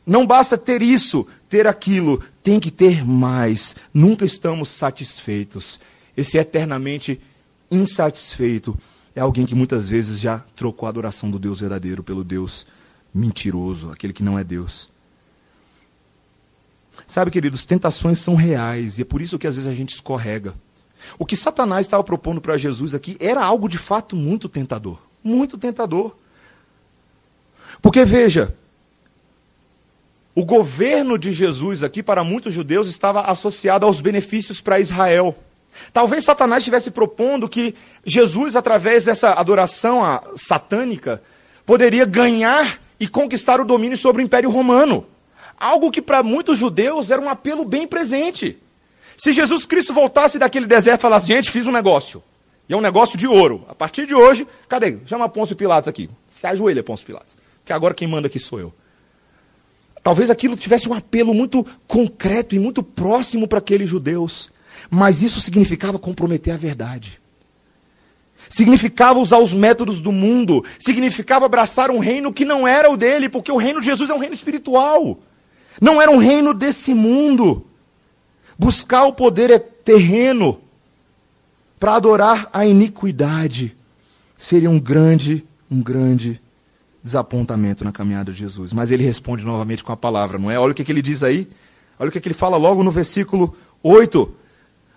Não 0.05 0.25
basta 0.25 0.57
ter 0.57 0.81
isso, 0.81 1.25
ter 1.47 1.65
aquilo, 1.67 2.21
tem 2.41 2.59
que 2.59 2.71
ter 2.71 3.05
mais. 3.05 3.75
Nunca 3.93 4.25
estamos 4.25 4.69
satisfeitos. 4.69 5.79
Esse 6.17 6.37
eternamente 6.37 7.21
insatisfeito 7.71 8.77
é 9.15 9.21
alguém 9.21 9.45
que 9.45 9.55
muitas 9.55 9.87
vezes 9.87 10.19
já 10.19 10.39
trocou 10.55 10.87
a 10.87 10.89
adoração 10.89 11.29
do 11.29 11.39
Deus 11.39 11.59
verdadeiro 11.59 12.03
pelo 12.03 12.23
Deus 12.23 12.65
mentiroso, 13.13 13.91
aquele 13.91 14.11
que 14.11 14.23
não 14.23 14.37
é 14.37 14.43
Deus. 14.43 14.89
Sabe, 17.05 17.31
queridos, 17.31 17.65
tentações 17.65 18.19
são 18.19 18.35
reais 18.35 18.97
e 18.97 19.01
é 19.01 19.05
por 19.05 19.21
isso 19.21 19.37
que 19.37 19.47
às 19.47 19.55
vezes 19.55 19.69
a 19.69 19.75
gente 19.75 19.93
escorrega. 19.93 20.53
O 21.19 21.25
que 21.25 21.35
Satanás 21.35 21.85
estava 21.85 22.03
propondo 22.03 22.39
para 22.39 22.57
Jesus 22.57 22.95
aqui 22.95 23.17
era 23.19 23.43
algo 23.43 23.67
de 23.67 23.77
fato 23.77 24.15
muito 24.15 24.47
tentador. 24.47 24.99
Muito 25.23 25.57
tentador. 25.57 26.15
Porque 27.81 28.05
veja, 28.05 28.55
o 30.35 30.45
governo 30.45 31.17
de 31.17 31.31
Jesus 31.31 31.83
aqui, 31.83 32.01
para 32.01 32.23
muitos 32.23 32.53
judeus, 32.53 32.87
estava 32.87 33.21
associado 33.21 33.85
aos 33.85 34.01
benefícios 34.01 34.59
para 34.59 34.79
Israel. 34.79 35.35
Talvez 35.91 36.23
Satanás 36.23 36.61
estivesse 36.61 36.89
propondo 36.89 37.49
que 37.49 37.75
Jesus, 38.05 38.55
através 38.55 39.05
dessa 39.05 39.33
adoração 39.33 40.01
satânica, 40.35 41.21
poderia 41.65 42.05
ganhar 42.05 42.79
e 42.99 43.07
conquistar 43.07 43.59
o 43.59 43.65
domínio 43.65 43.97
sobre 43.97 44.21
o 44.21 44.25
Império 44.25 44.49
Romano. 44.49 45.05
Algo 45.63 45.89
que 45.89 46.01
para 46.01 46.21
muitos 46.21 46.57
judeus 46.57 47.09
era 47.09 47.21
um 47.21 47.29
apelo 47.29 47.63
bem 47.63 47.87
presente. 47.87 48.57
Se 49.15 49.31
Jesus 49.31 49.65
Cristo 49.65 49.93
voltasse 49.93 50.37
daquele 50.37 50.65
deserto 50.65 50.99
e 50.99 51.01
falasse, 51.01 51.27
gente, 51.27 51.49
fiz 51.49 51.65
um 51.65 51.71
negócio. 51.71 52.21
E 52.67 52.73
é 52.73 52.75
um 52.75 52.81
negócio 52.81 53.17
de 53.17 53.25
ouro. 53.25 53.63
A 53.69 53.73
partir 53.73 54.05
de 54.05 54.13
hoje, 54.13 54.45
cadê? 54.67 54.97
Chama 55.05 55.29
Pôncio 55.29 55.55
Pilatos 55.55 55.87
aqui. 55.87 56.09
Se 56.29 56.45
ajoelha, 56.45 56.83
Pôncio 56.83 57.05
Pilatos. 57.05 57.37
Que 57.63 57.71
agora 57.71 57.93
quem 57.93 58.05
manda 58.09 58.27
aqui 58.27 58.39
sou 58.39 58.59
eu. 58.59 58.73
Talvez 60.03 60.29
aquilo 60.29 60.57
tivesse 60.57 60.89
um 60.89 60.93
apelo 60.93 61.33
muito 61.33 61.65
concreto 61.87 62.55
e 62.55 62.59
muito 62.59 62.83
próximo 62.83 63.47
para 63.47 63.59
aqueles 63.59 63.89
judeus. 63.89 64.51
Mas 64.89 65.21
isso 65.21 65.39
significava 65.39 65.97
comprometer 65.97 66.53
a 66.53 66.57
verdade. 66.57 67.21
Significava 68.49 69.17
usar 69.17 69.37
os 69.37 69.53
métodos 69.53 70.01
do 70.01 70.11
mundo. 70.11 70.61
Significava 70.77 71.45
abraçar 71.45 71.89
um 71.89 71.99
reino 71.99 72.33
que 72.33 72.43
não 72.43 72.67
era 72.67 72.91
o 72.91 72.97
dele, 72.97 73.29
porque 73.29 73.49
o 73.49 73.55
reino 73.55 73.79
de 73.79 73.85
Jesus 73.85 74.09
é 74.09 74.13
um 74.13 74.19
reino 74.19 74.35
espiritual. 74.35 75.21
Não 75.81 76.01
era 76.01 76.11
um 76.11 76.17
reino 76.17 76.53
desse 76.53 76.93
mundo. 76.93 77.65
Buscar 78.57 79.05
o 79.05 79.13
poder 79.13 79.49
é 79.49 79.59
terreno 79.59 80.59
para 81.79 81.95
adorar 81.95 82.49
a 82.53 82.65
iniquidade 82.65 83.75
seria 84.37 84.69
um 84.69 84.79
grande, 84.79 85.45
um 85.69 85.81
grande 85.81 86.39
desapontamento 87.01 87.83
na 87.83 87.91
caminhada 87.91 88.31
de 88.31 88.39
Jesus. 88.39 88.71
Mas 88.71 88.91
ele 88.91 89.03
responde 89.03 89.43
novamente 89.43 89.83
com 89.83 89.91
a 89.91 89.97
palavra, 89.97 90.37
não 90.37 90.49
é? 90.49 90.57
Olha 90.57 90.71
o 90.71 90.75
que, 90.75 90.83
que 90.83 90.91
ele 90.91 91.01
diz 91.01 91.23
aí. 91.23 91.47
Olha 91.99 92.09
o 92.09 92.11
que, 92.11 92.19
que 92.19 92.27
ele 92.27 92.33
fala 92.33 92.57
logo 92.57 92.83
no 92.83 92.91
versículo 92.91 93.55
8. 93.81 94.33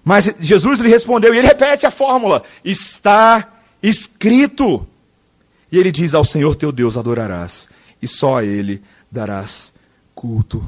Mas 0.05 0.33
Jesus 0.39 0.81
lhe 0.81 0.89
respondeu, 0.89 1.35
e 1.35 1.39
ele 1.39 1.49
repete 1.49 1.87
a 1.87 1.91
fórmula: 1.91 2.43
Está 2.65 3.53
escrito. 3.83 4.87
E 5.71 5.79
ele 5.79 5.91
diz: 5.91 6.15
Ao 6.15 6.25
Senhor 6.25 6.55
teu 6.55 6.71
Deus 6.71 6.97
adorarás, 6.97 7.69
e 8.01 8.07
só 8.07 8.39
a 8.39 8.45
Ele 8.45 8.83
darás 9.11 9.73
culto. 10.17 10.67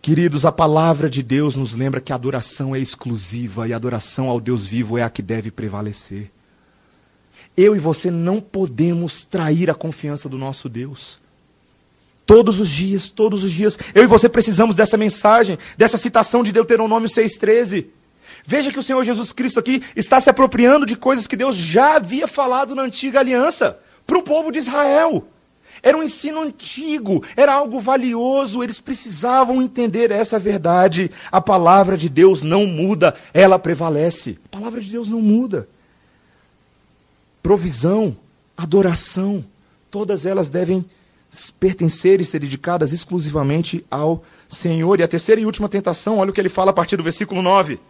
Queridos, 0.00 0.46
a 0.46 0.52
palavra 0.52 1.10
de 1.10 1.22
Deus 1.22 1.56
nos 1.56 1.74
lembra 1.74 2.00
que 2.00 2.12
a 2.12 2.14
adoração 2.14 2.74
é 2.74 2.78
exclusiva 2.78 3.68
e 3.68 3.72
a 3.72 3.76
adoração 3.76 4.28
ao 4.28 4.40
Deus 4.40 4.66
vivo 4.66 4.96
é 4.96 5.02
a 5.02 5.10
que 5.10 5.20
deve 5.20 5.50
prevalecer. 5.50 6.30
Eu 7.56 7.76
e 7.76 7.78
você 7.78 8.10
não 8.10 8.40
podemos 8.40 9.24
trair 9.24 9.68
a 9.68 9.74
confiança 9.74 10.28
do 10.28 10.38
nosso 10.38 10.68
Deus. 10.68 11.20
Todos 12.24 12.60
os 12.60 12.68
dias, 12.68 13.10
todos 13.10 13.44
os 13.44 13.52
dias, 13.52 13.78
eu 13.94 14.04
e 14.04 14.06
você 14.06 14.28
precisamos 14.28 14.74
dessa 14.74 14.96
mensagem, 14.96 15.58
dessa 15.76 15.98
citação 15.98 16.42
de 16.42 16.52
Deuteronômio 16.52 17.08
6,13. 17.08 17.86
Veja 18.46 18.72
que 18.72 18.78
o 18.78 18.82
Senhor 18.82 19.04
Jesus 19.04 19.32
Cristo 19.32 19.60
aqui 19.60 19.82
está 19.94 20.20
se 20.20 20.30
apropriando 20.30 20.86
de 20.86 20.96
coisas 20.96 21.26
que 21.26 21.36
Deus 21.36 21.56
já 21.56 21.96
havia 21.96 22.26
falado 22.26 22.74
na 22.74 22.82
antiga 22.82 23.20
aliança 23.20 23.78
para 24.06 24.18
o 24.18 24.22
povo 24.22 24.50
de 24.50 24.58
Israel. 24.58 25.28
Era 25.80 25.96
um 25.96 26.02
ensino 26.02 26.42
antigo, 26.42 27.24
era 27.36 27.54
algo 27.54 27.80
valioso, 27.80 28.62
eles 28.62 28.80
precisavam 28.80 29.62
entender 29.62 30.10
essa 30.10 30.38
verdade. 30.38 31.10
A 31.30 31.40
palavra 31.40 31.96
de 31.96 32.08
Deus 32.08 32.42
não 32.42 32.66
muda, 32.66 33.14
ela 33.32 33.58
prevalece. 33.58 34.38
A 34.46 34.48
palavra 34.56 34.80
de 34.80 34.90
Deus 34.90 35.08
não 35.08 35.20
muda 35.20 35.68
provisão, 37.42 38.16
adoração, 38.56 39.44
todas 39.90 40.24
elas 40.24 40.48
devem 40.48 40.84
pertencer 41.58 42.20
e 42.20 42.24
ser 42.24 42.38
dedicadas 42.38 42.92
exclusivamente 42.92 43.84
ao 43.90 44.22
Senhor. 44.48 45.00
E 45.00 45.02
a 45.02 45.08
terceira 45.08 45.40
e 45.40 45.46
última 45.46 45.68
tentação, 45.68 46.18
olha 46.18 46.30
o 46.30 46.32
que 46.32 46.40
ele 46.40 46.48
fala 46.48 46.70
a 46.70 46.74
partir 46.74 46.96
do 46.96 47.02
versículo 47.02 47.42
9. 47.42 47.80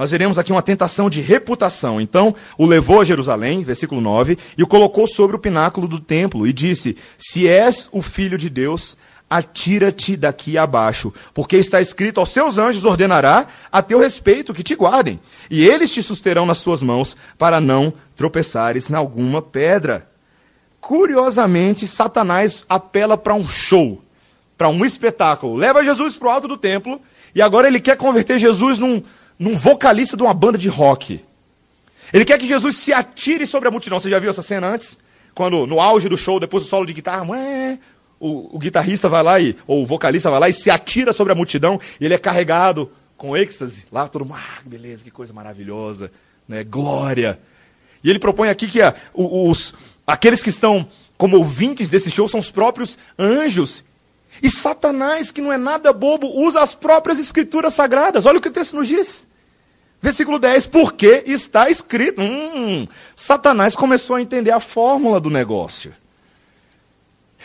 Nós 0.00 0.12
veremos 0.12 0.38
aqui 0.38 0.50
uma 0.50 0.62
tentação 0.62 1.10
de 1.10 1.20
reputação. 1.20 2.00
Então, 2.00 2.34
o 2.56 2.64
levou 2.64 3.02
a 3.02 3.04
Jerusalém, 3.04 3.62
versículo 3.62 4.00
9, 4.00 4.38
e 4.56 4.62
o 4.62 4.66
colocou 4.66 5.06
sobre 5.06 5.36
o 5.36 5.38
pináculo 5.38 5.86
do 5.86 6.00
templo 6.00 6.46
e 6.46 6.54
disse: 6.54 6.96
Se 7.18 7.46
és 7.46 7.86
o 7.92 8.00
filho 8.00 8.38
de 8.38 8.48
Deus, 8.48 8.96
atira-te 9.28 10.16
daqui 10.16 10.56
abaixo, 10.56 11.12
porque 11.34 11.58
está 11.58 11.82
escrito: 11.82 12.18
aos 12.18 12.30
seus 12.30 12.56
anjos 12.56 12.86
ordenará 12.86 13.46
a 13.70 13.82
teu 13.82 13.98
respeito 13.98 14.54
que 14.54 14.62
te 14.62 14.74
guardem, 14.74 15.20
e 15.50 15.68
eles 15.68 15.92
te 15.92 16.02
susterão 16.02 16.46
nas 16.46 16.56
suas 16.56 16.82
mãos, 16.82 17.14
para 17.36 17.60
não 17.60 17.92
tropeçares 18.16 18.88
em 18.88 18.94
alguma 18.94 19.42
pedra. 19.42 20.08
Curiosamente, 20.80 21.86
Satanás 21.86 22.64
apela 22.66 23.18
para 23.18 23.34
um 23.34 23.46
show, 23.46 24.02
para 24.56 24.70
um 24.70 24.82
espetáculo. 24.82 25.56
Leva 25.56 25.84
Jesus 25.84 26.16
para 26.16 26.28
o 26.28 26.30
alto 26.30 26.48
do 26.48 26.56
templo, 26.56 26.98
e 27.34 27.42
agora 27.42 27.68
ele 27.68 27.80
quer 27.80 27.98
converter 27.98 28.38
Jesus 28.38 28.78
num, 28.78 29.02
num 29.40 29.56
vocalista 29.56 30.18
de 30.18 30.22
uma 30.22 30.34
banda 30.34 30.58
de 30.58 30.68
rock. 30.68 31.24
Ele 32.12 32.26
quer 32.26 32.38
que 32.38 32.46
Jesus 32.46 32.76
se 32.76 32.92
atire 32.92 33.46
sobre 33.46 33.68
a 33.68 33.70
multidão. 33.70 33.98
Você 33.98 34.10
já 34.10 34.18
viu 34.18 34.28
essa 34.28 34.42
cena 34.42 34.68
antes? 34.68 34.98
Quando, 35.34 35.66
no 35.66 35.80
auge 35.80 36.10
do 36.10 36.18
show, 36.18 36.38
depois 36.38 36.64
do 36.64 36.68
solo 36.68 36.84
de 36.84 36.92
guitarra, 36.92 37.26
o, 38.20 38.54
o 38.54 38.58
guitarrista 38.58 39.08
vai 39.08 39.22
lá, 39.22 39.40
e, 39.40 39.56
ou 39.66 39.82
o 39.82 39.86
vocalista 39.86 40.30
vai 40.30 40.40
lá 40.40 40.48
e 40.50 40.52
se 40.52 40.70
atira 40.70 41.14
sobre 41.14 41.32
a 41.32 41.36
multidão, 41.36 41.80
e 41.98 42.04
ele 42.04 42.12
é 42.12 42.18
carregado 42.18 42.92
com 43.16 43.34
êxtase. 43.34 43.86
Lá 43.90 44.06
todo 44.08 44.26
mundo, 44.26 44.36
ah, 44.36 44.60
beleza, 44.66 45.04
que 45.04 45.10
coisa 45.10 45.32
maravilhosa, 45.32 46.12
né? 46.46 46.62
glória. 46.62 47.40
E 48.04 48.10
ele 48.10 48.18
propõe 48.18 48.50
aqui 48.50 48.68
que 48.68 48.82
a, 48.82 48.94
os, 49.14 49.72
aqueles 50.06 50.42
que 50.42 50.50
estão 50.50 50.86
como 51.16 51.38
ouvintes 51.38 51.88
desse 51.88 52.10
show 52.10 52.28
são 52.28 52.40
os 52.40 52.50
próprios 52.50 52.98
anjos. 53.18 53.82
E 54.42 54.50
Satanás, 54.50 55.30
que 55.30 55.40
não 55.40 55.52
é 55.52 55.56
nada 55.56 55.92
bobo, 55.92 56.26
usa 56.26 56.60
as 56.60 56.74
próprias 56.74 57.18
escrituras 57.18 57.72
sagradas. 57.72 58.26
Olha 58.26 58.38
o 58.38 58.40
que 58.40 58.48
o 58.48 58.52
texto 58.52 58.76
nos 58.76 58.88
diz. 58.88 59.29
Versículo 60.02 60.38
10, 60.38 60.66
porque 60.66 61.24
está 61.26 61.70
escrito. 61.70 62.22
Hum, 62.22 62.86
Satanás 63.14 63.76
começou 63.76 64.16
a 64.16 64.22
entender 64.22 64.50
a 64.50 64.60
fórmula 64.60 65.20
do 65.20 65.28
negócio. 65.28 65.94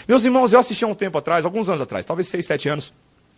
Meus 0.07 0.23
irmãos, 0.23 0.53
eu 0.53 0.59
assisti 0.59 0.85
há 0.85 0.87
um 0.87 0.95
tempo 0.95 1.17
atrás, 1.17 1.45
alguns 1.45 1.67
anos 1.67 1.81
atrás, 1.81 2.05
talvez 2.05 2.27
seis, 2.27 2.45
sete 2.45 2.69
anos, 2.69 2.93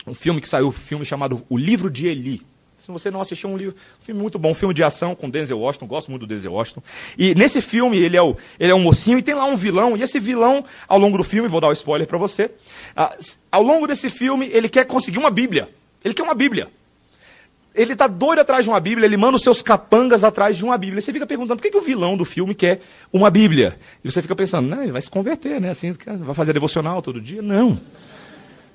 um 0.06 0.14
filme 0.14 0.42
que 0.42 0.48
saiu, 0.48 0.68
um 0.68 0.72
filme 0.72 1.06
chamado 1.06 1.44
O 1.50 1.58
Livro 1.58 1.90
de 1.90 2.08
Eli. 2.08 2.42
Se 2.76 2.92
você 2.92 3.10
não 3.10 3.20
assistiu 3.20 3.50
um 3.50 3.58
livro, 3.58 3.76
um 4.00 4.06
filme 4.06 4.22
muito 4.22 4.38
bom, 4.38 4.52
um 4.52 4.54
filme 4.54 4.74
de 4.74 4.84
ação 4.84 5.16
com 5.16 5.28
Denzel 5.28 5.60
Washington, 5.60 5.88
gosto 5.88 6.12
muito 6.12 6.28
do 6.28 6.28
Denzel 6.28 6.54
Washington. 6.54 6.84
E 7.18 7.34
nesse 7.34 7.60
filme 7.60 7.98
ele 7.98 8.16
é, 8.16 8.22
o, 8.22 8.38
ele 8.60 8.72
é 8.72 8.76
um 8.76 8.80
mocinho 8.80 9.18
e 9.18 9.24
tem 9.24 9.34
lá 9.34 9.46
um 9.46 9.56
vilão, 9.56 9.98
e 9.98 10.04
esse 10.04 10.20
vilão, 10.20 10.64
ao 10.88 11.00
longo 11.00 11.18
do 11.18 11.24
filme, 11.24 11.50
vou 11.50 11.60
dar 11.60 11.68
o 11.68 11.70
um 11.72 11.74
spoiler 11.74 12.08
para 12.08 12.20
você, 12.20 12.52
ah, 12.96 13.16
ao 13.52 13.64
longo 13.64 13.88
desse 13.88 14.12
filme 14.12 14.48
ele 14.54 14.70
quer 14.70 14.86
conseguir 14.86 15.18
uma 15.18 15.32
Bíblia. 15.32 15.70
Ele 16.06 16.14
quer 16.14 16.22
uma 16.22 16.36
Bíblia. 16.36 16.70
Ele 17.78 17.94
está 17.94 18.08
doido 18.08 18.40
atrás 18.40 18.64
de 18.64 18.70
uma 18.70 18.80
Bíblia, 18.80 19.06
ele 19.06 19.16
manda 19.16 19.38
os 19.38 19.44
seus 19.44 19.62
capangas 19.62 20.24
atrás 20.24 20.58
de 20.58 20.66
uma 20.66 20.78
Bíblia. 20.78 21.00
Você 21.00 21.14
fica 21.14 21.28
perguntando 21.28 21.58
por 21.58 21.64
que, 21.64 21.70
que 21.70 21.78
o 21.78 21.82
vilão 21.82 22.18
do 22.18 22.26
filme 22.26 22.56
quer 22.56 22.82
uma 23.14 23.30
Bíblia? 23.30 23.78
E 24.04 24.12
você 24.12 24.20
fica 24.22 24.36
pensando, 24.36 24.82
ele 24.82 24.92
vai 24.92 25.02
se 25.02 25.10
converter, 25.10 25.62
né? 25.62 25.70
Assim, 25.70 25.96
vai 26.20 26.34
fazer 26.34 26.54
devocional 26.54 27.02
todo 27.04 27.22
dia? 27.22 27.42
Não. 27.42 27.80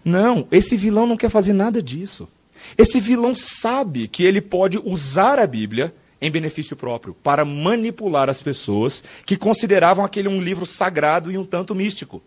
Não, 0.05 0.46
esse 0.53 0.76
vilão 0.76 1.07
não 1.07 1.16
quer 1.16 1.30
fazer 1.30 1.53
nada 1.53 1.82
disso. 1.82 2.28
Esse 2.78 3.00
vilão 3.00 3.34
sabe 3.34 4.07
que 4.07 4.24
ele 4.24 4.40
pode 4.40 4.78
usar 4.84 5.38
a 5.38 5.46
Bíblia 5.46 5.92
em 6.20 6.30
benefício 6.30 6.76
próprio, 6.76 7.14
para 7.20 7.44
manipular 7.44 8.30
as 8.30 8.40
pessoas 8.40 9.03
que 9.26 9.36
consideravam 9.36 10.05
aquele 10.05 10.28
um 10.28 10.40
livro 10.40 10.64
sagrado 10.64 11.32
e 11.32 11.36
um 11.36 11.44
tanto 11.44 11.74
místico. 11.74 12.22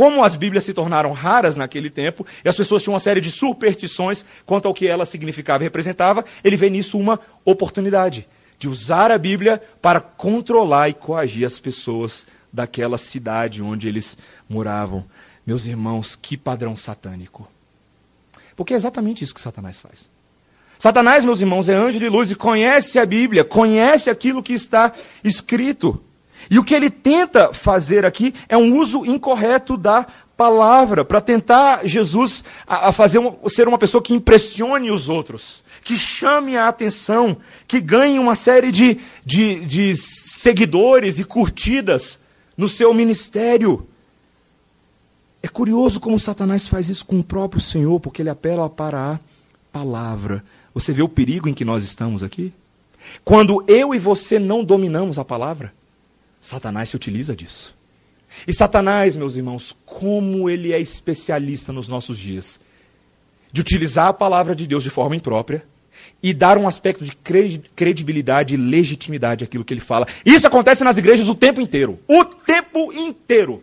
Como 0.00 0.24
as 0.24 0.34
Bíblias 0.34 0.64
se 0.64 0.72
tornaram 0.72 1.12
raras 1.12 1.56
naquele 1.56 1.90
tempo, 1.90 2.26
e 2.42 2.48
as 2.48 2.56
pessoas 2.56 2.82
tinham 2.82 2.94
uma 2.94 3.00
série 3.00 3.20
de 3.20 3.30
superstições 3.30 4.24
quanto 4.46 4.66
ao 4.66 4.72
que 4.72 4.86
ela 4.86 5.04
significava 5.04 5.62
e 5.62 5.66
representava, 5.66 6.24
ele 6.42 6.56
vê 6.56 6.70
nisso 6.70 6.96
uma 6.96 7.20
oportunidade 7.44 8.26
de 8.58 8.66
usar 8.66 9.10
a 9.10 9.18
Bíblia 9.18 9.62
para 9.82 10.00
controlar 10.00 10.88
e 10.88 10.94
coagir 10.94 11.46
as 11.46 11.60
pessoas 11.60 12.26
daquela 12.50 12.96
cidade 12.96 13.62
onde 13.62 13.88
eles 13.88 14.16
moravam. 14.48 15.04
Meus 15.46 15.66
irmãos, 15.66 16.16
que 16.16 16.34
padrão 16.34 16.78
satânico. 16.78 17.46
Porque 18.56 18.72
é 18.72 18.78
exatamente 18.78 19.22
isso 19.22 19.34
que 19.34 19.40
Satanás 19.42 19.78
faz. 19.78 20.08
Satanás, 20.78 21.26
meus 21.26 21.42
irmãos, 21.42 21.68
é 21.68 21.74
anjo 21.74 21.98
de 21.98 22.08
luz 22.08 22.30
e 22.30 22.34
conhece 22.34 22.98
a 22.98 23.04
Bíblia, 23.04 23.44
conhece 23.44 24.08
aquilo 24.08 24.42
que 24.42 24.54
está 24.54 24.94
escrito. 25.22 26.02
E 26.50 26.58
o 26.58 26.64
que 26.64 26.74
ele 26.74 26.90
tenta 26.90 27.54
fazer 27.54 28.04
aqui 28.04 28.34
é 28.48 28.56
um 28.56 28.76
uso 28.76 29.06
incorreto 29.06 29.76
da 29.76 30.04
palavra, 30.36 31.04
para 31.04 31.20
tentar 31.20 31.86
Jesus 31.86 32.42
a, 32.66 32.88
a 32.88 32.92
fazer 32.92 33.18
uma, 33.18 33.36
ser 33.46 33.68
uma 33.68 33.76
pessoa 33.76 34.02
que 34.02 34.14
impressione 34.14 34.90
os 34.90 35.06
outros, 35.06 35.62
que 35.84 35.98
chame 35.98 36.56
a 36.56 36.66
atenção, 36.66 37.36
que 37.68 37.78
ganhe 37.78 38.18
uma 38.18 38.34
série 38.34 38.72
de, 38.72 38.98
de, 39.24 39.60
de 39.66 39.94
seguidores 39.94 41.18
e 41.18 41.24
curtidas 41.24 42.18
no 42.56 42.68
seu 42.68 42.94
ministério. 42.94 43.86
É 45.42 45.48
curioso 45.48 46.00
como 46.00 46.18
Satanás 46.18 46.66
faz 46.66 46.88
isso 46.88 47.04
com 47.04 47.20
o 47.20 47.24
próprio 47.24 47.60
Senhor, 47.60 48.00
porque 48.00 48.22
ele 48.22 48.30
apela 48.30 48.68
para 48.68 49.12
a 49.12 49.20
palavra. 49.70 50.42
Você 50.72 50.90
vê 50.90 51.02
o 51.02 51.08
perigo 51.08 51.50
em 51.50 51.54
que 51.54 51.66
nós 51.66 51.84
estamos 51.84 52.22
aqui? 52.22 52.52
Quando 53.24 53.62
eu 53.68 53.94
e 53.94 53.98
você 53.98 54.38
não 54.38 54.64
dominamos 54.64 55.18
a 55.18 55.24
palavra, 55.24 55.72
Satanás 56.40 56.88
se 56.88 56.96
utiliza 56.96 57.36
disso. 57.36 57.76
E 58.46 58.52
Satanás, 58.52 59.16
meus 59.16 59.36
irmãos, 59.36 59.76
como 59.84 60.48
ele 60.48 60.72
é 60.72 60.80
especialista 60.80 61.72
nos 61.72 61.88
nossos 61.88 62.18
dias, 62.18 62.60
de 63.52 63.60
utilizar 63.60 64.08
a 64.08 64.12
palavra 64.12 64.54
de 64.54 64.66
Deus 64.66 64.84
de 64.84 64.90
forma 64.90 65.16
imprópria 65.16 65.64
e 66.22 66.32
dar 66.32 66.56
um 66.56 66.68
aspecto 66.68 67.04
de 67.04 67.16
credibilidade 67.74 68.54
e 68.54 68.56
legitimidade 68.56 69.44
àquilo 69.44 69.64
que 69.64 69.74
ele 69.74 69.80
fala. 69.80 70.06
Isso 70.24 70.46
acontece 70.46 70.84
nas 70.84 70.96
igrejas 70.96 71.28
o 71.28 71.34
tempo 71.34 71.60
inteiro. 71.60 71.98
O 72.06 72.24
tempo 72.24 72.92
inteiro. 72.92 73.62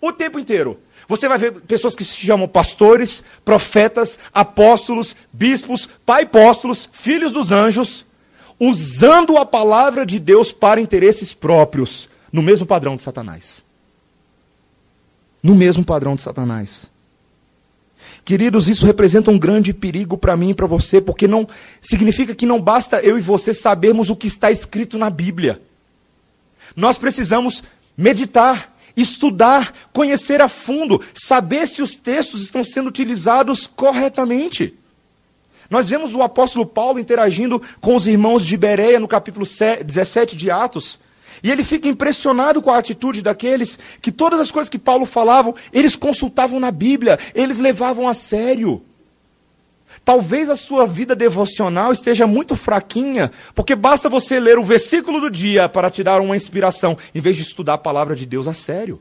O 0.00 0.12
tempo 0.12 0.38
inteiro. 0.38 0.80
Você 1.06 1.28
vai 1.28 1.38
ver 1.38 1.60
pessoas 1.62 1.94
que 1.94 2.04
se 2.04 2.16
chamam 2.16 2.48
pastores, 2.48 3.22
profetas, 3.44 4.18
apóstolos, 4.32 5.14
bispos, 5.32 5.88
pai-apóstolos, 6.06 6.88
filhos 6.92 7.32
dos 7.32 7.50
anjos, 7.50 8.06
usando 8.60 9.38
a 9.38 9.46
palavra 9.46 10.04
de 10.04 10.18
Deus 10.18 10.52
para 10.52 10.80
interesses 10.80 11.32
próprios, 11.32 12.10
no 12.30 12.42
mesmo 12.42 12.66
padrão 12.66 12.94
de 12.94 13.02
Satanás. 13.02 13.64
No 15.42 15.54
mesmo 15.54 15.82
padrão 15.82 16.14
de 16.14 16.20
Satanás. 16.20 16.90
Queridos, 18.22 18.68
isso 18.68 18.84
representa 18.84 19.30
um 19.30 19.38
grande 19.38 19.72
perigo 19.72 20.18
para 20.18 20.36
mim 20.36 20.50
e 20.50 20.54
para 20.54 20.66
você, 20.66 21.00
porque 21.00 21.26
não 21.26 21.48
significa 21.80 22.34
que 22.34 22.44
não 22.44 22.60
basta 22.60 23.00
eu 23.00 23.16
e 23.16 23.22
você 23.22 23.54
sabermos 23.54 24.10
o 24.10 24.16
que 24.16 24.26
está 24.26 24.50
escrito 24.50 24.98
na 24.98 25.08
Bíblia. 25.08 25.60
Nós 26.76 26.98
precisamos 26.98 27.64
meditar, 27.96 28.76
estudar, 28.94 29.74
conhecer 29.92 30.42
a 30.42 30.48
fundo, 30.48 31.02
saber 31.14 31.66
se 31.66 31.80
os 31.80 31.96
textos 31.96 32.42
estão 32.42 32.62
sendo 32.62 32.88
utilizados 32.88 33.66
corretamente. 33.66 34.74
Nós 35.70 35.88
vemos 35.88 36.14
o 36.14 36.22
apóstolo 36.22 36.66
Paulo 36.66 36.98
interagindo 36.98 37.62
com 37.80 37.94
os 37.94 38.08
irmãos 38.08 38.44
de 38.44 38.56
Bereia 38.56 38.98
no 38.98 39.06
capítulo 39.06 39.46
17 39.46 40.36
de 40.36 40.50
Atos. 40.50 40.98
E 41.44 41.50
ele 41.50 41.62
fica 41.62 41.88
impressionado 41.88 42.60
com 42.60 42.70
a 42.70 42.76
atitude 42.76 43.22
daqueles 43.22 43.78
que 44.02 44.10
todas 44.10 44.40
as 44.40 44.50
coisas 44.50 44.68
que 44.68 44.78
Paulo 44.78 45.06
falava, 45.06 45.54
eles 45.72 45.94
consultavam 45.94 46.58
na 46.58 46.72
Bíblia, 46.72 47.18
eles 47.34 47.60
levavam 47.60 48.08
a 48.08 48.12
sério. 48.12 48.82
Talvez 50.04 50.50
a 50.50 50.56
sua 50.56 50.86
vida 50.86 51.14
devocional 51.14 51.92
esteja 51.92 52.26
muito 52.26 52.56
fraquinha, 52.56 53.30
porque 53.54 53.76
basta 53.76 54.08
você 54.08 54.40
ler 54.40 54.58
o 54.58 54.64
versículo 54.64 55.20
do 55.20 55.30
dia 55.30 55.68
para 55.68 55.90
te 55.90 56.02
dar 56.02 56.20
uma 56.20 56.36
inspiração, 56.36 56.98
em 57.14 57.20
vez 57.20 57.36
de 57.36 57.42
estudar 57.42 57.74
a 57.74 57.78
palavra 57.78 58.16
de 58.16 58.26
Deus 58.26 58.48
a 58.48 58.54
sério. 58.54 59.00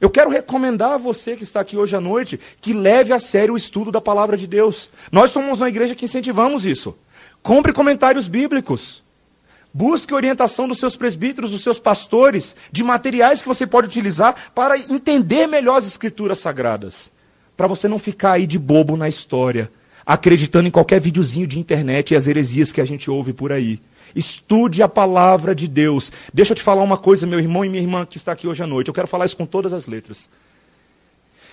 Eu 0.00 0.10
quero 0.10 0.30
recomendar 0.30 0.92
a 0.92 0.96
você 0.98 1.36
que 1.36 1.42
está 1.42 1.60
aqui 1.60 1.76
hoje 1.76 1.96
à 1.96 2.00
noite 2.00 2.38
que 2.60 2.72
leve 2.72 3.12
a 3.12 3.18
sério 3.18 3.54
o 3.54 3.56
estudo 3.56 3.90
da 3.90 4.00
palavra 4.00 4.36
de 4.36 4.46
Deus. 4.46 4.90
Nós 5.10 5.30
somos 5.30 5.60
uma 5.60 5.68
igreja 5.68 5.94
que 5.94 6.04
incentivamos 6.04 6.66
isso. 6.66 6.96
Compre 7.42 7.72
comentários 7.72 8.28
bíblicos. 8.28 9.02
Busque 9.72 10.14
orientação 10.14 10.66
dos 10.66 10.78
seus 10.78 10.96
presbíteros, 10.96 11.50
dos 11.50 11.62
seus 11.62 11.78
pastores, 11.78 12.56
de 12.72 12.82
materiais 12.82 13.42
que 13.42 13.48
você 13.48 13.66
pode 13.66 13.88
utilizar 13.88 14.34
para 14.54 14.78
entender 14.78 15.46
melhor 15.46 15.76
as 15.76 15.86
escrituras 15.86 16.38
sagradas. 16.38 17.12
Para 17.56 17.66
você 17.66 17.86
não 17.86 17.98
ficar 17.98 18.32
aí 18.32 18.46
de 18.46 18.58
bobo 18.58 18.96
na 18.96 19.08
história, 19.08 19.70
acreditando 20.04 20.68
em 20.68 20.70
qualquer 20.70 21.00
videozinho 21.00 21.46
de 21.46 21.58
internet 21.58 22.12
e 22.12 22.16
as 22.16 22.26
heresias 22.26 22.72
que 22.72 22.80
a 22.80 22.86
gente 22.86 23.10
ouve 23.10 23.32
por 23.32 23.52
aí. 23.52 23.80
Estude 24.16 24.82
a 24.82 24.88
palavra 24.88 25.54
de 25.54 25.68
Deus. 25.68 26.10
Deixa 26.32 26.52
eu 26.52 26.56
te 26.56 26.62
falar 26.62 26.82
uma 26.82 26.96
coisa, 26.96 27.26
meu 27.26 27.38
irmão 27.38 27.62
e 27.62 27.68
minha 27.68 27.82
irmã 27.82 28.06
que 28.06 28.16
está 28.16 28.32
aqui 28.32 28.48
hoje 28.48 28.62
à 28.62 28.66
noite. 28.66 28.88
Eu 28.88 28.94
quero 28.94 29.06
falar 29.06 29.26
isso 29.26 29.36
com 29.36 29.44
todas 29.44 29.74
as 29.74 29.86
letras. 29.86 30.30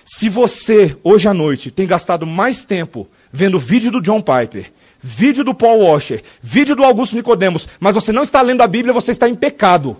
Se 0.06 0.30
você, 0.30 0.98
hoje 1.04 1.28
à 1.28 1.34
noite, 1.34 1.70
tem 1.70 1.86
gastado 1.86 2.26
mais 2.26 2.64
tempo 2.64 3.08
vendo 3.32 3.60
vídeo 3.60 3.92
do 3.92 4.02
John 4.02 4.22
Piper, 4.22 4.72
vídeo 5.02 5.44
do 5.44 5.54
Paul 5.54 5.82
Washer, 5.82 6.24
vídeo 6.42 6.76
do 6.76 6.84
Augusto 6.84 7.16
Nicodemos, 7.16 7.68
mas 7.80 7.94
você 7.94 8.14
não 8.14 8.24
está 8.24 8.42
lendo 8.42 8.62
a 8.62 8.68
Bíblia, 8.68 8.94
você 8.94 9.12
está 9.12 9.28
em 9.28 9.36
pecado. 9.36 9.98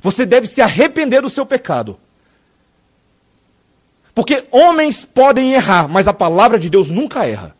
Você 0.00 0.24
deve 0.24 0.46
se 0.46 0.60
arrepender 0.60 1.20
do 1.22 1.30
seu 1.30 1.44
pecado. 1.44 1.98
Porque 4.14 4.44
homens 4.52 5.04
podem 5.04 5.54
errar, 5.54 5.88
mas 5.88 6.06
a 6.06 6.12
palavra 6.12 6.58
de 6.58 6.70
Deus 6.70 6.90
nunca 6.90 7.26
erra. 7.26 7.56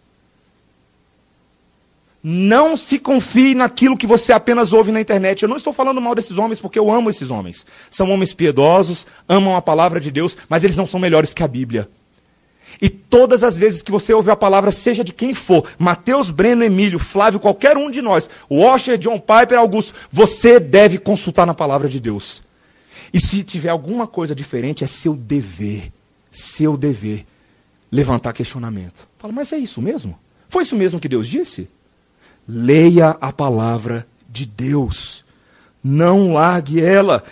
Não 2.26 2.74
se 2.74 2.98
confie 2.98 3.54
naquilo 3.54 3.98
que 3.98 4.06
você 4.06 4.32
apenas 4.32 4.72
ouve 4.72 4.90
na 4.90 4.98
internet. 4.98 5.42
Eu 5.42 5.48
não 5.48 5.58
estou 5.58 5.74
falando 5.74 6.00
mal 6.00 6.14
desses 6.14 6.38
homens 6.38 6.58
porque 6.58 6.78
eu 6.78 6.90
amo 6.90 7.10
esses 7.10 7.30
homens. 7.30 7.66
São 7.90 8.10
homens 8.10 8.32
piedosos, 8.32 9.06
amam 9.28 9.54
a 9.54 9.60
palavra 9.60 10.00
de 10.00 10.10
Deus, 10.10 10.34
mas 10.48 10.64
eles 10.64 10.74
não 10.74 10.86
são 10.86 10.98
melhores 10.98 11.34
que 11.34 11.42
a 11.42 11.48
Bíblia. 11.48 11.86
E 12.80 12.88
todas 12.88 13.42
as 13.42 13.58
vezes 13.58 13.82
que 13.82 13.90
você 13.90 14.14
ouve 14.14 14.30
a 14.30 14.36
palavra, 14.36 14.70
seja 14.70 15.04
de 15.04 15.12
quem 15.12 15.34
for, 15.34 15.68
Mateus, 15.78 16.30
Breno, 16.30 16.64
Emílio, 16.64 16.98
Flávio, 16.98 17.38
qualquer 17.38 17.76
um 17.76 17.90
de 17.90 18.00
nós, 18.00 18.30
Washer, 18.50 18.96
John 18.96 19.20
Piper, 19.20 19.58
Augusto, 19.58 19.92
você 20.10 20.58
deve 20.58 20.96
consultar 20.96 21.46
na 21.46 21.52
palavra 21.52 21.90
de 21.90 22.00
Deus. 22.00 22.42
E 23.12 23.20
se 23.20 23.44
tiver 23.44 23.68
alguma 23.68 24.06
coisa 24.06 24.34
diferente, 24.34 24.82
é 24.82 24.86
seu 24.86 25.14
dever, 25.14 25.92
seu 26.30 26.74
dever, 26.74 27.26
levantar 27.92 28.32
questionamento. 28.32 29.06
Fala, 29.18 29.32
mas 29.34 29.52
é 29.52 29.58
isso 29.58 29.82
mesmo? 29.82 30.18
Foi 30.48 30.62
isso 30.62 30.74
mesmo 30.74 30.98
que 30.98 31.08
Deus 31.08 31.28
disse? 31.28 31.68
Leia 32.46 33.16
a 33.20 33.32
palavra 33.32 34.06
de 34.28 34.46
Deus. 34.46 35.24
Não 35.82 36.32
largue 36.32 36.82
ela. 36.82 37.22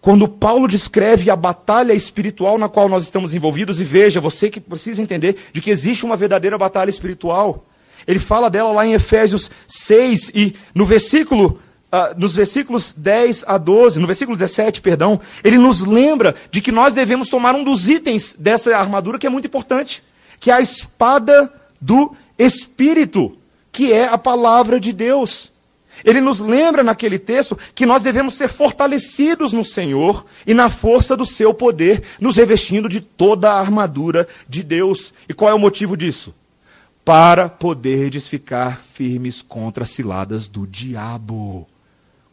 Quando 0.00 0.28
Paulo 0.28 0.68
descreve 0.68 1.30
a 1.30 1.36
batalha 1.36 1.92
espiritual 1.92 2.58
na 2.58 2.68
qual 2.68 2.88
nós 2.88 3.02
estamos 3.02 3.34
envolvidos, 3.34 3.80
e 3.80 3.84
veja, 3.84 4.20
você 4.20 4.48
que 4.48 4.60
precisa 4.60 5.02
entender 5.02 5.36
de 5.52 5.60
que 5.60 5.70
existe 5.70 6.04
uma 6.04 6.16
verdadeira 6.16 6.56
batalha 6.56 6.90
espiritual. 6.90 7.66
Ele 8.06 8.20
fala 8.20 8.48
dela 8.48 8.70
lá 8.70 8.86
em 8.86 8.92
Efésios 8.92 9.50
6 9.66 10.30
e 10.34 10.54
no 10.74 10.86
versículo 10.86 11.60
Uh, 11.86 12.18
nos 12.18 12.34
versículos 12.34 12.92
10 12.94 13.44
a 13.46 13.56
12, 13.56 14.00
no 14.00 14.08
versículo 14.08 14.36
17, 14.36 14.80
perdão, 14.80 15.20
ele 15.44 15.56
nos 15.56 15.84
lembra 15.84 16.34
de 16.50 16.60
que 16.60 16.72
nós 16.72 16.92
devemos 16.92 17.28
tomar 17.28 17.54
um 17.54 17.62
dos 17.62 17.88
itens 17.88 18.34
dessa 18.36 18.76
armadura 18.76 19.20
que 19.20 19.26
é 19.26 19.30
muito 19.30 19.46
importante, 19.46 20.02
que 20.40 20.50
é 20.50 20.54
a 20.54 20.60
espada 20.60 21.50
do 21.80 22.12
Espírito, 22.36 23.38
que 23.76 23.92
é 23.92 24.08
a 24.08 24.16
palavra 24.16 24.80
de 24.80 24.90
Deus. 24.90 25.52
Ele 26.02 26.18
nos 26.18 26.40
lembra 26.40 26.82
naquele 26.82 27.18
texto 27.18 27.58
que 27.74 27.84
nós 27.84 28.02
devemos 28.02 28.32
ser 28.32 28.48
fortalecidos 28.48 29.52
no 29.52 29.62
Senhor 29.62 30.24
e 30.46 30.54
na 30.54 30.70
força 30.70 31.14
do 31.14 31.26
seu 31.26 31.52
poder, 31.52 32.02
nos 32.18 32.38
revestindo 32.38 32.88
de 32.88 33.02
toda 33.02 33.52
a 33.52 33.60
armadura 33.60 34.26
de 34.48 34.62
Deus. 34.62 35.12
E 35.28 35.34
qual 35.34 35.50
é 35.50 35.54
o 35.54 35.58
motivo 35.58 35.94
disso? 35.94 36.34
Para 37.04 37.50
poderdes 37.50 38.26
ficar 38.26 38.80
firmes 38.94 39.42
contra 39.42 39.84
as 39.84 39.90
ciladas 39.90 40.48
do 40.48 40.66
diabo 40.66 41.66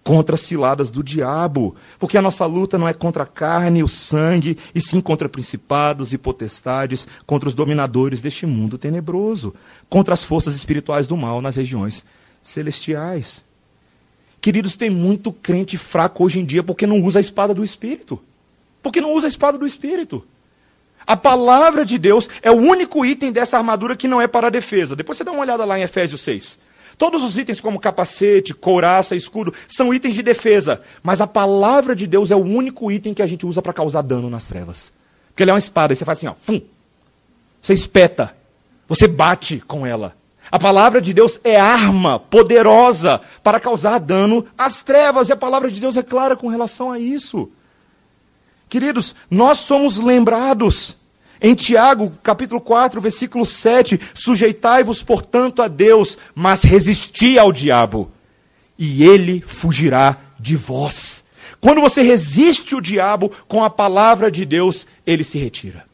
contra 0.03 0.35
as 0.35 0.41
ciladas 0.41 0.91
do 0.91 1.01
diabo, 1.01 1.75
porque 1.97 2.17
a 2.17 2.21
nossa 2.21 2.45
luta 2.45 2.77
não 2.77 2.87
é 2.87 2.93
contra 2.93 3.23
a 3.23 3.27
carne 3.27 3.79
e 3.79 3.83
o 3.83 3.87
sangue, 3.87 4.57
e 4.75 4.81
sim 4.81 4.99
contra 4.99 5.29
principados 5.29 6.11
e 6.11 6.17
potestades, 6.17 7.07
contra 7.25 7.47
os 7.47 7.55
dominadores 7.55 8.21
deste 8.21 8.45
mundo 8.45 8.77
tenebroso, 8.77 9.55
contra 9.89 10.13
as 10.13 10.23
forças 10.23 10.55
espirituais 10.55 11.07
do 11.07 11.15
mal 11.15 11.41
nas 11.41 11.55
regiões 11.55 12.03
celestiais. 12.41 13.41
Queridos, 14.41 14.75
tem 14.75 14.89
muito 14.89 15.31
crente 15.31 15.77
fraco 15.77 16.25
hoje 16.25 16.41
em 16.41 16.45
dia 16.45 16.61
porque 16.61 16.85
não 16.85 17.01
usa 17.01 17.19
a 17.19 17.21
espada 17.21 17.53
do 17.53 17.63
Espírito. 17.63 18.21
Porque 18.81 18.99
não 18.99 19.13
usa 19.13 19.25
a 19.25 19.29
espada 19.29 19.57
do 19.57 19.65
Espírito. 19.65 20.25
A 21.07 21.15
palavra 21.15 21.85
de 21.85 21.97
Deus 21.97 22.29
é 22.41 22.51
o 22.51 22.55
único 22.55 23.05
item 23.05 23.31
dessa 23.31 23.57
armadura 23.57 23.95
que 23.95 24.07
não 24.07 24.21
é 24.21 24.27
para 24.27 24.47
a 24.47 24.49
defesa. 24.49 24.97
Depois 24.97 25.17
você 25.17 25.23
dá 25.23 25.31
uma 25.31 25.41
olhada 25.41 25.63
lá 25.63 25.79
em 25.79 25.83
Efésios 25.83 26.21
6. 26.21 26.59
Todos 27.03 27.21
os 27.21 27.37
itens, 27.37 27.59
como 27.59 27.81
capacete, 27.81 28.53
couraça, 28.53 29.13
escudo, 29.13 29.53
são 29.67 29.93
itens 29.93 30.15
de 30.15 30.23
defesa. 30.23 30.81
Mas 31.03 31.19
a 31.19 31.27
palavra 31.27 31.93
de 31.93 32.07
Deus 32.07 32.31
é 32.31 32.35
o 32.37 32.39
único 32.39 32.89
item 32.89 33.13
que 33.13 33.21
a 33.21 33.27
gente 33.27 33.45
usa 33.45 33.61
para 33.61 33.73
causar 33.73 34.01
dano 34.01 34.29
nas 34.29 34.47
trevas. 34.47 34.93
Porque 35.27 35.43
ele 35.43 35.51
é 35.51 35.53
uma 35.53 35.59
espada, 35.59 35.91
e 35.91 35.97
você 35.97 36.05
faz 36.05 36.19
assim, 36.19 36.27
ó, 36.27 36.33
fum. 36.33 36.61
Você 37.61 37.73
espeta. 37.73 38.33
Você 38.87 39.05
bate 39.05 39.59
com 39.67 39.85
ela. 39.85 40.15
A 40.49 40.57
palavra 40.57 41.01
de 41.01 41.13
Deus 41.13 41.41
é 41.43 41.59
arma 41.59 42.19
poderosa 42.19 43.19
para 43.43 43.59
causar 43.59 43.99
dano 43.99 44.45
às 44.57 44.81
trevas. 44.81 45.27
E 45.27 45.33
a 45.33 45.35
palavra 45.35 45.69
de 45.69 45.81
Deus 45.81 45.97
é 45.97 46.03
clara 46.03 46.37
com 46.37 46.47
relação 46.47 46.89
a 46.89 46.99
isso. 46.99 47.51
Queridos, 48.69 49.13
nós 49.29 49.59
somos 49.59 49.97
lembrados 49.97 50.95
em 51.43 51.53
Tiago, 51.53 52.09
capítulo 52.23 52.61
4, 52.61 53.01
versículo 53.01 53.45
7, 53.45 53.99
sujeitai-vos, 54.13 55.03
portanto, 55.03 55.61
a 55.61 55.67
Deus, 55.67 56.17
mas 56.33 56.63
resisti 56.63 57.37
ao 57.37 57.51
diabo, 57.51 58.09
e 58.79 59.03
ele 59.03 59.41
fugirá 59.41 60.17
de 60.39 60.55
vós. 60.55 61.25
Quando 61.59 61.81
você 61.81 62.01
resiste 62.01 62.73
o 62.75 62.81
diabo 62.81 63.29
com 63.45 63.61
a 63.61 63.69
palavra 63.69 64.31
de 64.31 64.45
Deus, 64.45 64.87
ele 65.05 65.25
se 65.25 65.37
retira. 65.37 65.85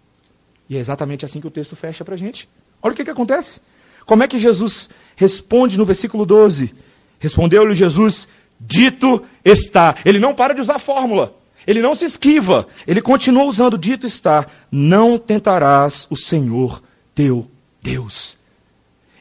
E 0.70 0.78
é 0.78 0.80
exatamente 0.80 1.26
assim 1.26 1.42
que 1.42 1.48
o 1.48 1.52
texto 1.52 1.76
fecha 1.76 2.06
para 2.06 2.14
a 2.14 2.18
gente. 2.18 2.48
Olha 2.80 2.94
o 2.94 2.96
que, 2.96 3.04
que 3.04 3.10
acontece. 3.10 3.60
Como 4.06 4.22
é 4.24 4.28
que 4.28 4.38
Jesus 4.38 4.88
responde 5.16 5.80
no 5.80 5.86
versículo 5.86 6.28
12? 6.28 6.76
Respondeu-lhe 7.20 7.74
Jesus: 7.74 8.28
Dito 8.60 9.24
está. 9.44 9.96
Ele 10.06 10.20
não 10.20 10.36
para 10.36 10.54
de 10.54 10.62
usar 10.62 10.76
a 10.76 10.80
fórmula. 10.80 11.36
Ele 11.68 11.82
não 11.82 11.94
se 11.94 12.06
esquiva, 12.06 12.68
ele 12.88 13.02
continua 13.02 13.44
usando, 13.44 13.78
dito 13.78 14.08
está: 14.08 14.48
não 14.72 15.18
tentarás 15.18 16.08
o 16.10 16.16
Senhor 16.16 16.82
teu 17.14 17.50
Deus. 17.82 18.38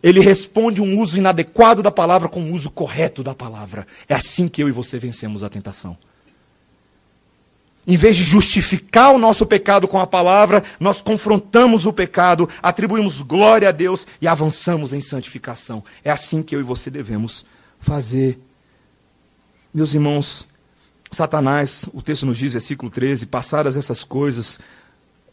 Ele 0.03 0.21
responde 0.21 0.81
um 0.81 1.01
uso 1.01 1.19
inadequado 1.19 1.83
da 1.83 1.91
palavra 1.91 2.29
com 2.29 2.41
um 2.41 2.53
uso 2.53 2.71
correto 2.71 3.23
da 3.23 3.35
palavra. 3.35 3.87
É 4.09 4.15
assim 4.15 4.49
que 4.49 4.63
eu 4.63 4.69
e 4.69 4.73
você 4.73 4.99
vencemos 4.99 5.43
a 5.43 5.49
tentação. 5.49 5.97
Em 7.87 7.97
vez 7.97 8.17
de 8.17 8.23
justificar 8.23 9.13
o 9.13 9.19
nosso 9.19 9.47
pecado 9.47 9.89
com 9.89 9.99
a 9.99 10.07
palavra, 10.07 10.63
nós 10.79 11.01
confrontamos 11.01 11.87
o 11.87 11.93
pecado, 11.93 12.49
atribuímos 12.63 13.23
glória 13.23 13.71
a 13.71 13.73
Deus 13.73 14.07
e 14.21 14.29
avançamos 14.29 14.93
em 14.93 15.01
santificação. 15.01 15.83
É 16.05 16.11
assim 16.11 16.43
que 16.43 16.55
eu 16.55 16.61
e 16.61 16.63
você 16.63 16.91
devemos 16.91 17.47
fazer. 17.81 18.39
Meus 19.73 19.95
irmãos, 19.95 20.48
Satanás, 21.11 21.89
o 21.93 22.03
texto 22.03 22.27
nos 22.27 22.39
diz, 22.39 22.53
versículo 22.53 22.91
13, 22.91 23.27
passadas 23.27 23.77
essas 23.77 24.05
coisas, 24.05 24.61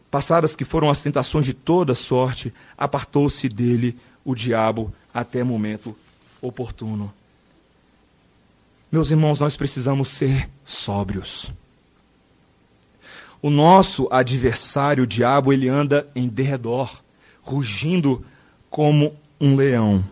passadas 0.09 0.55
que 0.55 0.63
foram 0.63 0.89
as 0.89 1.03
tentações 1.03 1.45
de 1.45 1.53
toda 1.53 1.93
sorte, 1.93 2.53
apartou-se 2.77 3.49
dele 3.49 3.97
o 4.23 4.33
diabo 4.33 4.93
até 5.13 5.43
momento 5.43 5.95
oportuno. 6.41 7.13
Meus 8.91 9.11
irmãos, 9.11 9.39
nós 9.39 9.57
precisamos 9.57 10.09
ser 10.09 10.49
sóbrios. 10.63 11.51
O 13.41 13.49
nosso 13.49 14.07
adversário, 14.09 15.03
o 15.03 15.07
diabo, 15.07 15.51
ele 15.51 15.67
anda 15.67 16.07
em 16.15 16.27
derredor, 16.27 17.01
rugindo 17.41 18.25
como 18.69 19.15
um 19.39 19.55
leão, 19.55 20.03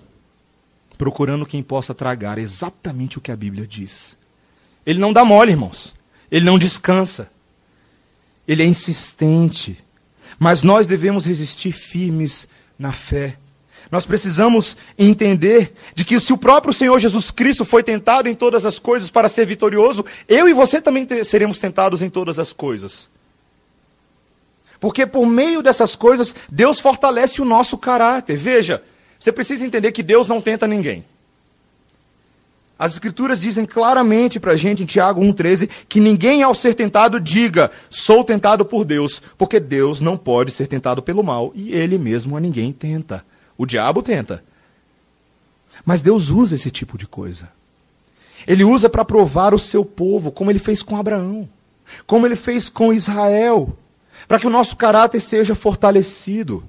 procurando 0.98 1.46
quem 1.46 1.64
possa 1.64 1.94
tragar 1.94 2.38
exatamente 2.38 3.18
o 3.18 3.22
que 3.22 3.32
a 3.32 3.36
Bíblia 3.36 3.66
diz. 3.66 4.18
Ele 4.86 5.00
não 5.00 5.14
dá 5.14 5.24
mole, 5.24 5.52
irmãos. 5.52 5.96
Ele 6.32 6.46
não 6.46 6.58
descansa. 6.58 7.30
Ele 8.48 8.64
é 8.64 8.66
insistente. 8.66 9.78
Mas 10.40 10.62
nós 10.64 10.88
devemos 10.88 11.26
resistir 11.26 11.72
firmes 11.72 12.48
na 12.78 12.92
fé. 12.92 13.38
Nós 13.92 14.06
precisamos 14.06 14.76
entender 14.98 15.74
de 15.94 16.04
que 16.04 16.20
se 16.20 16.34
o 16.34 16.38
próprio 16.38 16.74
Senhor 16.74 16.98
Jesus 17.00 17.30
Cristo 17.30 17.64
foi 17.64 17.84
tentado 17.84 18.28
em 18.28 18.34
todas 18.34 18.66
as 18.66 18.80
coisas 18.80 19.10
para 19.10 19.30
ser 19.30 19.46
vitorioso, 19.46 20.04
eu 20.28 20.50
e 20.50 20.54
você 20.54 20.82
também 20.82 21.08
seremos 21.24 21.60
tentados 21.60 22.02
em 22.02 22.10
todas 22.10 22.40
as 22.40 22.52
coisas. 22.52 23.10
Porque 24.80 25.06
por 25.06 25.26
meio 25.26 25.62
dessas 25.62 25.96
coisas, 25.96 26.36
Deus 26.52 26.80
fortalece 26.80 27.42
o 27.42 27.46
nosso 27.46 27.78
caráter. 27.78 28.36
Veja, 28.36 28.84
você 29.20 29.32
precisa 29.32 29.66
entender 29.66 29.92
que 29.92 30.04
Deus 30.04 30.28
não 30.28 30.42
tenta 30.42 30.68
ninguém. 30.68 31.06
As 32.78 32.94
Escrituras 32.94 33.40
dizem 33.40 33.66
claramente 33.66 34.40
para 34.40 34.54
a 34.54 34.58
gente, 34.58 34.84
em 34.84 34.86
Tiago 34.86 35.22
1,13, 35.22 35.70
que 35.88 36.00
ninguém 36.00 36.42
ao 36.42 36.56
ser 36.56 36.74
tentado 36.74 37.20
diga, 37.20 37.72
sou 37.90 38.24
tentado 38.24 38.66
por 38.66 38.84
Deus, 38.84 39.22
porque 39.38 39.60
Deus 39.60 40.02
não 40.02 40.18
pode 40.18 40.52
ser 40.52 40.68
tentado 40.68 41.02
pelo 41.02 41.24
mal 41.24 41.52
e 41.54 41.74
ele 41.74 41.98
mesmo 41.98 42.36
a 42.36 42.40
ninguém 42.40 42.72
tenta. 42.72 43.24
O 43.58 43.66
diabo 43.66 44.02
tenta. 44.02 44.44
Mas 45.86 46.02
Deus 46.02 46.30
usa 46.30 46.56
esse 46.56 46.72
tipo 46.72 46.98
de 46.98 47.06
coisa. 47.06 47.50
Ele 48.46 48.64
usa 48.64 48.90
para 48.90 49.06
provar 49.06 49.54
o 49.54 49.60
seu 49.60 49.86
povo, 49.86 50.32
como 50.32 50.52
ele 50.52 50.60
fez 50.60 50.82
com 50.82 50.98
Abraão, 50.98 51.48
como 52.06 52.26
ele 52.26 52.36
fez 52.36 52.70
com 52.70 52.92
Israel, 52.92 53.78
para 54.28 54.40
que 54.40 54.48
o 54.48 54.50
nosso 54.50 54.76
caráter 54.76 55.22
seja 55.22 55.56
fortalecido. 55.56 56.64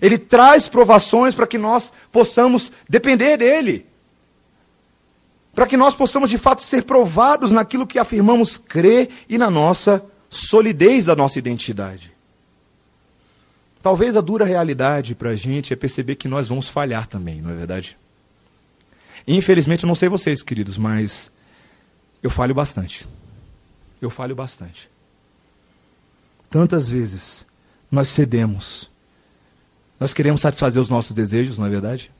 Ele 0.00 0.18
traz 0.18 0.68
provações 0.68 1.34
para 1.34 1.46
que 1.46 1.58
nós 1.58 1.92
possamos 2.12 2.70
depender 2.88 3.36
dele 3.38 3.89
para 5.60 5.66
que 5.66 5.76
nós 5.76 5.94
possamos 5.94 6.30
de 6.30 6.38
fato 6.38 6.62
ser 6.62 6.84
provados 6.84 7.52
naquilo 7.52 7.86
que 7.86 7.98
afirmamos 7.98 8.56
crer 8.56 9.10
e 9.28 9.36
na 9.36 9.50
nossa 9.50 10.02
solidez 10.30 11.04
da 11.04 11.14
nossa 11.14 11.38
identidade. 11.38 12.14
Talvez 13.82 14.16
a 14.16 14.22
dura 14.22 14.46
realidade 14.46 15.14
para 15.14 15.28
a 15.28 15.36
gente 15.36 15.70
é 15.70 15.76
perceber 15.76 16.14
que 16.14 16.28
nós 16.28 16.48
vamos 16.48 16.66
falhar 16.66 17.06
também, 17.06 17.42
não 17.42 17.50
é 17.50 17.54
verdade? 17.54 17.98
Infelizmente, 19.28 19.84
eu 19.84 19.86
não 19.86 19.94
sei 19.94 20.08
vocês, 20.08 20.42
queridos, 20.42 20.78
mas 20.78 21.30
eu 22.22 22.30
falho 22.30 22.54
bastante. 22.54 23.06
Eu 24.00 24.08
falho 24.08 24.34
bastante. 24.34 24.90
Tantas 26.48 26.88
vezes 26.88 27.44
nós 27.92 28.08
cedemos. 28.08 28.88
Nós 30.00 30.14
queremos 30.14 30.40
satisfazer 30.40 30.80
os 30.80 30.88
nossos 30.88 31.12
desejos, 31.12 31.58
não 31.58 31.66
é 31.66 31.68
verdade? 31.68 32.10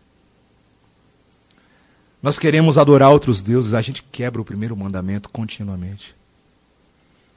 Nós 2.23 2.39
queremos 2.39 2.77
adorar 2.77 3.11
outros 3.11 3.43
deuses, 3.43 3.73
a 3.73 3.81
gente 3.81 4.03
quebra 4.03 4.41
o 4.41 4.45
primeiro 4.45 4.77
mandamento 4.77 5.29
continuamente. 5.31 6.15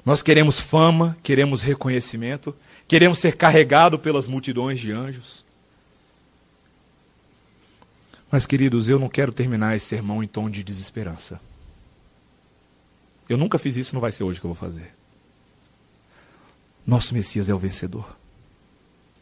Nós 0.05 0.21
queremos 0.21 0.59
fama, 0.59 1.17
queremos 1.23 1.61
reconhecimento, 1.61 2.53
queremos 2.87 3.19
ser 3.19 3.37
carregado 3.37 3.97
pelas 3.97 4.27
multidões 4.27 4.79
de 4.79 4.91
anjos. 4.91 5.45
Mas, 8.29 8.45
queridos, 8.45 8.89
eu 8.89 8.99
não 8.99 9.07
quero 9.07 9.31
terminar 9.31 9.75
esse 9.75 9.85
sermão 9.85 10.21
em 10.21 10.27
tom 10.27 10.49
de 10.49 10.63
desesperança. 10.63 11.39
Eu 13.29 13.37
nunca 13.37 13.57
fiz 13.57 13.77
isso, 13.77 13.93
não 13.93 14.01
vai 14.01 14.11
ser 14.11 14.23
hoje 14.23 14.39
que 14.39 14.45
eu 14.45 14.49
vou 14.53 14.55
fazer. 14.55 14.93
Nosso 16.85 17.13
Messias 17.13 17.47
é 17.47 17.53
o 17.53 17.59
vencedor. 17.59 18.17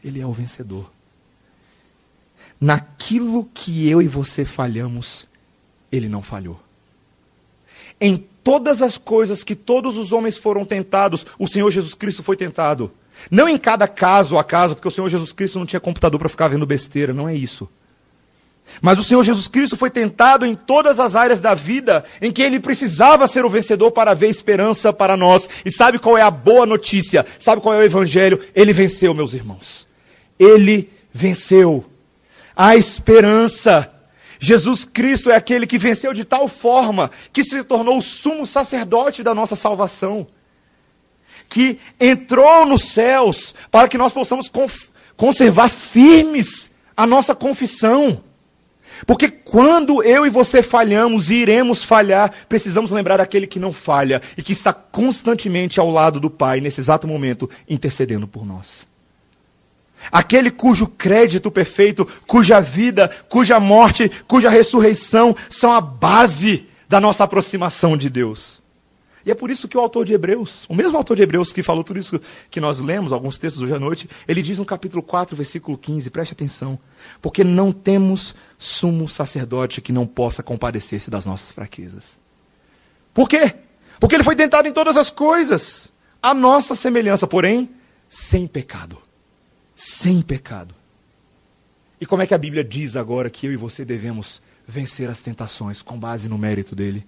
Ele 0.02 0.20
é 0.20 0.26
o 0.26 0.32
vencedor. 0.32 0.90
Naquilo 2.60 3.48
que 3.54 3.88
eu 3.88 4.02
e 4.02 4.08
você 4.08 4.44
falhamos, 4.44 5.28
ele 5.92 6.08
não 6.08 6.22
falhou. 6.22 6.58
Em 8.00 8.16
todas 8.42 8.82
as 8.82 8.98
coisas 8.98 9.44
que 9.44 9.54
todos 9.54 9.96
os 9.96 10.10
homens 10.10 10.38
foram 10.38 10.64
tentados, 10.64 11.24
o 11.38 11.46
Senhor 11.46 11.70
Jesus 11.70 11.94
Cristo 11.94 12.22
foi 12.22 12.36
tentado. 12.36 12.90
Não 13.30 13.48
em 13.48 13.58
cada 13.58 13.86
caso 13.86 14.38
a 14.38 14.42
caso, 14.42 14.74
porque 14.74 14.88
o 14.88 14.90
Senhor 14.90 15.08
Jesus 15.08 15.32
Cristo 15.32 15.58
não 15.58 15.66
tinha 15.66 15.78
computador 15.78 16.18
para 16.18 16.28
ficar 16.28 16.48
vendo 16.48 16.66
besteira, 16.66 17.12
não 17.12 17.28
é 17.28 17.34
isso. 17.34 17.68
Mas 18.80 18.98
o 18.98 19.04
Senhor 19.04 19.22
Jesus 19.22 19.46
Cristo 19.46 19.76
foi 19.76 19.90
tentado 19.90 20.46
em 20.46 20.54
todas 20.54 20.98
as 20.98 21.14
áreas 21.14 21.40
da 21.40 21.54
vida 21.54 22.04
em 22.20 22.32
que 22.32 22.42
ele 22.42 22.58
precisava 22.58 23.26
ser 23.26 23.44
o 23.44 23.50
vencedor 23.50 23.90
para 23.90 24.14
ver 24.14 24.28
esperança 24.28 24.92
para 24.92 25.16
nós. 25.16 25.48
E 25.64 25.70
sabe 25.70 25.98
qual 25.98 26.16
é 26.16 26.22
a 26.22 26.30
boa 26.30 26.64
notícia? 26.64 27.26
Sabe 27.38 27.60
qual 27.60 27.74
é 27.74 27.78
o 27.78 27.84
evangelho? 27.84 28.40
Ele 28.54 28.72
venceu, 28.72 29.12
meus 29.12 29.34
irmãos. 29.34 29.86
Ele 30.38 30.90
venceu. 31.12 31.84
A 32.56 32.74
esperança. 32.76 33.91
Jesus 34.44 34.84
Cristo 34.84 35.30
é 35.30 35.36
aquele 35.36 35.68
que 35.68 35.78
venceu 35.78 36.12
de 36.12 36.24
tal 36.24 36.48
forma 36.48 37.12
que 37.32 37.44
se 37.44 37.62
tornou 37.62 37.98
o 37.98 38.02
sumo 38.02 38.44
sacerdote 38.44 39.22
da 39.22 39.32
nossa 39.32 39.54
salvação. 39.54 40.26
Que 41.48 41.78
entrou 42.00 42.66
nos 42.66 42.86
céus 42.86 43.54
para 43.70 43.86
que 43.86 43.96
nós 43.96 44.12
possamos 44.12 44.50
conservar 45.16 45.68
firmes 45.68 46.72
a 46.96 47.06
nossa 47.06 47.36
confissão. 47.36 48.20
Porque 49.06 49.28
quando 49.28 50.02
eu 50.02 50.26
e 50.26 50.30
você 50.30 50.60
falhamos 50.60 51.30
e 51.30 51.36
iremos 51.36 51.84
falhar, 51.84 52.32
precisamos 52.48 52.90
lembrar 52.90 53.18
daquele 53.18 53.46
que 53.46 53.60
não 53.60 53.72
falha 53.72 54.20
e 54.36 54.42
que 54.42 54.50
está 54.50 54.72
constantemente 54.72 55.78
ao 55.78 55.88
lado 55.88 56.18
do 56.18 56.28
Pai, 56.28 56.60
nesse 56.60 56.80
exato 56.80 57.06
momento, 57.06 57.48
intercedendo 57.68 58.26
por 58.26 58.44
nós. 58.44 58.90
Aquele 60.10 60.50
cujo 60.50 60.86
crédito 60.86 61.50
perfeito, 61.50 62.06
cuja 62.26 62.60
vida, 62.60 63.08
cuja 63.28 63.60
morte, 63.60 64.10
cuja 64.26 64.50
ressurreição 64.50 65.34
são 65.48 65.72
a 65.72 65.80
base 65.80 66.66
da 66.88 67.00
nossa 67.00 67.24
aproximação 67.24 67.96
de 67.96 68.10
Deus. 68.10 68.62
E 69.24 69.30
é 69.30 69.34
por 69.34 69.50
isso 69.50 69.68
que 69.68 69.76
o 69.76 69.80
autor 69.80 70.04
de 70.04 70.12
Hebreus, 70.12 70.66
o 70.68 70.74
mesmo 70.74 70.96
autor 70.96 71.16
de 71.16 71.22
Hebreus 71.22 71.52
que 71.52 71.62
falou 71.62 71.84
tudo 71.84 71.98
isso 71.98 72.20
que 72.50 72.60
nós 72.60 72.80
lemos, 72.80 73.12
alguns 73.12 73.38
textos 73.38 73.62
hoje 73.62 73.72
à 73.72 73.78
noite, 73.78 74.08
ele 74.26 74.42
diz 74.42 74.58
no 74.58 74.64
capítulo 74.64 75.02
4, 75.02 75.36
versículo 75.36 75.78
15, 75.78 76.10
preste 76.10 76.32
atenção, 76.32 76.78
porque 77.20 77.44
não 77.44 77.70
temos 77.70 78.34
sumo 78.58 79.08
sacerdote 79.08 79.80
que 79.80 79.92
não 79.92 80.06
possa 80.06 80.42
compadecer-se 80.42 81.08
das 81.08 81.24
nossas 81.24 81.52
fraquezas. 81.52 82.18
Por 83.14 83.28
quê? 83.28 83.54
Porque 84.00 84.16
ele 84.16 84.24
foi 84.24 84.34
tentado 84.34 84.66
em 84.66 84.72
todas 84.72 84.96
as 84.96 85.08
coisas, 85.10 85.92
a 86.20 86.34
nossa 86.34 86.74
semelhança, 86.74 87.26
porém, 87.26 87.70
sem 88.08 88.48
pecado. 88.48 88.98
Sem 89.84 90.22
pecado. 90.22 90.76
E 92.00 92.06
como 92.06 92.22
é 92.22 92.26
que 92.28 92.32
a 92.32 92.38
Bíblia 92.38 92.62
diz 92.62 92.94
agora 92.94 93.28
que 93.28 93.48
eu 93.48 93.52
e 93.52 93.56
você 93.56 93.84
devemos 93.84 94.40
vencer 94.64 95.10
as 95.10 95.20
tentações 95.20 95.82
com 95.82 95.98
base 95.98 96.28
no 96.28 96.38
mérito 96.38 96.76
dele? 96.76 97.04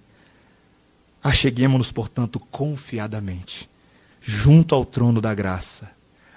Acheguemos-nos, 1.23 1.89
portanto, 1.89 2.37
confiadamente, 2.37 3.69
junto 4.19 4.75
ao 4.75 4.83
trono 4.83 5.21
da 5.21 5.33
graça, 5.33 5.89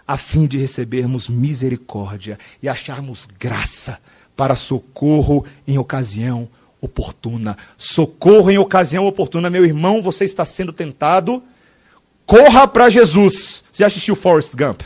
a 0.07 0.17
fim 0.17 0.47
de 0.47 0.57
recebermos 0.57 1.29
misericórdia 1.29 2.39
e 2.63 2.69
acharmos 2.69 3.27
graça 3.37 4.01
para 4.37 4.55
socorro 4.55 5.45
em 5.67 5.77
ocasião 5.77 6.49
oportuna. 6.81 7.59
Socorro 7.77 8.49
em 8.49 8.59
ocasião 8.59 9.09
oportuna. 9.09 9.51
Meu 9.51 9.65
irmão, 9.65 10.01
você 10.01 10.25
está 10.25 10.45
sendo 10.45 10.73
tentado. 10.73 11.43
Corra 12.25 12.69
para 12.69 12.89
Jesus. 12.89 13.65
Você 13.73 13.83
assistiu 13.83 14.15
Forrest 14.15 14.55
Gump? 14.55 14.83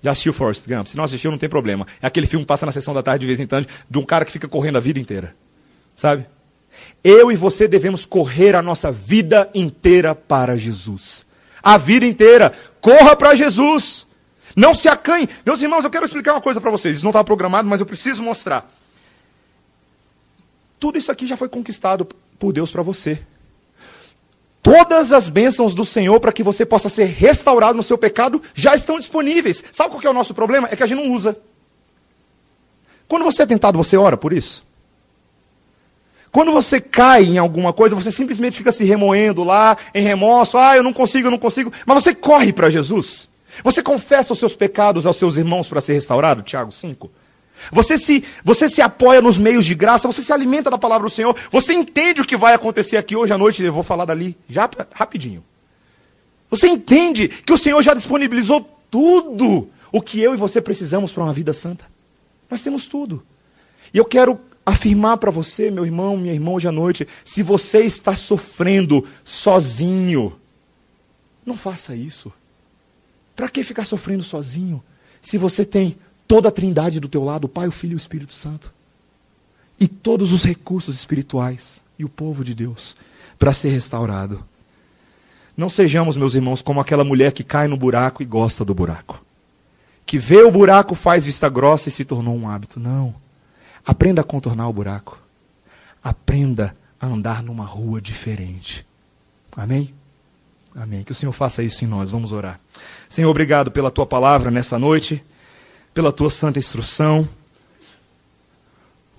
Já 0.00 0.12
assistiu 0.12 0.32
Forrest 0.32 0.66
Gump? 0.68 0.86
Se 0.86 0.96
não 0.96 1.04
assistiu, 1.04 1.30
não 1.30 1.38
tem 1.38 1.48
problema. 1.48 1.86
É 2.00 2.06
aquele 2.06 2.26
filme 2.26 2.44
que 2.44 2.48
passa 2.48 2.64
na 2.64 2.72
sessão 2.72 2.94
da 2.94 3.02
tarde 3.02 3.20
de 3.20 3.26
vez 3.26 3.40
em 3.40 3.46
quando, 3.46 3.66
de 3.88 3.98
um 3.98 4.04
cara 4.04 4.24
que 4.24 4.32
fica 4.32 4.46
correndo 4.46 4.76
a 4.76 4.80
vida 4.80 4.98
inteira. 4.98 5.34
Sabe? 5.96 6.26
Eu 7.02 7.32
e 7.32 7.36
você 7.36 7.66
devemos 7.66 8.04
correr 8.04 8.54
a 8.54 8.62
nossa 8.62 8.92
vida 8.92 9.50
inteira 9.54 10.14
para 10.14 10.56
Jesus. 10.56 11.26
A 11.62 11.76
vida 11.76 12.06
inteira. 12.06 12.52
Corra 12.80 13.16
para 13.16 13.34
Jesus. 13.34 14.06
Não 14.54 14.74
se 14.74 14.88
acanhe. 14.88 15.28
Meus 15.44 15.60
irmãos, 15.60 15.84
eu 15.84 15.90
quero 15.90 16.04
explicar 16.04 16.32
uma 16.32 16.40
coisa 16.40 16.60
para 16.60 16.70
vocês. 16.70 16.96
Isso 16.96 17.04
não 17.04 17.10
estava 17.10 17.24
programado, 17.24 17.68
mas 17.68 17.80
eu 17.80 17.86
preciso 17.86 18.22
mostrar. 18.22 18.70
Tudo 20.78 20.98
isso 20.98 21.10
aqui 21.10 21.26
já 21.26 21.36
foi 21.36 21.48
conquistado 21.48 22.06
por 22.38 22.52
Deus 22.52 22.70
para 22.70 22.82
você. 22.82 23.20
Todas 24.62 25.12
as 25.12 25.28
bênçãos 25.28 25.74
do 25.74 25.84
Senhor 25.84 26.18
para 26.20 26.32
que 26.32 26.42
você 26.42 26.66
possa 26.66 26.88
ser 26.88 27.04
restaurado 27.04 27.76
no 27.76 27.82
seu 27.82 27.96
pecado 27.96 28.42
já 28.54 28.74
estão 28.74 28.98
disponíveis. 28.98 29.62
Sabe 29.72 29.90
qual 29.90 30.02
é 30.02 30.10
o 30.10 30.14
nosso 30.14 30.34
problema? 30.34 30.68
É 30.70 30.76
que 30.76 30.82
a 30.82 30.86
gente 30.86 31.02
não 31.02 31.12
usa. 31.12 31.38
Quando 33.06 33.24
você 33.24 33.42
é 33.42 33.46
tentado, 33.46 33.78
você 33.78 33.96
ora 33.96 34.16
por 34.16 34.32
isso? 34.32 34.66
Quando 36.30 36.52
você 36.52 36.80
cai 36.80 37.24
em 37.24 37.38
alguma 37.38 37.72
coisa, 37.72 37.94
você 37.94 38.12
simplesmente 38.12 38.58
fica 38.58 38.70
se 38.70 38.84
remoendo 38.84 39.42
lá, 39.42 39.76
em 39.94 40.02
remorso, 40.02 40.58
ah, 40.58 40.76
eu 40.76 40.82
não 40.82 40.92
consigo, 40.92 41.28
eu 41.28 41.30
não 41.30 41.38
consigo, 41.38 41.72
mas 41.86 42.02
você 42.02 42.14
corre 42.14 42.52
para 42.52 42.68
Jesus. 42.68 43.28
Você 43.64 43.82
confessa 43.82 44.34
os 44.34 44.38
seus 44.38 44.54
pecados 44.54 45.06
aos 45.06 45.16
seus 45.16 45.36
irmãos 45.36 45.68
para 45.68 45.80
ser 45.80 45.94
restaurado? 45.94 46.42
Tiago 46.42 46.70
5. 46.70 47.10
Você 47.72 47.98
se, 47.98 48.24
você 48.44 48.68
se 48.68 48.80
apoia 48.80 49.20
nos 49.20 49.38
meios 49.38 49.66
de 49.66 49.74
graça, 49.74 50.06
você 50.06 50.22
se 50.22 50.32
alimenta 50.32 50.70
da 50.70 50.78
palavra 50.78 51.08
do 51.08 51.14
Senhor, 51.14 51.36
você 51.50 51.72
entende 51.72 52.20
o 52.20 52.24
que 52.24 52.36
vai 52.36 52.54
acontecer 52.54 52.96
aqui 52.96 53.16
hoje 53.16 53.32
à 53.32 53.38
noite, 53.38 53.62
eu 53.62 53.72
vou 53.72 53.82
falar 53.82 54.04
dali, 54.04 54.36
já 54.48 54.68
rapidinho. 54.92 55.44
Você 56.50 56.66
entende 56.66 57.28
que 57.28 57.52
o 57.52 57.58
Senhor 57.58 57.82
já 57.82 57.94
disponibilizou 57.94 58.68
tudo 58.90 59.68
o 59.92 60.00
que 60.00 60.20
eu 60.20 60.34
e 60.34 60.36
você 60.36 60.60
precisamos 60.60 61.12
para 61.12 61.24
uma 61.24 61.32
vida 61.32 61.52
santa? 61.52 61.86
Nós 62.50 62.62
temos 62.62 62.86
tudo. 62.86 63.22
E 63.92 63.98
eu 63.98 64.04
quero 64.04 64.40
afirmar 64.64 65.16
para 65.16 65.30
você, 65.30 65.70
meu 65.70 65.84
irmão, 65.84 66.16
minha 66.16 66.32
irmã, 66.32 66.52
hoje 66.52 66.68
à 66.68 66.72
noite, 66.72 67.06
se 67.24 67.42
você 67.42 67.80
está 67.80 68.14
sofrendo 68.14 69.06
sozinho, 69.24 70.38
não 71.44 71.56
faça 71.56 71.94
isso. 71.94 72.32
Para 73.34 73.48
que 73.48 73.64
ficar 73.64 73.84
sofrendo 73.84 74.22
sozinho 74.22 74.82
se 75.20 75.38
você 75.38 75.64
tem 75.64 75.96
toda 76.28 76.50
a 76.50 76.52
trindade 76.52 77.00
do 77.00 77.08
teu 77.08 77.24
lado, 77.24 77.46
o 77.46 77.48
Pai, 77.48 77.66
o 77.66 77.72
Filho 77.72 77.92
e 77.92 77.94
o 77.94 77.96
Espírito 77.96 78.32
Santo? 78.32 78.72
E 79.80 79.88
todos 79.88 80.32
os 80.32 80.44
recursos 80.44 80.94
espirituais 80.94 81.80
e 81.98 82.04
o 82.04 82.08
povo 82.08 82.44
de 82.44 82.54
Deus 82.54 82.94
para 83.38 83.54
ser 83.54 83.70
restaurado. 83.70 84.44
Não 85.56 85.68
sejamos, 85.68 86.16
meus 86.16 86.34
irmãos, 86.34 86.62
como 86.62 86.80
aquela 86.80 87.02
mulher 87.02 87.32
que 87.32 87.42
cai 87.42 87.66
no 87.66 87.76
buraco 87.76 88.22
e 88.22 88.26
gosta 88.26 88.64
do 88.64 88.74
buraco. 88.74 89.24
Que 90.06 90.18
vê 90.18 90.42
o 90.42 90.50
buraco, 90.50 90.94
faz 90.94 91.26
vista 91.26 91.48
grossa 91.48 91.88
e 91.88 91.92
se 91.92 92.04
tornou 92.04 92.36
um 92.36 92.48
hábito. 92.48 92.78
Não. 92.78 93.14
Aprenda 93.84 94.20
a 94.20 94.24
contornar 94.24 94.68
o 94.68 94.72
buraco. 94.72 95.18
Aprenda 96.02 96.76
a 97.00 97.06
andar 97.06 97.42
numa 97.42 97.64
rua 97.64 98.00
diferente. 98.00 98.86
Amém? 99.56 99.92
Amém. 100.74 101.02
Que 101.02 101.12
o 101.12 101.14
Senhor 101.14 101.32
faça 101.32 101.62
isso 101.62 101.84
em 101.84 101.88
nós. 101.88 102.10
Vamos 102.10 102.32
orar. 102.32 102.60
Senhor, 103.08 103.28
obrigado 103.28 103.70
pela 103.70 103.90
tua 103.90 104.06
palavra 104.06 104.50
nessa 104.50 104.78
noite, 104.78 105.24
pela 105.98 106.12
tua 106.12 106.30
santa 106.30 106.60
instrução, 106.60 107.28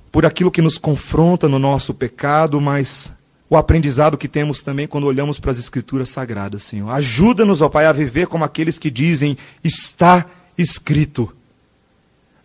por 0.09 0.25
aquilo 0.25 0.49
que 0.49 0.61
nos 0.61 0.77
confronta 0.77 1.49
no 1.49 1.59
nosso 1.59 1.93
pecado, 1.93 2.61
mas 2.61 3.11
o 3.49 3.57
aprendizado 3.57 4.17
que 4.17 4.29
temos 4.29 4.63
também 4.63 4.87
quando 4.87 5.03
olhamos 5.03 5.41
para 5.41 5.51
as 5.51 5.59
Escrituras 5.59 6.07
Sagradas, 6.07 6.63
Senhor. 6.63 6.89
Ajuda-nos, 6.89 7.61
ó 7.61 7.67
Pai, 7.67 7.85
a 7.85 7.91
viver 7.91 8.27
como 8.27 8.45
aqueles 8.45 8.79
que 8.79 8.89
dizem: 8.89 9.37
está 9.61 10.25
escrito. 10.57 11.29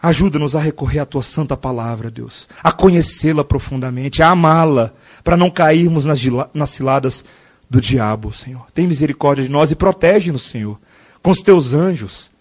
Ajuda-nos 0.03 0.57
a 0.57 0.61
recorrer 0.61 0.99
à 0.99 1.07
tua 1.07 1.22
santa 1.22 1.57
palavra, 1.57 2.11
Deus, 2.11 2.49
a 2.61 2.72
conhecê-la 2.72 3.45
profundamente, 3.45 4.20
a 4.20 4.30
amá-la, 4.30 4.93
para 5.22 5.37
não 5.37 5.49
cairmos 5.49 6.07
nas, 6.07 6.20
nas 6.53 6.70
ciladas 6.70 7.24
do 7.70 7.80
diabo, 7.80 8.32
Senhor. 8.32 8.66
Tem 8.74 8.85
misericórdia 8.85 9.45
de 9.45 9.51
nós 9.51 9.70
e 9.70 9.76
protege-nos, 9.76 10.43
Senhor, 10.43 10.76
com 11.22 11.30
os 11.30 11.41
teus 11.41 11.72
anjos. 11.72 12.34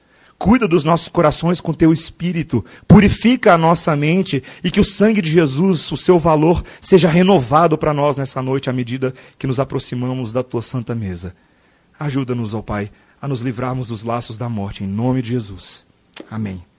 Cuida 0.43 0.67
dos 0.67 0.83
nossos 0.83 1.07
corações 1.07 1.61
com 1.61 1.73
teu 1.73 1.93
espírito, 1.93 2.65
purifica 2.85 3.53
a 3.53 3.57
nossa 3.57 3.95
mente 3.95 4.43
e 4.61 4.69
que 4.69 4.81
o 4.81 4.83
sangue 4.83 5.21
de 5.21 5.29
Jesus, 5.29 5.89
o 5.89 5.95
seu 5.95 6.19
valor, 6.19 6.61
seja 6.81 7.07
renovado 7.07 7.77
para 7.77 7.93
nós 7.93 8.17
nessa 8.17 8.41
noite 8.41 8.69
à 8.69 8.73
medida 8.73 9.13
que 9.39 9.47
nos 9.47 9.57
aproximamos 9.57 10.33
da 10.33 10.43
tua 10.43 10.61
santa 10.61 10.93
mesa. 10.93 11.33
Ajuda-nos, 11.97 12.53
ó 12.53 12.61
Pai, 12.61 12.91
a 13.21 13.27
nos 13.29 13.39
livrarmos 13.39 13.87
dos 13.87 14.03
laços 14.03 14.37
da 14.37 14.49
morte, 14.49 14.83
em 14.83 14.87
nome 14.87 15.21
de 15.21 15.29
Jesus. 15.29 15.85
Amém. 16.29 16.72